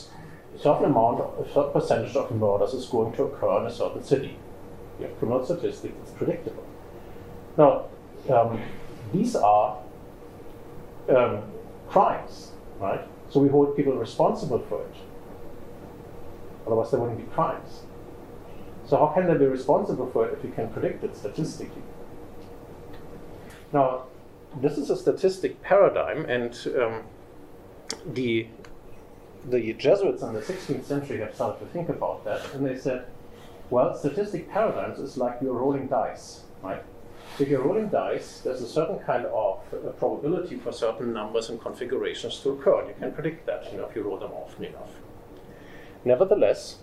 certain 0.60 0.86
amount, 0.86 1.20
a 1.20 1.52
certain 1.52 1.72
percentage 1.72 2.16
of 2.16 2.30
murders 2.32 2.74
is 2.74 2.86
going 2.86 3.12
to 3.14 3.24
occur 3.24 3.60
in 3.60 3.66
a 3.66 3.72
certain 3.72 4.02
city. 4.02 4.36
You 4.98 5.06
have 5.06 5.18
criminal 5.18 5.44
statistics, 5.44 5.94
it's 6.02 6.10
predictable. 6.12 6.64
Now, 7.56 7.86
um, 8.30 8.60
these 9.12 9.36
are 9.36 9.78
um, 11.08 11.42
crimes, 11.88 12.52
right? 12.80 13.00
So 13.30 13.40
we 13.40 13.48
hold 13.48 13.76
people 13.76 13.94
responsible 13.94 14.60
for 14.68 14.82
it. 14.82 14.94
Otherwise, 16.66 16.90
there 16.90 17.00
wouldn't 17.00 17.18
be 17.18 17.34
crimes. 17.34 17.82
So 18.86 18.96
how 18.96 19.08
can 19.08 19.26
they 19.26 19.34
be 19.34 19.46
responsible 19.46 20.10
for 20.10 20.26
it 20.26 20.38
if 20.38 20.44
you 20.44 20.50
can 20.50 20.68
predict 20.68 21.04
it 21.04 21.16
statistically? 21.16 21.82
Now, 23.72 24.04
this 24.60 24.78
is 24.78 24.90
a 24.90 24.96
statistic 24.96 25.62
paradigm, 25.62 26.24
and 26.24 26.58
um, 26.80 27.02
the 28.06 28.46
the 29.50 29.72
Jesuits 29.74 30.22
in 30.22 30.32
the 30.32 30.40
16th 30.40 30.84
century 30.84 31.18
have 31.18 31.34
started 31.34 31.60
to 31.60 31.66
think 31.66 31.88
about 31.88 32.24
that, 32.24 32.54
and 32.54 32.66
they 32.66 32.76
said, 32.76 33.06
well, 33.70 33.96
statistic 33.96 34.50
paradigms 34.50 34.98
is 34.98 35.16
like 35.16 35.38
you're 35.42 35.54
rolling 35.54 35.88
dice, 35.88 36.42
right? 36.62 36.82
If 37.38 37.48
you're 37.48 37.62
rolling 37.62 37.88
dice, 37.88 38.40
there's 38.40 38.62
a 38.62 38.68
certain 38.68 38.98
kind 39.00 39.26
of 39.26 39.60
uh, 39.72 39.90
probability 39.90 40.56
for 40.56 40.72
certain 40.72 41.12
numbers 41.12 41.50
and 41.50 41.60
configurations 41.60 42.40
to 42.40 42.50
occur. 42.50 42.86
You 42.88 42.94
can 42.98 43.12
predict 43.12 43.46
that, 43.46 43.70
you 43.70 43.78
know, 43.78 43.84
if 43.84 43.94
you 43.94 44.02
roll 44.02 44.18
them 44.18 44.32
often 44.32 44.64
enough. 44.64 44.90
Nevertheless, 46.04 46.78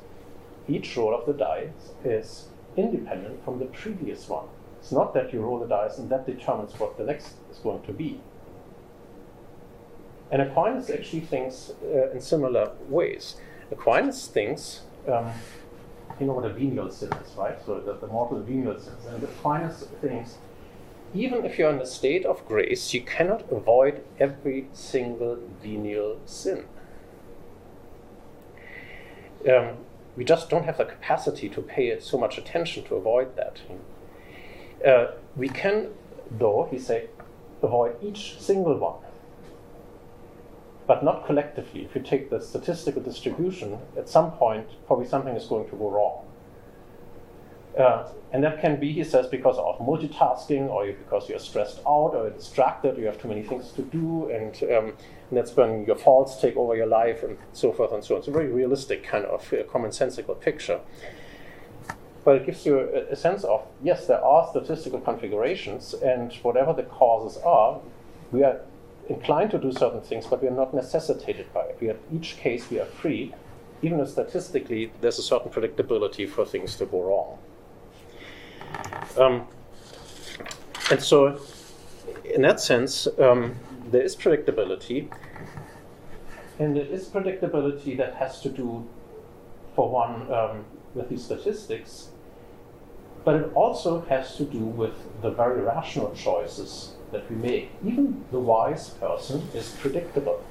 each 0.67 0.95
roll 0.95 1.13
of 1.13 1.25
the 1.25 1.33
dice 1.33 1.93
is 2.03 2.47
independent 2.77 3.43
from 3.43 3.59
the 3.59 3.65
previous 3.65 4.29
one. 4.29 4.45
It's 4.79 4.91
not 4.91 5.13
that 5.15 5.33
you 5.33 5.41
roll 5.41 5.59
the 5.59 5.67
dice 5.67 5.97
and 5.97 6.09
that 6.09 6.25
determines 6.25 6.79
what 6.79 6.97
the 6.97 7.03
next 7.03 7.33
is 7.51 7.57
going 7.57 7.83
to 7.83 7.93
be. 7.93 8.21
And 10.31 10.41
Aquinas 10.41 10.89
actually 10.89 11.21
thinks 11.21 11.71
uh, 11.83 12.11
in 12.11 12.19
similar 12.19 12.71
ways. 12.89 13.35
Aquinas 13.71 14.27
thinks, 14.27 14.81
um, 15.07 15.31
you 16.19 16.25
know 16.25 16.33
what 16.33 16.45
a 16.45 16.53
venial 16.53 16.91
sin 16.91 17.11
is, 17.13 17.35
right? 17.35 17.57
So 17.65 17.79
the, 17.79 17.93
the 17.93 18.07
mortal 18.07 18.41
venial 18.41 18.79
sins. 18.79 19.05
And 19.07 19.23
Aquinas 19.23 19.85
thinks, 20.01 20.37
even 21.13 21.45
if 21.45 21.57
you're 21.57 21.69
in 21.69 21.79
a 21.79 21.85
state 21.85 22.25
of 22.25 22.45
grace, 22.47 22.93
you 22.93 23.01
cannot 23.01 23.49
avoid 23.51 24.03
every 24.19 24.67
single 24.73 25.37
venial 25.61 26.19
sin. 26.25 26.65
Um, 29.49 29.77
we 30.17 30.25
just 30.25 30.49
don't 30.49 30.65
have 30.65 30.77
the 30.77 30.85
capacity 30.85 31.49
to 31.49 31.61
pay 31.61 31.99
so 31.99 32.17
much 32.17 32.37
attention 32.37 32.83
to 32.85 32.95
avoid 32.95 33.35
that. 33.35 33.59
Uh, 34.85 35.11
we 35.35 35.49
can, 35.49 35.89
though, 36.31 36.67
he 36.71 36.79
said, 36.79 37.09
avoid 37.61 37.95
each 38.01 38.39
single 38.39 38.77
one 38.77 39.04
but 40.87 41.03
not 41.03 41.25
collectively. 41.25 41.83
If 41.83 41.95
you 41.95 42.01
take 42.01 42.29
the 42.29 42.39
statistical 42.39 43.01
distribution, 43.01 43.79
at 43.97 44.07
some 44.07 44.31
point, 44.31 44.67
probably 44.87 45.07
something 45.07 45.35
is 45.35 45.45
going 45.45 45.69
to 45.69 45.75
go 45.75 45.89
wrong. 45.89 46.25
Uh, 47.77 48.07
and 48.31 48.43
that 48.43 48.61
can 48.61 48.79
be, 48.79 48.91
he 48.93 49.03
says, 49.03 49.27
because 49.27 49.57
of 49.57 49.79
multitasking, 49.79 50.69
or 50.69 50.85
because 50.85 51.27
you're 51.27 51.39
stressed 51.39 51.79
out, 51.79 52.13
or 52.13 52.29
distracted, 52.29 52.97
you 52.97 53.05
have 53.05 53.21
too 53.21 53.27
many 53.27 53.43
things 53.43 53.71
to 53.71 53.81
do, 53.81 54.29
and, 54.29 54.55
um, 54.71 54.93
and 55.29 55.37
that's 55.37 55.55
when 55.55 55.85
your 55.85 55.97
faults 55.97 56.39
take 56.39 56.55
over 56.55 56.75
your 56.75 56.87
life, 56.87 57.23
and 57.23 57.37
so 57.51 57.73
forth 57.73 57.91
and 57.91 58.03
so 58.03 58.15
on. 58.15 58.19
It's 58.19 58.27
a 58.27 58.31
very 58.31 58.47
realistic 58.47 59.03
kind 59.03 59.25
of 59.25 59.41
uh, 59.51 59.63
commonsensical 59.63 60.39
picture. 60.39 60.79
but 62.23 62.37
it 62.37 62.45
gives 62.45 62.65
you 62.65 62.79
a, 62.79 63.11
a, 63.11 63.15
sense 63.15 63.43
of 63.43 63.65
yes, 63.83 64.07
there 64.07 64.23
are 64.23 64.47
statistical 64.49 64.99
configurations, 65.01 65.93
and 65.93 66.33
whatever 66.43 66.71
the 66.71 66.83
causes 66.83 67.37
are, 67.43 67.81
we 68.31 68.43
are 68.43 68.61
inclined 69.09 69.51
to 69.51 69.57
do 69.57 69.71
certain 69.71 70.01
things, 70.01 70.25
but 70.25 70.41
we 70.41 70.47
are 70.47 70.55
not 70.55 70.73
necessitated 70.73 71.51
by 71.53 71.61
it. 71.61 71.77
We 71.79 71.89
are, 71.89 71.97
each 72.13 72.37
case 72.37 72.69
we 72.69 72.79
are 72.79 72.85
free, 72.85 73.33
even 73.81 73.99
if 73.99 74.09
statistically 74.09 74.91
there's 75.01 75.19
a 75.19 75.23
certain 75.23 75.51
predictability 75.51 76.27
for 76.27 76.45
things 76.45 76.75
to 76.77 76.85
go 76.85 77.03
wrong. 77.03 77.37
Um, 79.17 79.47
and 80.91 81.01
so, 81.01 81.39
in 82.23 82.41
that 82.41 82.59
sense, 82.59 83.07
um, 83.19 83.55
there 83.91 84.01
is 84.01 84.15
predictability, 84.15 85.11
and 86.59 86.77
it 86.77 86.89
is 86.89 87.07
predictability 87.07 87.97
that 87.97 88.15
has 88.15 88.41
to 88.41 88.49
do, 88.49 88.87
for 89.75 89.89
one, 89.89 90.31
um, 90.33 90.65
with 90.93 91.09
these 91.09 91.23
statistics, 91.23 92.09
but 93.23 93.35
it 93.35 93.51
also 93.53 94.01
has 94.01 94.35
to 94.37 94.45
do 94.45 94.59
with 94.59 94.93
the 95.21 95.31
very 95.31 95.61
rational 95.61 96.13
choices 96.15 96.94
that 97.11 97.29
we 97.29 97.35
make. 97.35 97.71
Even 97.85 98.25
the 98.31 98.39
wise 98.39 98.89
person 98.89 99.47
is 99.53 99.71
predictable. 99.79 100.43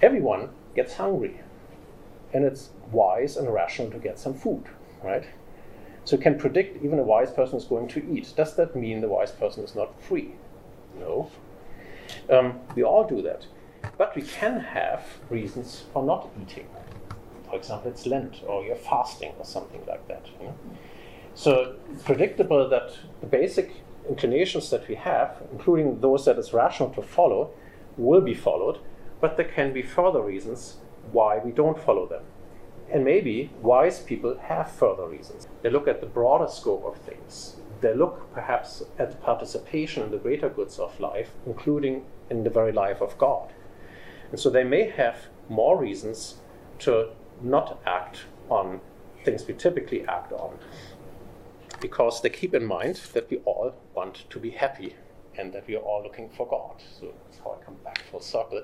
Everyone 0.00 0.50
gets 0.74 0.94
hungry, 0.94 1.40
and 2.32 2.44
it's 2.44 2.70
wise 2.90 3.36
and 3.36 3.52
rational 3.52 3.90
to 3.90 3.98
get 3.98 4.18
some 4.18 4.34
food, 4.34 4.64
right? 5.02 5.24
So 6.04 6.16
you 6.16 6.22
can 6.22 6.38
predict 6.38 6.84
even 6.84 6.98
a 6.98 7.04
wise 7.04 7.30
person 7.30 7.58
is 7.58 7.64
going 7.64 7.88
to 7.88 8.04
eat. 8.12 8.32
Does 8.36 8.56
that 8.56 8.74
mean 8.74 9.00
the 9.00 9.08
wise 9.08 9.30
person 9.30 9.62
is 9.62 9.74
not 9.74 10.00
free? 10.02 10.32
No. 10.98 11.30
Um, 12.28 12.58
we 12.74 12.82
all 12.82 13.06
do 13.06 13.22
that. 13.22 13.46
But 13.98 14.14
we 14.16 14.22
can 14.22 14.60
have 14.60 15.04
reasons 15.30 15.84
for 15.92 16.02
not 16.02 16.30
eating. 16.40 16.66
For 17.48 17.56
example, 17.56 17.90
it's 17.90 18.06
Lent 18.06 18.42
or 18.46 18.64
you're 18.64 18.76
fasting 18.76 19.32
or 19.38 19.44
something 19.44 19.84
like 19.86 20.06
that. 20.08 20.26
You 20.40 20.46
know? 20.46 20.54
So 21.34 21.76
predictable 22.04 22.68
that 22.68 22.92
the 23.20 23.26
basic 23.26 23.72
inclinations 24.08 24.70
that 24.70 24.88
we 24.88 24.94
have, 24.96 25.42
including 25.52 26.00
those 26.00 26.24
that 26.24 26.38
is 26.38 26.52
rational 26.52 26.90
to 26.90 27.02
follow, 27.02 27.50
will 27.96 28.20
be 28.20 28.34
followed, 28.34 28.78
but 29.20 29.36
there 29.36 29.48
can 29.48 29.72
be 29.72 29.82
further 29.82 30.20
reasons 30.20 30.76
why 31.12 31.38
we 31.38 31.50
don't 31.50 31.78
follow 31.78 32.06
them. 32.06 32.22
And 32.90 33.04
maybe 33.04 33.50
wise 33.62 34.00
people 34.00 34.38
have 34.38 34.70
further 34.70 35.06
reasons. 35.06 35.48
They 35.62 35.70
look 35.70 35.88
at 35.88 36.00
the 36.00 36.06
broader 36.06 36.48
scope 36.48 36.84
of 36.84 36.96
things. 36.98 37.56
They 37.80 37.94
look 37.94 38.32
perhaps 38.32 38.82
at 38.98 39.22
participation 39.22 40.02
in 40.02 40.10
the 40.10 40.18
greater 40.18 40.48
goods 40.48 40.78
of 40.78 40.98
life, 41.00 41.30
including 41.46 42.04
in 42.30 42.44
the 42.44 42.50
very 42.50 42.72
life 42.72 43.00
of 43.00 43.16
God. 43.18 43.52
And 44.30 44.38
so 44.38 44.50
they 44.50 44.64
may 44.64 44.88
have 44.90 45.26
more 45.48 45.78
reasons 45.78 46.36
to 46.80 47.10
not 47.40 47.80
act 47.86 48.20
on 48.48 48.80
things 49.24 49.46
we 49.46 49.54
typically 49.54 50.04
act 50.06 50.32
on 50.32 50.58
because 51.82 52.22
they 52.22 52.30
keep 52.30 52.54
in 52.54 52.64
mind 52.64 53.00
that 53.12 53.28
we 53.28 53.38
all 53.38 53.74
want 53.94 54.24
to 54.30 54.38
be 54.38 54.50
happy 54.50 54.94
and 55.36 55.52
that 55.52 55.66
we 55.66 55.74
are 55.74 55.80
all 55.80 56.02
looking 56.02 56.30
for 56.30 56.46
God. 56.46 56.80
So 56.98 57.12
that's 57.24 57.38
how 57.42 57.58
I 57.60 57.64
come 57.64 57.76
back 57.84 58.02
full 58.10 58.20
circle. 58.20 58.62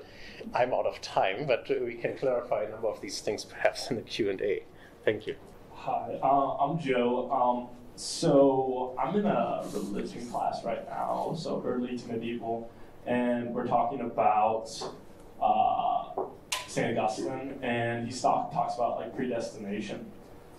I'm 0.53 0.73
out 0.73 0.85
of 0.85 1.01
time, 1.01 1.45
but 1.45 1.69
we 1.69 1.95
can 1.95 2.17
clarify 2.17 2.63
a 2.63 2.69
number 2.69 2.87
of 2.87 3.01
these 3.01 3.19
things 3.21 3.43
perhaps 3.43 3.89
in 3.89 3.97
the 3.97 4.01
Q&A. 4.01 4.63
Thank 5.03 5.27
you. 5.27 5.35
Hi, 5.73 6.19
uh, 6.23 6.57
I'm 6.57 6.79
Joe. 6.79 7.29
Um, 7.31 7.75
so 7.95 8.95
I'm 8.97 9.15
in 9.15 9.25
a 9.25 9.63
religion 9.73 10.29
class 10.29 10.63
right 10.63 10.87
now, 10.89 11.35
so 11.37 11.61
early 11.65 11.97
to 11.97 12.07
medieval, 12.07 12.71
and 13.05 13.53
we're 13.53 13.67
talking 13.67 14.01
about 14.01 14.69
uh, 15.41 16.23
St. 16.67 16.97
Augustine, 16.97 17.59
and 17.61 18.07
he 18.07 18.17
talk, 18.17 18.53
talks 18.53 18.75
about 18.75 18.99
like 18.99 19.15
predestination. 19.15 20.05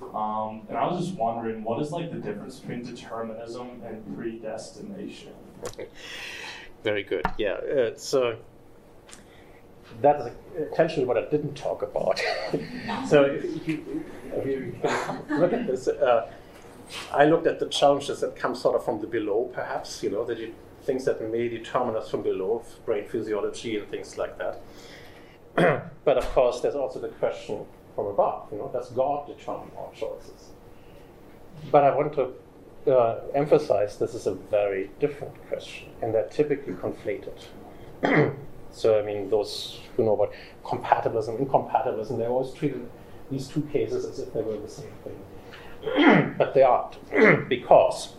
Um, 0.02 0.62
and 0.68 0.76
I 0.76 0.86
was 0.86 1.06
just 1.06 1.18
wondering, 1.18 1.62
what 1.62 1.80
is 1.80 1.92
like 1.92 2.10
the 2.10 2.18
difference 2.18 2.58
between 2.58 2.82
determinism 2.82 3.82
and 3.84 4.16
predestination? 4.16 5.32
Very 6.82 7.02
good. 7.02 7.24
Yeah. 7.38 7.52
Uh, 7.52 7.90
so 7.96 8.36
that 10.00 10.20
is 10.20 10.32
essentially 10.72 11.04
what 11.04 11.18
I 11.18 11.28
didn't 11.28 11.54
talk 11.54 11.82
about. 11.82 12.18
so 13.08 13.24
if, 13.24 13.68
you, 13.68 14.04
if, 14.32 14.46
you, 14.46 14.74
look 15.28 15.52
at 15.52 15.66
this, 15.66 15.88
uh, 15.88 16.30
I 17.12 17.26
looked 17.26 17.46
at 17.46 17.60
the 17.60 17.66
challenges 17.66 18.20
that 18.20 18.36
come 18.36 18.54
sort 18.54 18.76
of 18.76 18.84
from 18.84 19.00
the 19.00 19.06
below, 19.06 19.50
perhaps. 19.52 20.02
You 20.02 20.10
know, 20.10 20.24
the 20.24 20.50
things 20.82 21.04
that 21.04 21.20
may 21.30 21.48
determine 21.48 21.96
us 21.96 22.10
from 22.10 22.22
below, 22.22 22.64
brain 22.84 23.06
physiology 23.06 23.76
and 23.76 23.88
things 23.88 24.16
like 24.16 24.38
that. 24.38 24.60
but 26.04 26.16
of 26.16 26.24
course, 26.32 26.60
there's 26.60 26.74
also 26.74 27.00
the 27.00 27.08
question 27.08 27.66
from 28.00 28.12
above. 28.12 28.48
You 28.52 28.58
know, 28.58 28.70
does 28.72 28.90
God 28.90 29.26
determine 29.26 29.70
our 29.76 29.92
choices? 29.92 30.50
But 31.70 31.84
I 31.84 31.94
want 31.94 32.14
to 32.14 32.92
uh, 32.92 33.20
emphasize 33.34 33.98
this 33.98 34.14
is 34.14 34.26
a 34.26 34.34
very 34.34 34.90
different 35.00 35.34
question, 35.48 35.88
and 36.00 36.14
they're 36.14 36.28
typically 36.28 36.74
conflated. 36.74 37.38
so, 38.72 38.98
I 38.98 39.02
mean, 39.02 39.28
those 39.28 39.80
who 39.96 40.04
know 40.04 40.14
about 40.14 40.32
compatibilism, 40.64 41.38
incompatibilism, 41.38 42.18
they 42.18 42.26
always 42.26 42.54
treated 42.54 42.88
these 43.30 43.48
two 43.48 43.62
cases 43.72 44.04
as 44.04 44.18
if 44.18 44.32
they 44.32 44.42
were 44.42 44.56
the 44.56 44.68
same 44.68 44.92
thing. 45.04 46.34
but 46.38 46.54
they 46.54 46.62
aren't, 46.62 47.48
because, 47.48 48.14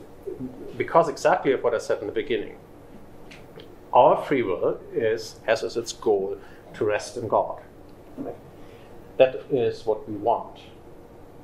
because 0.78 1.10
exactly 1.10 1.52
of 1.52 1.64
what 1.64 1.74
I 1.74 1.80
said 1.80 2.00
in 2.02 2.08
the 2.08 2.14
beginning. 2.14 2.58
Our 3.94 4.24
free 4.24 4.42
will 4.42 4.80
is, 4.94 5.40
has 5.46 5.64
as 5.64 5.76
its 5.76 5.92
goal 5.92 6.38
to 6.76 6.86
rest 6.86 7.18
in 7.18 7.28
God. 7.28 7.62
That 9.18 9.44
is 9.52 9.86
what 9.86 10.10
we 10.10 10.16
want. 10.16 10.60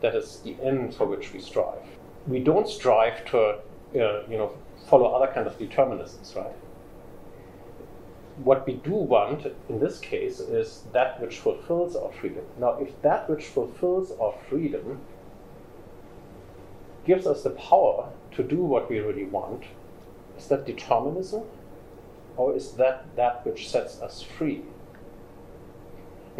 That 0.02 0.16
is 0.16 0.40
the 0.44 0.56
end 0.64 0.96
for 0.96 1.06
which 1.06 1.34
we 1.34 1.40
strive. 1.40 1.84
We 2.28 2.40
don't 2.40 2.68
strive 2.68 3.26
to, 3.32 3.40
uh, 3.40 3.60
you 3.94 4.38
know, 4.38 4.54
follow 4.88 5.08
other 5.08 5.32
kind 5.32 5.48
of 5.48 5.58
determinisms, 5.58 6.36
right? 6.36 6.56
What 8.44 8.68
we 8.68 8.74
do 8.74 8.92
want 8.92 9.48
in 9.68 9.80
this 9.80 10.00
case 10.00 10.40
is 10.40 10.84
that 10.94 11.20
which 11.20 11.40
fulfills 11.40 11.96
our 11.96 12.12
freedom. 12.12 12.46
Now, 12.60 12.78
if 12.80 13.02
that 13.02 13.30
which 13.30 13.46
fulfills 13.46 14.12
our 14.20 14.34
freedom 14.48 15.02
gives 17.06 17.26
us 17.26 17.44
the 17.44 17.50
power 17.52 18.10
to 18.34 18.44
do 18.44 18.58
what 18.58 18.90
we 18.90 19.00
really 19.00 19.26
want, 19.26 19.64
is 20.38 20.48
that 20.48 20.66
determinism? 20.66 21.44
Or 22.36 22.56
is 22.56 22.74
that 22.74 23.16
that 23.16 23.44
which 23.46 23.70
sets 23.70 24.00
us 24.02 24.22
free? 24.22 24.62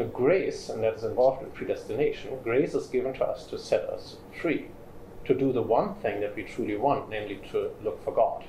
Grace, 0.06 0.70
and 0.70 0.84
that 0.84 0.96
is 0.96 1.04
involved 1.04 1.42
in 1.42 1.50
predestination, 1.52 2.38
grace 2.44 2.76
is 2.76 2.88
given 2.88 3.14
to 3.14 3.26
us 3.26 3.48
to 3.48 3.58
set 3.58 3.82
us 3.90 4.18
free, 4.40 4.68
to 5.26 5.34
do 5.34 5.52
the 5.52 5.62
one 5.62 5.96
thing 5.96 6.22
that 6.22 6.36
we 6.36 6.44
truly 6.44 6.78
want, 6.78 7.10
namely 7.10 7.40
to 7.52 7.72
look 7.84 8.04
for 8.04 8.14
God. 8.14 8.44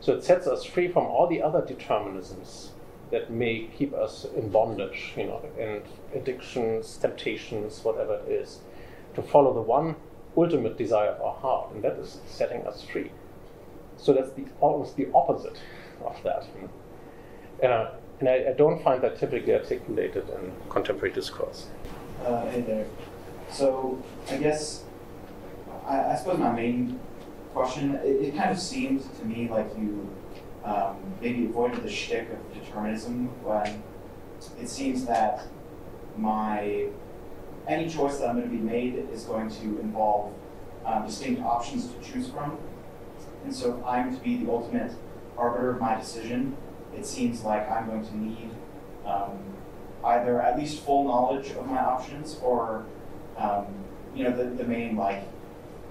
So 0.00 0.12
it 0.12 0.22
sets 0.22 0.46
us 0.46 0.64
free 0.64 0.88
from 0.88 1.06
all 1.06 1.26
the 1.26 1.40
other 1.40 1.62
determinisms 1.62 2.68
that 3.10 3.30
may 3.30 3.70
keep 3.76 3.94
us 3.94 4.26
in 4.36 4.50
bondage, 4.50 5.14
you 5.16 5.24
know, 5.24 5.42
and 5.58 5.82
addictions, 6.14 6.98
temptations, 6.98 7.82
whatever 7.82 8.16
it 8.16 8.28
is, 8.30 8.58
to 9.14 9.22
follow 9.22 9.54
the 9.54 9.62
one 9.62 9.96
ultimate 10.36 10.76
desire 10.76 11.10
of 11.10 11.22
our 11.22 11.34
heart, 11.34 11.72
and 11.72 11.82
that 11.82 11.96
is 11.96 12.20
setting 12.26 12.66
us 12.66 12.82
free. 12.82 13.10
So 13.96 14.12
that's 14.12 14.32
the, 14.32 14.44
almost 14.60 14.96
the 14.96 15.08
opposite 15.14 15.58
of 16.04 16.22
that. 16.24 16.46
Uh, 17.62 17.92
and 18.26 18.46
I, 18.46 18.50
I, 18.50 18.52
don't 18.54 18.82
find 18.82 19.02
that 19.02 19.18
typically 19.18 19.54
articulated 19.54 20.28
in 20.28 20.52
contemporary 20.70 21.14
discourse. 21.14 21.66
Uh, 22.24 22.46
hey 22.46 22.62
there. 22.62 22.86
So 23.50 24.02
I 24.30 24.38
guess 24.38 24.84
I, 25.86 26.12
I 26.12 26.16
suppose 26.16 26.38
my 26.38 26.52
main 26.52 26.98
question 27.52 27.94
it, 27.96 28.06
it, 28.06 28.36
kind 28.36 28.50
of 28.50 28.58
seemed 28.58 29.04
to 29.18 29.24
me 29.26 29.48
like 29.48 29.68
you 29.76 30.08
um, 30.64 30.96
maybe 31.20 31.44
avoided 31.44 31.82
the 31.82 31.90
shtick 31.90 32.28
of 32.30 32.54
determinism 32.54 33.28
when 33.44 33.82
it 34.60 34.68
seems 34.68 35.04
that 35.04 35.46
my 36.16 36.88
any 37.68 37.88
choice 37.88 38.18
that 38.18 38.28
I'm 38.28 38.38
going 38.38 38.50
to 38.50 38.56
be 38.56 38.62
made 38.62 39.06
is 39.12 39.24
going 39.24 39.50
to 39.50 39.80
involve 39.80 40.32
um, 40.84 41.06
distinct 41.06 41.42
options 41.42 41.88
to 41.88 42.00
choose 42.00 42.28
from. 42.28 42.58
And 43.44 43.54
so 43.54 43.78
if 43.78 43.84
I'm 43.84 44.14
to 44.14 44.22
be 44.22 44.38
the 44.38 44.50
ultimate 44.50 44.92
arbiter 45.36 45.70
of 45.70 45.80
my 45.80 45.94
decision, 45.96 46.56
it 46.96 47.06
seems 47.06 47.42
like 47.42 47.70
I'm 47.70 47.86
going 47.86 48.04
to 48.04 48.16
need 48.16 48.50
um, 49.04 49.38
either 50.04 50.40
at 50.40 50.58
least 50.58 50.82
full 50.82 51.04
knowledge 51.04 51.50
of 51.50 51.66
my 51.66 51.78
options 51.78 52.38
or, 52.42 52.84
um, 53.36 53.66
you 54.14 54.24
know, 54.24 54.36
the, 54.36 54.44
the 54.44 54.64
main 54.64 54.96
like 54.96 55.24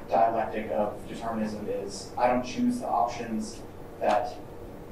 dialectic 0.09 0.69
of 0.71 1.07
determinism 1.07 1.67
is 1.69 2.11
I 2.17 2.27
don't 2.27 2.43
choose 2.43 2.79
the 2.79 2.87
options 2.87 3.61
that 3.99 4.35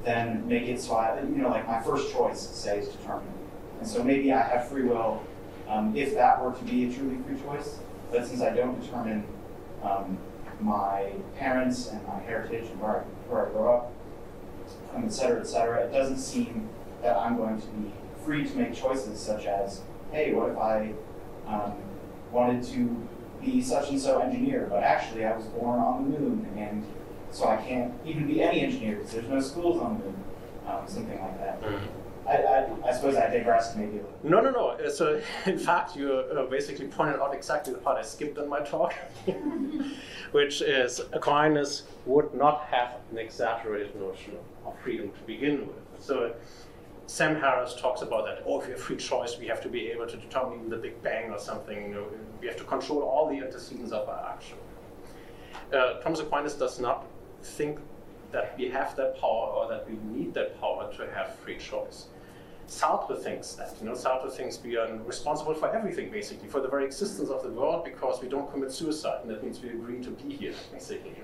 then 0.04 0.46
make 0.48 0.64
it 0.64 0.80
so 0.80 0.94
I, 0.94 1.20
you 1.20 1.36
know, 1.36 1.48
like 1.48 1.66
my 1.66 1.80
first 1.80 2.12
choice, 2.12 2.40
say, 2.40 2.80
is 2.80 2.88
determined. 2.88 3.32
And 3.78 3.88
so 3.88 4.02
maybe 4.02 4.32
I 4.32 4.42
have 4.42 4.68
free 4.68 4.82
will 4.82 5.22
um, 5.68 5.94
if 5.96 6.14
that 6.14 6.42
were 6.42 6.52
to 6.52 6.64
be 6.64 6.88
a 6.88 6.92
truly 6.92 7.16
free 7.22 7.40
choice. 7.40 7.78
But 8.10 8.26
since 8.26 8.42
I 8.42 8.50
don't 8.50 8.80
determine 8.80 9.24
um, 9.82 10.18
my 10.60 11.12
parents 11.38 11.88
and 11.88 12.06
my 12.06 12.20
heritage 12.20 12.68
and 12.70 12.80
where 12.80 13.00
I, 13.00 13.02
where 13.30 13.46
I 13.46 13.50
grow 13.50 13.74
up, 13.74 13.92
um, 14.94 15.04
et 15.04 15.12
cetera, 15.12 15.40
et 15.40 15.46
cetera, 15.46 15.80
it 15.84 15.92
doesn't 15.92 16.18
seem 16.18 16.68
that 17.02 17.16
I'm 17.16 17.36
going 17.36 17.60
to 17.60 17.66
be 17.68 17.90
free 18.24 18.44
to 18.46 18.56
make 18.56 18.74
choices 18.74 19.18
such 19.18 19.46
as, 19.46 19.82
hey, 20.12 20.32
what 20.32 20.50
if 20.50 20.58
I 20.58 20.92
um, 21.46 21.74
wanted 22.30 22.62
to 22.72 23.08
be 23.40 23.60
such 23.60 23.90
and 23.90 24.00
so 24.00 24.20
engineer, 24.20 24.66
but 24.70 24.82
actually 24.84 25.24
I 25.24 25.36
was 25.36 25.44
born 25.46 25.80
on 25.80 26.10
the 26.12 26.18
moon, 26.18 26.46
and 26.56 26.84
so 27.30 27.48
I 27.48 27.56
can't 27.56 27.92
even 28.04 28.26
be 28.26 28.42
any 28.42 28.60
engineer 28.60 28.96
because 28.96 29.12
there's 29.12 29.28
no 29.28 29.40
schools 29.40 29.80
on 29.82 29.98
the 29.98 30.04
moon, 30.04 30.24
um, 30.68 30.86
something 30.86 31.20
like 31.20 31.38
that. 31.40 31.62
I, 32.24 32.36
I, 32.36 32.88
I 32.88 32.92
suppose 32.92 33.16
I 33.16 33.28
digressed 33.28 33.76
maybe 33.76 33.98
a 33.98 34.02
little. 34.02 34.12
No, 34.22 34.40
no, 34.40 34.50
no. 34.50 34.66
Uh, 34.68 34.88
So, 34.88 35.20
in 35.46 35.58
fact, 35.58 35.96
you 35.96 36.12
uh, 36.12 36.46
basically 36.46 36.86
pointed 36.86 37.20
out 37.20 37.34
exactly 37.34 37.72
the 37.72 37.80
part 37.80 37.98
I 37.98 38.02
skipped 38.02 38.38
in 38.38 38.48
my 38.48 38.60
talk, 38.60 38.94
which 40.32 40.62
is 40.62 41.00
Aquinas 41.12 41.82
would 42.06 42.32
not 42.32 42.66
have 42.70 42.94
an 43.10 43.18
exaggerated 43.18 43.96
notion 43.96 44.34
of 44.34 44.51
freedom 44.82 45.10
to 45.10 45.20
begin 45.26 45.66
with. 45.66 45.76
So, 45.98 46.34
Sam 47.06 47.36
Harris 47.36 47.74
talks 47.74 48.02
about 48.02 48.24
that. 48.26 48.42
Oh, 48.46 48.60
if 48.60 48.66
we 48.66 48.72
have 48.72 48.80
free 48.80 48.96
choice, 48.96 49.38
we 49.38 49.46
have 49.46 49.60
to 49.62 49.68
be 49.68 49.88
able 49.88 50.06
to 50.06 50.16
determine 50.16 50.68
the 50.70 50.76
Big 50.76 51.02
Bang 51.02 51.30
or 51.30 51.38
something. 51.38 51.88
You 51.88 51.94
know, 51.94 52.06
we 52.40 52.46
have 52.46 52.56
to 52.56 52.64
control 52.64 53.02
all 53.02 53.28
the 53.28 53.38
antecedents 53.38 53.92
of 53.92 54.08
our 54.08 54.30
action. 54.30 54.56
Uh, 55.72 56.00
Thomas 56.00 56.20
Aquinas 56.20 56.54
does 56.54 56.78
not 56.80 57.06
think 57.42 57.78
that 58.30 58.56
we 58.56 58.68
have 58.68 58.96
that 58.96 59.20
power 59.20 59.48
or 59.48 59.68
that 59.68 59.88
we 59.88 59.96
need 60.16 60.32
that 60.34 60.58
power 60.60 60.92
to 60.94 61.10
have 61.12 61.34
free 61.36 61.58
choice. 61.58 62.06
Sartre 62.66 63.20
thinks 63.22 63.52
that. 63.54 63.74
You 63.80 63.88
know, 63.88 63.94
Sartre 63.94 64.32
thinks 64.32 64.58
we 64.62 64.76
are 64.76 64.96
responsible 65.04 65.54
for 65.54 65.74
everything, 65.74 66.10
basically, 66.10 66.48
for 66.48 66.60
the 66.60 66.68
very 66.68 66.84
existence 66.86 67.28
of 67.28 67.42
the 67.42 67.50
world, 67.50 67.84
because 67.84 68.22
we 68.22 68.28
don't 68.28 68.50
commit 68.50 68.72
suicide, 68.72 69.20
and 69.22 69.30
that 69.30 69.42
means 69.42 69.60
we 69.60 69.70
agree 69.70 70.02
to 70.02 70.10
be 70.10 70.34
here, 70.34 70.54
basically. 70.72 71.14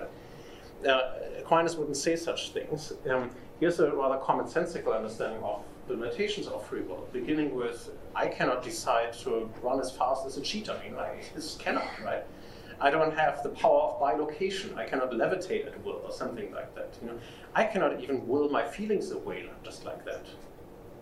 Uh, 0.86 1.00
Aquinas 1.38 1.76
wouldn't 1.76 1.96
say 1.96 2.16
such 2.16 2.50
things. 2.50 2.92
Um, 3.10 3.30
here's 3.60 3.80
a 3.80 3.90
rather 3.92 4.18
commonsensical 4.18 4.94
understanding 4.94 5.42
of 5.42 5.62
the 5.86 5.94
limitations 5.94 6.46
of 6.46 6.66
free 6.66 6.82
will, 6.82 7.08
beginning 7.12 7.54
with 7.54 7.90
I 8.14 8.28
cannot 8.28 8.62
decide 8.62 9.12
to 9.24 9.50
run 9.62 9.80
as 9.80 9.90
fast 9.90 10.26
as 10.26 10.36
a 10.36 10.42
cheetah. 10.42 10.80
You 10.84 10.92
know, 10.92 10.98
I 10.98 11.22
just 11.34 11.58
cannot, 11.58 11.88
right? 12.04 12.24
I 12.80 12.90
don't 12.90 13.16
have 13.16 13.42
the 13.42 13.48
power 13.48 13.80
of 13.80 14.00
bilocation. 14.00 14.76
I 14.76 14.84
cannot 14.84 15.10
levitate 15.10 15.66
at 15.66 15.84
will 15.84 16.00
or 16.04 16.12
something 16.12 16.52
like 16.52 16.74
that. 16.76 16.96
You 17.00 17.08
know, 17.08 17.18
I 17.54 17.64
cannot 17.64 18.00
even 18.00 18.26
will 18.28 18.48
my 18.48 18.64
feelings 18.68 19.10
away 19.10 19.48
just 19.64 19.84
like 19.84 20.04
that. 20.04 20.26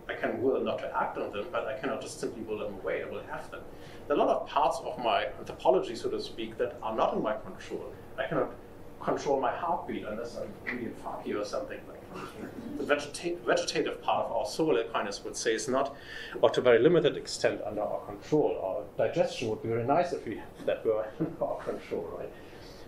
I 0.09 0.13
can 0.13 0.41
will 0.41 0.63
not 0.63 0.79
to 0.79 0.97
act 0.97 1.17
on 1.17 1.31
them, 1.31 1.47
but 1.51 1.67
I 1.67 1.77
cannot 1.77 2.01
just 2.01 2.19
simply 2.19 2.41
will 2.43 2.59
them 2.59 2.73
away. 2.81 3.03
I 3.03 3.09
will 3.09 3.23
have 3.29 3.51
them. 3.51 3.61
There 4.07 4.17
are 4.17 4.19
a 4.19 4.23
lot 4.23 4.35
of 4.35 4.47
parts 4.47 4.79
of 4.79 4.97
my 4.99 5.25
anthropology, 5.37 5.95
so 5.95 6.09
to 6.09 6.21
speak, 6.21 6.57
that 6.57 6.77
are 6.81 6.95
not 6.95 7.13
in 7.13 7.21
my 7.21 7.35
control. 7.35 7.93
I 8.17 8.25
cannot 8.25 8.53
control 9.01 9.39
my 9.39 9.51
heartbeat 9.51 10.05
unless 10.05 10.37
I'm 10.37 10.49
really 10.65 10.91
funky 11.03 11.33
or 11.33 11.45
something 11.45 11.79
like 11.87 12.13
that. 12.13 12.77
The 12.77 12.95
vegeta- 12.95 13.39
vegetative 13.39 14.01
part 14.01 14.25
of 14.25 14.31
our 14.31 14.45
soul, 14.45 14.77
Aquinas 14.77 15.23
would 15.23 15.35
say, 15.35 15.53
is 15.53 15.67
not, 15.67 15.95
or 16.41 16.49
to 16.49 16.59
a 16.59 16.63
very 16.63 16.79
limited 16.79 17.15
extent, 17.17 17.61
under 17.65 17.81
our 17.81 18.01
control. 18.05 18.59
Our 18.97 19.07
digestion 19.07 19.49
would 19.49 19.61
be 19.61 19.69
very 19.69 19.85
nice 19.85 20.13
if 20.13 20.25
we 20.25 20.41
that 20.65 20.85
were 20.85 21.05
under 21.19 21.43
our 21.43 21.57
control, 21.63 22.09
right? 22.17 22.31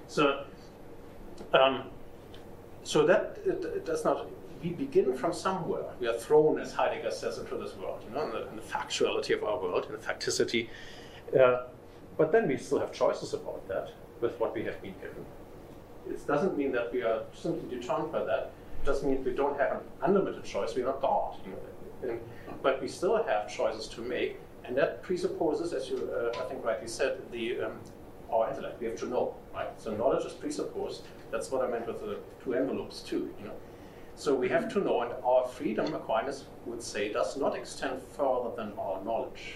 So, 0.07 0.45
um, 1.53 1.83
so 2.83 3.05
that 3.05 3.37
it, 3.45 3.63
it 3.63 3.85
does 3.85 4.03
not. 4.03 4.27
We 4.63 4.71
begin 4.71 5.15
from 5.15 5.31
somewhere. 5.31 5.85
We 6.01 6.07
are 6.07 6.17
thrown, 6.17 6.59
as 6.59 6.73
Heidegger 6.73 7.11
says, 7.11 7.37
into 7.37 7.55
this 7.55 7.75
world, 7.77 8.03
you 8.05 8.13
know, 8.13 8.25
in 8.25 8.31
the, 8.31 8.49
in 8.49 8.55
the 8.57 8.61
factuality 8.61 9.33
of 9.33 9.43
our 9.43 9.57
world, 9.57 9.85
in 9.85 9.93
the 9.93 9.97
facticity. 9.97 10.67
Uh, 11.39 11.67
but 12.17 12.33
then 12.33 12.47
we 12.47 12.57
still 12.57 12.79
have 12.79 12.91
choices 12.91 13.33
about 13.33 13.65
that 13.69 13.93
with 14.19 14.37
what 14.37 14.53
we 14.53 14.63
have 14.65 14.81
been 14.81 14.93
given. 14.99 15.25
It 16.09 16.25
doesn't 16.27 16.57
mean 16.57 16.71
that 16.71 16.91
we 16.91 17.01
are 17.03 17.21
simply 17.33 17.77
determined 17.77 18.11
by 18.11 18.23
that. 18.23 18.51
It 18.81 18.85
just 18.85 19.03
means 19.03 19.25
we 19.25 19.33
don't 19.33 19.59
have 19.59 19.71
an 19.73 19.79
unlimited 20.01 20.43
choice. 20.43 20.75
We're 20.75 20.85
not 20.85 21.01
God. 21.01 21.35
And, 22.01 22.19
but 22.63 22.81
we 22.81 22.87
still 22.87 23.21
have 23.21 23.53
choices 23.53 23.87
to 23.89 24.01
make, 24.01 24.39
and 24.63 24.75
that 24.77 25.03
presupposes, 25.03 25.73
as 25.73 25.89
you 25.89 26.09
uh, 26.13 26.39
I 26.39 26.43
think 26.49 26.63
rightly 26.63 26.87
said, 26.87 27.19
the 27.31 27.61
um, 27.61 27.73
our 28.31 28.49
intellect. 28.49 28.79
We 28.79 28.87
have 28.87 28.99
to 28.99 29.07
know, 29.07 29.35
right? 29.53 29.69
So 29.77 29.95
knowledge 29.95 30.25
is 30.25 30.33
presupposed. 30.33 31.03
That's 31.31 31.51
what 31.51 31.63
I 31.63 31.67
meant 31.67 31.87
with 31.87 31.99
the 31.99 32.19
two 32.43 32.53
envelopes 32.53 33.01
too, 33.01 33.33
you 33.39 33.45
know. 33.45 33.53
So 34.15 34.35
we 34.35 34.49
have 34.49 34.71
to 34.73 34.79
know, 34.79 35.01
and 35.01 35.13
our 35.23 35.47
freedom, 35.47 35.93
Aquinas 35.93 36.45
would 36.65 36.83
say, 36.83 37.11
does 37.11 37.37
not 37.37 37.55
extend 37.55 38.01
further 38.01 38.55
than 38.55 38.73
our 38.77 39.03
knowledge. 39.03 39.55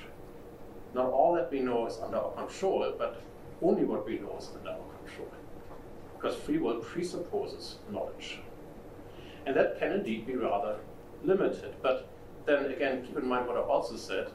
Not 0.94 1.08
all 1.08 1.34
that 1.36 1.52
we 1.52 1.60
know 1.60 1.86
is 1.88 1.98
under 2.00 2.18
our 2.18 2.32
control, 2.32 2.94
but 2.98 3.22
only 3.62 3.84
what 3.84 4.06
we 4.06 4.20
know 4.20 4.38
is 4.40 4.50
under 4.56 4.70
our 4.70 4.88
control. 5.06 5.28
Because 6.24 6.38
free 6.38 6.58
will 6.58 6.80
presupposes 6.80 7.80
knowledge. 7.92 8.40
And 9.46 9.54
that 9.58 9.78
can 9.78 9.92
indeed 9.92 10.26
be 10.26 10.38
rather 10.38 10.78
limited. 11.22 11.76
But 11.82 12.08
then 12.46 12.68
again, 12.68 13.06
keep 13.06 13.18
in 13.18 13.28
mind 13.28 13.46
what 13.46 13.58
I 13.58 13.60
also 13.60 13.98
said 13.98 14.32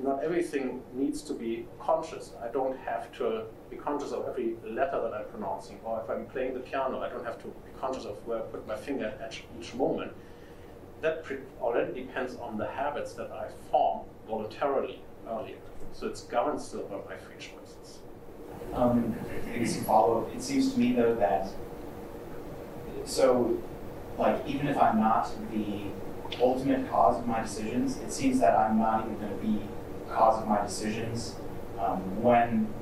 not 0.00 0.24
everything 0.24 0.82
needs 0.94 1.22
to 1.22 1.32
be 1.32 1.66
conscious. 1.78 2.32
I 2.42 2.48
don't 2.48 2.76
have 2.78 3.12
to 3.18 3.44
be 3.70 3.76
conscious 3.76 4.10
of 4.10 4.26
every 4.26 4.56
letter 4.64 5.00
that 5.00 5.14
I'm 5.14 5.26
pronouncing, 5.26 5.78
or 5.84 6.02
if 6.02 6.10
I'm 6.10 6.26
playing 6.26 6.54
the 6.54 6.60
piano, 6.60 7.00
I 7.00 7.08
don't 7.08 7.24
have 7.24 7.38
to 7.42 7.46
be 7.46 7.70
conscious 7.80 8.04
of 8.04 8.16
where 8.26 8.38
I 8.38 8.42
put 8.42 8.66
my 8.66 8.74
finger 8.74 9.14
at 9.20 9.38
each 9.60 9.74
moment. 9.74 10.12
That 11.02 11.24
already 11.60 11.92
depends 11.92 12.34
on 12.36 12.58
the 12.58 12.66
habits 12.66 13.12
that 13.14 13.30
I 13.30 13.48
form 13.70 14.00
voluntarily 14.26 15.00
earlier. 15.28 15.58
So 15.92 16.08
it's 16.08 16.22
governed 16.22 16.60
still 16.60 16.82
by 16.84 16.96
my 17.08 17.16
free 17.16 17.36
choices. 17.38 17.61
Um, 18.72 19.14
I 19.52 19.58
guess 19.58 19.82
follow 19.84 20.22
up. 20.22 20.34
It 20.34 20.42
seems 20.42 20.72
to 20.72 20.78
me 20.78 20.92
though 20.92 21.14
that 21.16 21.48
so, 23.04 23.58
like, 24.18 24.46
even 24.46 24.68
if 24.68 24.78
I'm 24.78 25.00
not 25.00 25.30
the 25.50 25.86
ultimate 26.40 26.88
cause 26.90 27.18
of 27.18 27.26
my 27.26 27.42
decisions, 27.42 27.98
it 27.98 28.12
seems 28.12 28.40
that 28.40 28.56
I'm 28.56 28.78
not 28.78 29.04
even 29.04 29.18
going 29.18 29.30
to 29.30 29.44
be 29.44 29.62
cause 30.08 30.40
of 30.40 30.48
my 30.48 30.62
decisions 30.62 31.36
um, 31.78 32.22
when 32.22 32.72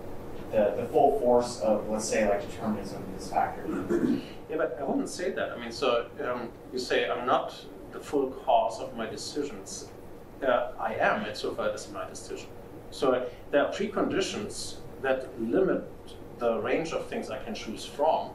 the, 0.51 0.74
the 0.76 0.89
full 0.91 1.18
force 1.20 1.61
of, 1.61 1.89
let's 1.89 2.05
say, 2.05 2.28
like 2.28 2.49
determinism 2.49 3.03
is 3.16 3.28
factored. 3.28 4.20
Yeah, 4.49 4.57
but 4.57 4.76
I 4.81 4.85
wouldn't 4.85 5.09
say 5.09 5.31
that. 5.31 5.53
I 5.53 5.59
mean, 5.59 5.70
so 5.70 6.09
um, 6.24 6.49
you 6.72 6.78
say 6.78 7.09
I'm 7.09 7.26
not 7.26 7.55
the 7.93 8.01
full 8.01 8.31
cause 8.31 8.81
of 8.81 8.97
my 8.97 9.07
decisions. 9.07 9.89
Uh, 10.45 10.72
I 10.78 10.95
am, 10.95 11.26
insofar 11.26 11.70
as 11.70 11.91
my 11.93 12.09
decision. 12.09 12.49
So 12.91 13.28
there 13.51 13.66
are 13.66 13.72
preconditions 13.72 14.76
that 15.03 15.28
limit 15.40 15.84
the 16.38 16.59
range 16.61 16.92
of 16.92 17.07
things 17.07 17.30
I 17.30 17.38
can 17.42 17.55
choose 17.55 17.84
from. 17.84 18.30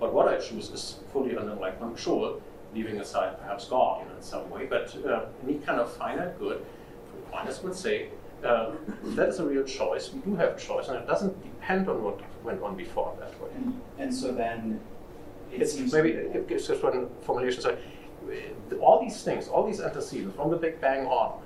But 0.00 0.12
what 0.12 0.28
I 0.28 0.38
choose 0.38 0.70
is 0.70 1.00
fully 1.12 1.36
under 1.36 1.56
my 1.56 1.70
control, 1.72 2.40
leaving 2.74 3.00
aside 3.00 3.38
perhaps 3.40 3.66
God, 3.66 4.02
you 4.02 4.08
know, 4.08 4.16
in 4.16 4.22
some 4.22 4.48
way. 4.50 4.66
But 4.66 4.94
uh, 5.04 5.26
any 5.44 5.58
kind 5.58 5.80
of 5.80 5.92
finite 5.92 6.38
good, 6.38 6.64
Aquinas 7.26 7.62
would 7.62 7.74
say, 7.74 8.08
uh, 8.44 8.70
that 9.16 9.30
is 9.30 9.40
a 9.40 9.44
real 9.44 9.64
choice. 9.64 10.12
We 10.12 10.20
do 10.20 10.36
have 10.36 10.56
choice, 10.62 10.88
and 10.88 10.96
it 10.96 11.06
doesn't 11.06 11.42
depend 11.42 11.88
on 11.88 12.02
what 12.04 12.20
went 12.44 12.62
on 12.62 12.76
before 12.76 13.16
that 13.18 13.40
way. 13.40 13.50
And, 13.56 13.80
and 13.98 14.14
so 14.14 14.32
then 14.32 14.80
it 15.52 15.62
It's 15.62 15.74
seems 15.74 15.92
maybe 15.92 16.10
it 16.10 16.48
gives 16.48 16.68
just 16.68 16.82
one 16.82 17.08
formulation. 17.22 17.60
So, 17.60 17.76
all 18.80 19.00
these 19.00 19.22
things, 19.22 19.48
all 19.48 19.66
these 19.66 19.80
antecedents 19.80 20.36
from 20.36 20.50
the 20.50 20.56
Big 20.56 20.80
Bang 20.80 21.06
on, 21.06 21.42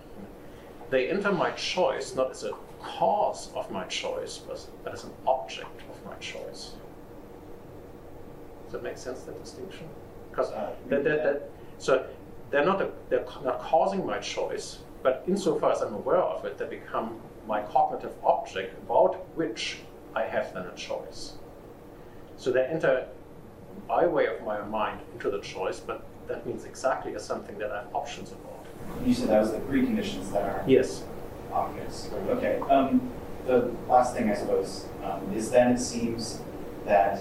they 0.90 1.08
enter 1.08 1.32
my 1.32 1.50
choice 1.52 2.14
not 2.14 2.32
as 2.32 2.44
a 2.44 2.52
cause 2.83 3.51
of 3.55 3.70
my 3.70 3.85
choice, 3.85 4.39
but, 4.39 4.64
as 4.93 5.05
an 5.05 5.11
object 5.26 5.80
of 5.91 6.05
my 6.05 6.14
choice. 6.16 6.72
Does 8.64 8.72
that 8.72 8.83
make 8.83 8.99
sense? 8.99 9.22
That 9.22 9.43
distinction? 9.43 9.89
Because 10.30 10.51
Uh, 10.51 10.70
that, 10.89 11.05
that, 11.05 11.22
that, 11.24 11.51
so 11.78 12.07
they're 12.51 12.64
not 12.64 12.80
a, 12.80 12.91
they're 13.09 13.26
not 13.45 13.61
causing 13.61 14.07
my 14.07 14.18
choice, 14.18 14.78
but 15.03 15.24
insofar 15.26 15.72
as 15.72 15.80
I'm 15.83 15.95
aware 15.95 16.16
of 16.22 16.45
it, 16.45 16.59
they 16.59 16.66
become 16.66 17.20
my 17.47 17.62
cognitive 17.62 18.12
object 18.24 18.78
about 18.87 19.16
which 19.37 19.80
I 20.14 20.22
have 20.22 20.55
then 20.55 20.66
a 20.66 20.74
choice. 20.74 21.35
So 22.37 22.51
they 22.51 22.64
enter 22.64 23.09
by 23.89 24.07
way 24.07 24.26
of 24.26 24.43
my 24.45 24.62
mind 24.62 25.01
into 25.12 25.30
the 25.30 25.41
choice, 25.41 25.80
but 25.80 26.05
that 26.28 26.47
means 26.47 26.64
exactly 26.64 27.14
as 27.14 27.24
something 27.24 27.59
that 27.59 27.72
I 27.72 27.78
have 27.83 27.95
options 27.95 28.33
about. 28.33 28.66
You 29.05 29.14
said 29.14 29.28
that 29.28 29.41
was 29.41 29.53
the 29.53 29.59
preconditions 29.59 30.33
that 30.33 30.43
are 30.43 30.64
Yes. 30.66 31.05
Obvious. 31.53 32.11
Okay. 32.28 32.61
Um, 32.70 33.11
the 33.46 33.72
last 33.88 34.14
thing 34.14 34.30
I 34.30 34.34
suppose 34.34 34.86
um, 35.05 35.32
is 35.34 35.50
then 35.50 35.72
it 35.72 35.78
seems 35.78 36.40
that 36.86 37.20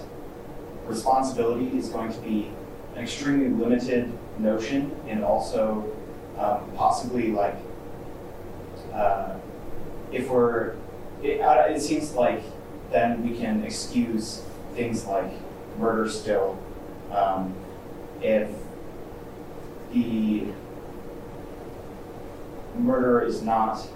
responsibility 0.86 1.78
is 1.78 1.90
going 1.90 2.12
to 2.12 2.20
be 2.20 2.52
an 2.96 3.04
extremely 3.04 3.50
limited 3.50 4.12
notion 4.40 4.96
and 5.08 5.24
also 5.24 5.92
um, 6.38 6.72
possibly 6.76 7.32
like 7.32 7.56
uh, 8.94 9.36
if 10.12 10.30
we're 10.30 10.76
it, 11.24 11.42
uh, 11.42 11.66
it 11.70 11.80
seems 11.80 12.14
like 12.14 12.44
then 12.92 13.28
we 13.28 13.38
can 13.38 13.64
excuse 13.64 14.44
things 14.74 15.06
like 15.06 15.32
murder 15.78 16.10
still 16.10 16.58
um, 17.12 17.54
if 18.22 18.50
the 19.94 20.46
murder 22.78 23.22
is 23.22 23.42
not. 23.42 23.88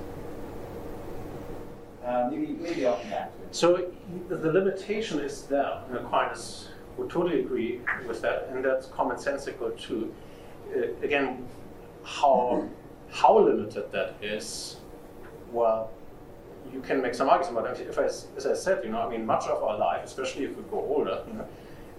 Uh, 2.05 2.29
maybe 2.29 2.47
maybe 2.61 2.85
I'll 2.85 2.97
come 2.97 3.09
back 3.09 3.35
to 3.35 3.43
it. 3.43 3.55
So 3.55 3.91
the 4.29 4.51
limitation 4.51 5.19
is 5.19 5.43
there, 5.43 5.81
and 5.89 5.97
Aquinas 5.97 6.69
would 6.97 7.09
totally 7.09 7.39
agree 7.39 7.81
with 8.07 8.21
that, 8.21 8.49
and 8.51 8.63
that's 8.63 8.87
commonsensical 8.87 9.77
too. 9.79 10.13
Uh, 10.75 10.87
again, 11.03 11.47
how 12.03 12.67
how 13.09 13.39
limited 13.39 13.91
that 13.91 14.15
is, 14.21 14.77
well, 15.51 15.89
you 16.71 16.81
can 16.81 17.01
make 17.01 17.15
some 17.15 17.29
arguments 17.29 17.59
about 17.59 17.79
it. 17.79 17.87
If 17.87 17.97
I, 17.97 18.05
as 18.05 18.45
I 18.45 18.53
said, 18.53 18.83
you 18.83 18.91
know, 18.91 18.99
I 18.99 19.09
mean, 19.09 19.25
much 19.25 19.45
of 19.45 19.63
our 19.63 19.77
life, 19.77 20.03
especially 20.03 20.45
if 20.45 20.55
we 20.57 20.63
grow 20.63 20.79
older, 20.79 21.23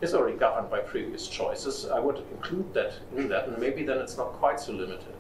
is 0.03 0.15
already 0.15 0.37
governed 0.37 0.71
by 0.71 0.81
previous 0.81 1.27
choices. 1.27 1.87
I 1.87 1.99
would 1.99 2.19
include 2.31 2.73
that 2.75 2.93
in 3.17 3.29
that, 3.29 3.49
and 3.49 3.59
maybe 3.59 3.83
then 3.83 3.99
it's 3.99 4.17
not 4.17 4.33
quite 4.35 4.61
so 4.61 4.73
limited. 4.73 5.15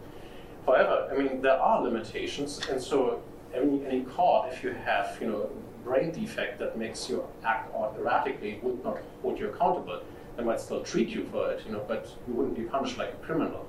However, 0.66 1.08
I 1.10 1.16
mean, 1.16 1.40
there 1.40 1.58
are 1.58 1.82
limitations, 1.82 2.60
and 2.70 2.80
so 2.80 3.22
any, 3.56 3.86
any 3.86 4.02
court, 4.02 4.52
if 4.52 4.62
you 4.62 4.70
have, 4.70 5.16
you 5.20 5.28
know, 5.28 5.50
brain 5.84 6.10
defect 6.10 6.58
that 6.58 6.76
makes 6.76 7.08
you 7.08 7.24
act 7.44 7.72
erratically, 7.98 8.58
would 8.62 8.82
not 8.84 8.98
hold 9.22 9.38
you 9.38 9.48
accountable. 9.48 10.02
They 10.36 10.42
might 10.42 10.60
still 10.60 10.82
treat 10.82 11.08
you 11.08 11.24
for 11.30 11.50
it, 11.52 11.62
you 11.64 11.72
know, 11.72 11.84
but 11.86 12.08
you 12.26 12.34
wouldn't 12.34 12.56
be 12.56 12.64
punished 12.64 12.98
like 12.98 13.12
a 13.12 13.24
criminal. 13.24 13.66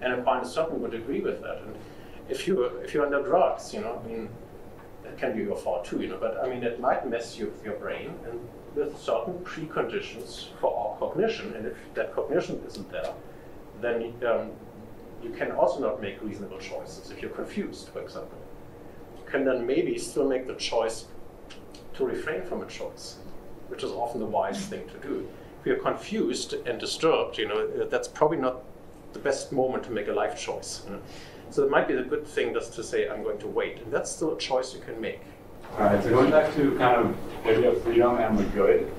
And 0.00 0.12
Aquinas 0.12 0.52
certainly 0.52 0.80
would 0.80 0.94
agree 0.94 1.20
with 1.20 1.42
that. 1.42 1.62
And 1.62 1.76
if 2.28 2.46
you 2.46 2.64
if 2.64 2.94
you're 2.94 3.04
under 3.04 3.22
drugs, 3.22 3.74
you 3.74 3.80
know, 3.80 4.00
I 4.02 4.08
mean, 4.08 4.28
that 5.02 5.18
can 5.18 5.36
be 5.36 5.42
your 5.42 5.56
fault 5.56 5.84
too, 5.84 6.00
you 6.00 6.08
know. 6.08 6.18
But 6.18 6.38
I 6.42 6.48
mean, 6.48 6.62
it 6.62 6.80
might 6.80 7.08
mess 7.08 7.38
you 7.38 7.46
with 7.46 7.64
your 7.64 7.76
brain 7.76 8.14
and 8.26 8.40
with 8.74 8.98
certain 9.00 9.38
preconditions 9.40 10.48
for 10.60 10.76
our 10.76 10.98
cognition. 10.98 11.54
And 11.54 11.66
if 11.66 11.76
that 11.94 12.14
cognition 12.14 12.62
isn't 12.66 12.90
there, 12.90 13.12
then 13.80 14.14
um, 14.26 14.50
you 15.22 15.30
can 15.30 15.52
also 15.52 15.80
not 15.80 16.00
make 16.00 16.22
reasonable 16.22 16.58
choices. 16.58 17.10
If 17.10 17.22
you're 17.22 17.30
confused, 17.30 17.88
for 17.88 18.00
example, 18.00 18.38
can 19.26 19.44
then 19.44 19.66
maybe 19.66 19.98
still 19.98 20.28
make 20.28 20.46
the 20.46 20.54
choice 20.54 21.06
to 21.94 22.04
refrain 22.04 22.42
from 22.42 22.62
a 22.62 22.66
choice, 22.66 23.16
which 23.68 23.82
is 23.82 23.90
often 23.90 24.20
the 24.20 24.26
wise 24.26 24.66
thing 24.66 24.86
to 24.88 24.98
do. 25.06 25.28
If 25.60 25.66
you're 25.66 25.78
confused 25.78 26.54
and 26.66 26.78
disturbed, 26.78 27.38
you 27.38 27.48
know, 27.48 27.84
that's 27.86 28.08
probably 28.08 28.38
not 28.38 28.62
the 29.12 29.18
best 29.18 29.52
moment 29.52 29.84
to 29.84 29.90
make 29.90 30.08
a 30.08 30.12
life 30.12 30.38
choice. 30.38 30.82
You 30.86 30.94
know? 30.94 31.00
So 31.50 31.64
it 31.64 31.70
might 31.70 31.88
be 31.88 31.94
the 31.94 32.02
good 32.02 32.26
thing 32.26 32.52
just 32.52 32.74
to 32.74 32.82
say, 32.82 33.08
I'm 33.08 33.22
going 33.22 33.38
to 33.38 33.46
wait. 33.46 33.80
And 33.80 33.92
that's 33.92 34.10
still 34.10 34.34
a 34.34 34.38
choice 34.38 34.74
you 34.74 34.80
can 34.80 35.00
make. 35.00 35.20
All 35.72 35.84
right, 35.84 36.02
so 36.02 36.10
going 36.10 36.30
back 36.30 36.54
to 36.54 36.76
kind 36.78 37.00
of 37.00 37.16
the 37.44 37.50
idea 37.50 37.70
of 37.70 37.82
freedom 37.82 38.16
and 38.18 38.38
the 38.38 38.44
good, 38.44 38.92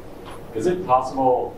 is 0.53 0.67
it 0.67 0.85
possible 0.85 1.55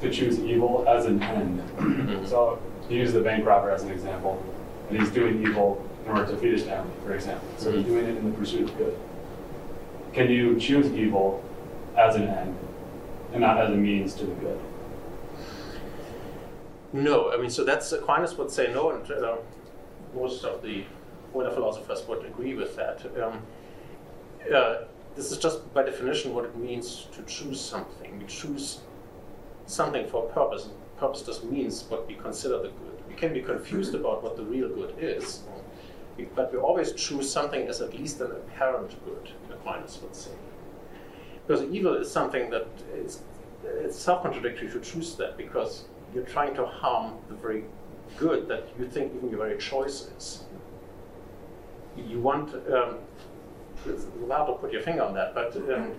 to 0.00 0.10
choose 0.10 0.38
evil 0.40 0.84
as 0.88 1.06
an 1.06 1.22
end? 1.22 1.60
Mm-hmm. 1.76 2.26
so 2.26 2.58
he 2.88 2.96
used 2.96 3.14
the 3.14 3.20
bank 3.20 3.44
robber 3.44 3.70
as 3.70 3.82
an 3.82 3.90
example, 3.90 4.42
and 4.88 4.98
he's 4.98 5.10
doing 5.10 5.42
evil 5.42 5.85
in 6.06 6.12
order 6.12 6.26
to 6.26 6.36
feed 6.36 6.52
his 6.52 6.62
family, 6.62 6.92
for 7.04 7.14
example. 7.14 7.48
So 7.58 7.72
he's 7.72 7.80
Mm-hmm. 7.84 7.90
doing 7.92 8.06
it 8.06 8.16
in 8.16 8.30
the 8.30 8.36
pursuit 8.38 8.70
of 8.70 8.78
good. 8.78 8.96
Can 10.12 10.30
you 10.30 10.58
choose 10.58 10.86
evil 10.92 11.42
as 11.96 12.14
an 12.16 12.28
end 12.28 12.56
and 13.32 13.40
not 13.40 13.58
as 13.58 13.70
a 13.70 13.74
means 13.74 14.14
to 14.14 14.24
the 14.24 14.34
good? 14.34 14.60
No, 16.92 17.32
I 17.32 17.36
mean, 17.36 17.50
so 17.50 17.64
that's 17.64 17.92
Aquinas 17.92 18.36
would 18.38 18.50
say 18.50 18.72
no, 18.72 18.90
and 18.90 19.10
uh, 19.10 19.36
most 20.14 20.44
of 20.44 20.62
the 20.62 20.84
older 21.34 21.50
philosophers 21.50 22.06
would 22.08 22.24
agree 22.24 22.54
with 22.54 22.76
that. 22.76 23.04
Um, 23.22 23.42
uh, 24.54 24.84
this 25.16 25.32
is 25.32 25.38
just 25.38 25.72
by 25.74 25.82
definition 25.82 26.34
what 26.34 26.44
it 26.44 26.56
means 26.56 27.08
to 27.12 27.22
choose 27.24 27.60
something. 27.60 28.18
We 28.18 28.26
choose 28.26 28.80
something 29.66 30.06
for 30.06 30.24
a 30.28 30.32
purpose. 30.32 30.68
Purpose 30.98 31.22
just 31.22 31.44
means 31.44 31.84
what 31.88 32.06
we 32.06 32.14
consider 32.14 32.58
the 32.58 32.68
good. 32.68 33.02
We 33.08 33.14
can 33.14 33.32
be 33.34 33.42
confused 33.42 33.94
about 33.94 34.22
what 34.22 34.36
the 34.36 34.44
real 34.44 34.68
good 34.68 34.94
is, 34.98 35.42
but 36.34 36.52
we 36.52 36.58
always 36.58 36.92
choose 36.92 37.30
something 37.30 37.68
as 37.68 37.80
at 37.80 37.98
least 37.98 38.20
an 38.20 38.32
apparent 38.32 38.96
good, 39.04 39.30
Aquinas 39.50 40.00
would 40.02 40.14
say. 40.14 40.30
Because 41.46 41.64
evil 41.70 41.94
is 41.94 42.10
something 42.10 42.50
that 42.50 42.66
is 42.94 43.22
it's 43.64 43.98
self-contradictory 43.98 44.70
to 44.70 44.80
choose 44.80 45.16
that 45.16 45.36
because 45.36 45.84
you're 46.14 46.24
trying 46.24 46.54
to 46.54 46.64
harm 46.66 47.14
the 47.28 47.34
very 47.34 47.64
good 48.16 48.48
that 48.48 48.68
you 48.78 48.86
think 48.86 49.14
even 49.16 49.28
your 49.28 49.38
very 49.38 49.58
choice 49.58 50.08
is. 50.16 50.44
You 51.96 52.20
want, 52.20 52.54
um, 52.72 52.98
it's 53.86 54.06
hard 54.28 54.46
to 54.48 54.54
put 54.54 54.72
your 54.72 54.82
finger 54.82 55.02
on 55.02 55.14
that, 55.14 55.34
but 55.34 55.56
um, 55.56 55.92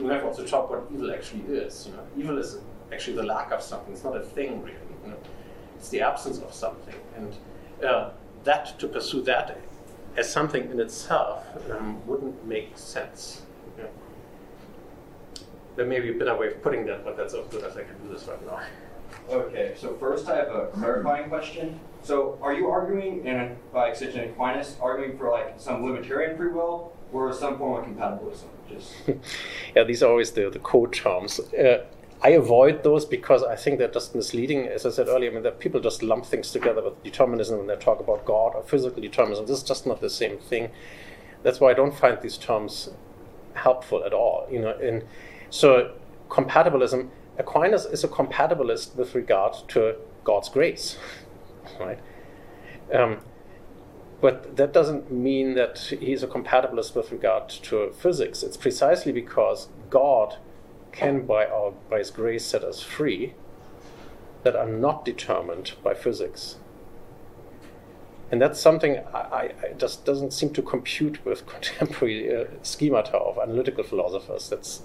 we 0.00 0.08
have 0.08 0.24
also 0.24 0.44
talked 0.44 0.70
what 0.70 0.86
evil 0.92 1.12
actually 1.12 1.42
is. 1.54 1.86
You 1.86 1.92
know, 1.92 2.06
evil 2.16 2.38
is 2.38 2.58
actually 2.92 3.16
the 3.16 3.22
lack 3.22 3.52
of 3.52 3.62
something. 3.62 3.92
It's 3.92 4.04
not 4.04 4.16
a 4.16 4.20
thing 4.20 4.62
really. 4.62 4.76
You 5.04 5.10
know? 5.10 5.16
It's 5.76 5.90
the 5.90 6.00
absence 6.00 6.38
of 6.38 6.52
something, 6.52 6.94
and 7.16 7.36
uh, 7.84 8.10
that 8.44 8.78
to 8.78 8.88
pursue 8.88 9.22
that 9.22 9.58
as 10.16 10.30
something 10.30 10.70
in 10.70 10.80
itself 10.80 11.44
um, 11.70 12.04
wouldn't 12.06 12.44
make 12.46 12.76
sense. 12.76 13.42
You 13.76 13.84
know? 13.84 13.90
There 15.76 15.86
may 15.86 16.00
be 16.00 16.10
a 16.10 16.14
better 16.14 16.36
way 16.36 16.48
of 16.48 16.62
putting 16.62 16.86
that, 16.86 17.04
but 17.04 17.16
that's 17.16 17.34
as 17.34 17.46
good 17.48 17.62
as 17.64 17.76
I 17.76 17.84
can 17.84 17.96
do 18.02 18.12
this 18.12 18.26
right 18.26 18.44
now. 18.46 18.60
Okay, 19.30 19.74
so 19.76 19.94
first 19.94 20.28
I 20.28 20.36
have 20.36 20.48
a 20.48 20.66
clarifying 20.72 21.28
question. 21.28 21.78
So 22.02 22.38
are 22.42 22.52
you 22.52 22.68
arguing, 22.68 23.26
and 23.26 23.56
by 23.72 23.88
extension 23.88 24.28
Aquinas, 24.30 24.76
arguing 24.80 25.18
for 25.18 25.30
like 25.30 25.54
some 25.58 25.84
libertarian 25.84 26.36
free 26.36 26.50
will 26.50 26.92
or 27.12 27.32
some 27.32 27.58
form 27.58 27.82
of 27.82 27.88
compatibilism? 27.88 28.48
Just 28.68 28.94
yeah, 29.76 29.84
these 29.84 30.02
are 30.02 30.10
always 30.10 30.32
the, 30.32 30.50
the 30.50 30.58
code 30.58 30.92
terms. 30.92 31.40
Uh, 31.40 31.84
I 32.20 32.30
avoid 32.30 32.82
those 32.82 33.04
because 33.04 33.44
I 33.44 33.54
think 33.54 33.78
they're 33.78 33.88
just 33.88 34.14
misleading. 34.14 34.66
As 34.66 34.84
I 34.84 34.90
said 34.90 35.06
earlier, 35.08 35.30
I 35.30 35.34
mean, 35.34 35.42
that 35.44 35.60
people 35.60 35.80
just 35.80 36.02
lump 36.02 36.26
things 36.26 36.50
together 36.50 36.82
with 36.82 37.02
determinism 37.04 37.58
when 37.58 37.66
they 37.68 37.76
talk 37.76 38.00
about 38.00 38.24
God 38.24 38.54
or 38.56 38.62
physical 38.64 39.00
determinism. 39.00 39.46
This 39.46 39.58
is 39.58 39.62
just 39.62 39.86
not 39.86 40.00
the 40.00 40.10
same 40.10 40.38
thing. 40.38 40.70
That's 41.44 41.60
why 41.60 41.70
I 41.70 41.74
don't 41.74 41.94
find 41.94 42.20
these 42.20 42.36
terms 42.36 42.90
helpful 43.54 44.02
at 44.04 44.12
all. 44.12 44.48
You 44.50 44.60
know, 44.60 44.76
and 44.78 45.04
so 45.50 45.94
compatibilism. 46.28 47.10
Aquinas 47.38 47.84
is 47.84 48.02
a 48.02 48.08
compatibilist 48.08 48.96
with 48.96 49.14
regard 49.14 49.54
to 49.68 49.94
God's 50.24 50.48
grace, 50.48 50.98
right? 51.80 52.00
Um, 52.92 53.18
but 54.20 54.56
that 54.56 54.72
doesn't 54.72 55.12
mean 55.12 55.54
that 55.54 55.78
he's 56.00 56.24
a 56.24 56.26
compatibilist 56.26 56.96
with 56.96 57.12
regard 57.12 57.48
to 57.48 57.92
physics. 57.92 58.42
It's 58.42 58.56
precisely 58.56 59.12
because 59.12 59.68
God 59.88 60.38
can, 60.92 61.26
by, 61.26 61.46
our, 61.46 61.72
by 61.90 61.98
his 61.98 62.10
grace, 62.10 62.44
set 62.44 62.64
us 62.64 62.82
free 62.82 63.34
that 64.42 64.56
are 64.56 64.66
not 64.66 65.04
determined 65.04 65.72
by 65.82 65.94
physics. 65.94 66.56
And 68.30 68.42
that's 68.42 68.60
something 68.60 68.98
I, 69.14 69.52
I, 69.62 69.72
just 69.78 70.04
doesn't 70.04 70.32
seem 70.32 70.52
to 70.52 70.62
compute 70.62 71.24
with 71.24 71.46
contemporary 71.54 72.34
uh, 72.34 72.44
schemata 72.62 73.16
of 73.16 73.38
analytical 73.38 73.84
philosophers. 73.84 74.48
That's 74.50 74.82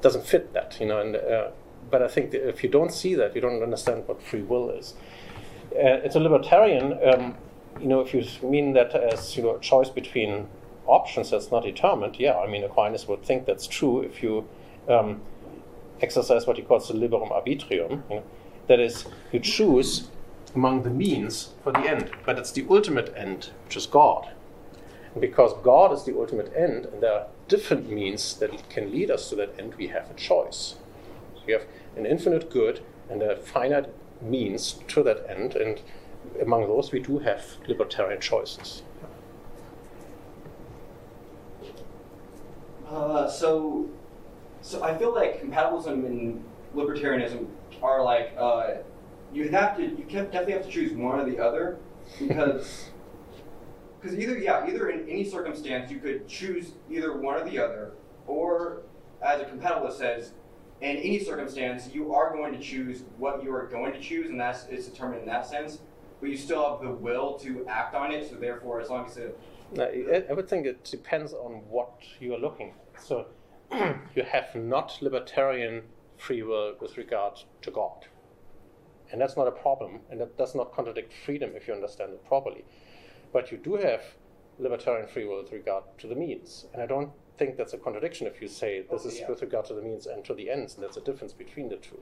doesn't 0.00 0.26
fit 0.26 0.52
that, 0.52 0.78
you 0.78 0.86
know. 0.86 1.00
And 1.00 1.16
uh, 1.16 1.50
but 1.90 2.02
I 2.02 2.08
think 2.08 2.32
if 2.34 2.62
you 2.62 2.70
don't 2.70 2.92
see 2.92 3.14
that, 3.14 3.34
you 3.34 3.40
don't 3.40 3.62
understand 3.62 4.06
what 4.06 4.22
free 4.22 4.42
will 4.42 4.70
is. 4.70 4.94
Uh, 5.72 6.04
it's 6.04 6.14
a 6.14 6.20
libertarian. 6.20 6.98
Um, 7.04 7.36
you 7.80 7.88
know, 7.88 8.00
if 8.00 8.14
you 8.14 8.24
mean 8.48 8.74
that 8.74 8.94
as 8.94 9.36
you 9.36 9.42
know, 9.42 9.56
a 9.56 9.60
choice 9.60 9.90
between 9.90 10.46
options 10.86 11.30
that's 11.30 11.50
not 11.50 11.64
determined, 11.64 12.20
yeah, 12.20 12.38
I 12.38 12.46
mean, 12.46 12.62
Aquinas 12.62 13.08
would 13.08 13.24
think 13.24 13.46
that's 13.46 13.66
true 13.66 14.00
if 14.00 14.22
you 14.22 14.46
um, 14.88 15.20
exercise 16.00 16.46
what 16.46 16.56
he 16.56 16.62
calls 16.62 16.88
the 16.88 16.94
liberum 16.94 17.30
arbitrium. 17.30 18.02
You 18.10 18.16
know, 18.16 18.24
that 18.66 18.80
is, 18.80 19.04
you 19.32 19.40
choose 19.40 20.08
among 20.54 20.82
the 20.82 20.90
means 20.90 21.50
for 21.62 21.72
the 21.72 21.80
end, 21.80 22.10
but 22.24 22.38
it's 22.38 22.52
the 22.52 22.66
ultimate 22.70 23.12
end, 23.16 23.50
which 23.64 23.76
is 23.76 23.86
God. 23.86 24.30
And 25.12 25.20
because 25.20 25.52
God 25.62 25.92
is 25.92 26.04
the 26.04 26.16
ultimate 26.16 26.52
end, 26.56 26.86
and 26.86 27.02
there 27.02 27.12
are 27.12 27.26
different 27.48 27.90
means 27.90 28.34
that 28.36 28.68
can 28.68 28.90
lead 28.90 29.10
us 29.10 29.28
to 29.30 29.36
that 29.36 29.54
end, 29.58 29.74
we 29.74 29.88
have 29.88 30.10
a 30.10 30.14
choice. 30.14 30.76
You 31.46 31.54
have 31.54 31.66
an 31.96 32.06
infinite 32.06 32.50
good 32.50 32.80
and 33.10 33.22
a 33.22 33.36
finite 33.36 33.90
means 34.22 34.78
to 34.88 35.02
that 35.02 35.26
end, 35.28 35.54
and 35.56 35.80
among 36.40 36.66
those 36.66 36.90
we 36.90 37.00
do 37.00 37.18
have 37.18 37.44
libertarian 37.68 38.20
choices. 38.20 38.82
Uh, 42.88 43.28
so, 43.28 43.88
so 44.64 44.82
I 44.82 44.96
feel 44.96 45.14
like 45.14 45.42
compatibilism 45.42 46.06
and 46.06 46.42
libertarianism 46.74 47.46
are 47.82 48.02
like 48.02 48.34
uh, 48.38 48.76
you 49.32 49.50
have 49.50 49.76
to 49.76 49.82
you 49.82 50.04
definitely 50.08 50.54
have 50.54 50.64
to 50.64 50.70
choose 50.70 50.92
one 50.92 51.20
or 51.20 51.30
the 51.30 51.38
other 51.38 51.76
because 52.18 52.88
because 54.00 54.18
either 54.18 54.38
yeah 54.38 54.66
either 54.66 54.88
in 54.88 55.06
any 55.08 55.22
circumstance 55.22 55.90
you 55.90 55.98
could 55.98 56.26
choose 56.26 56.72
either 56.90 57.18
one 57.18 57.34
or 57.34 57.44
the 57.44 57.58
other 57.58 57.92
or 58.26 58.82
as 59.22 59.42
a 59.42 59.44
compatibilist 59.44 59.98
says 59.98 60.32
in 60.80 60.96
any 60.96 61.18
circumstance 61.18 61.90
you 61.92 62.14
are 62.14 62.34
going 62.34 62.52
to 62.52 62.58
choose 62.58 63.02
what 63.18 63.44
you 63.44 63.54
are 63.54 63.66
going 63.66 63.92
to 63.92 64.00
choose 64.00 64.30
and 64.30 64.40
that's 64.40 64.64
it's 64.70 64.86
determined 64.86 65.20
in 65.20 65.26
that 65.26 65.46
sense 65.46 65.80
but 66.22 66.30
you 66.30 66.38
still 66.38 66.70
have 66.70 66.80
the 66.80 66.90
will 66.90 67.38
to 67.38 67.66
act 67.68 67.94
on 67.94 68.10
it 68.10 68.30
so 68.30 68.36
therefore 68.36 68.80
as 68.80 68.88
long 68.88 69.04
as 69.04 69.18
it 69.18 69.38
Now, 69.72 69.84
I 69.84 70.24
I 70.30 70.32
would 70.32 70.48
think 70.48 70.64
it 70.64 70.84
depends 70.84 71.34
on 71.34 71.60
what 71.68 71.92
you 72.18 72.34
are 72.34 72.38
looking 72.38 72.70
at. 72.70 73.02
So 73.02 73.26
you 73.72 74.22
have 74.22 74.54
not 74.54 74.98
libertarian 75.00 75.82
free 76.16 76.42
will 76.42 76.74
with 76.80 76.96
regard 76.96 77.40
to 77.62 77.70
God. 77.70 78.06
And 79.10 79.20
that's 79.20 79.36
not 79.36 79.46
a 79.46 79.52
problem, 79.52 80.00
and 80.10 80.20
that 80.20 80.36
does 80.38 80.54
not 80.54 80.72
contradict 80.72 81.12
freedom 81.12 81.52
if 81.54 81.68
you 81.68 81.74
understand 81.74 82.12
it 82.12 82.24
properly. 82.26 82.64
But 83.32 83.52
you 83.52 83.58
do 83.58 83.76
have 83.76 84.02
libertarian 84.58 85.08
free 85.08 85.26
will 85.26 85.42
with 85.42 85.52
regard 85.52 85.84
to 85.98 86.06
the 86.06 86.14
means. 86.14 86.66
And 86.72 86.82
I 86.82 86.86
don't 86.86 87.10
think 87.36 87.56
that's 87.56 87.72
a 87.72 87.78
contradiction 87.78 88.26
if 88.26 88.40
you 88.40 88.48
say 88.48 88.82
this 88.82 89.02
oh, 89.04 89.08
is 89.08 89.20
yeah. 89.20 89.28
with 89.28 89.42
regard 89.42 89.66
to 89.66 89.74
the 89.74 89.82
means 89.82 90.06
and 90.06 90.24
to 90.24 90.34
the 90.34 90.50
ends, 90.50 90.74
and 90.74 90.82
there's 90.82 90.96
a 90.96 91.00
difference 91.00 91.32
between 91.32 91.68
the 91.68 91.76
two. 91.76 92.00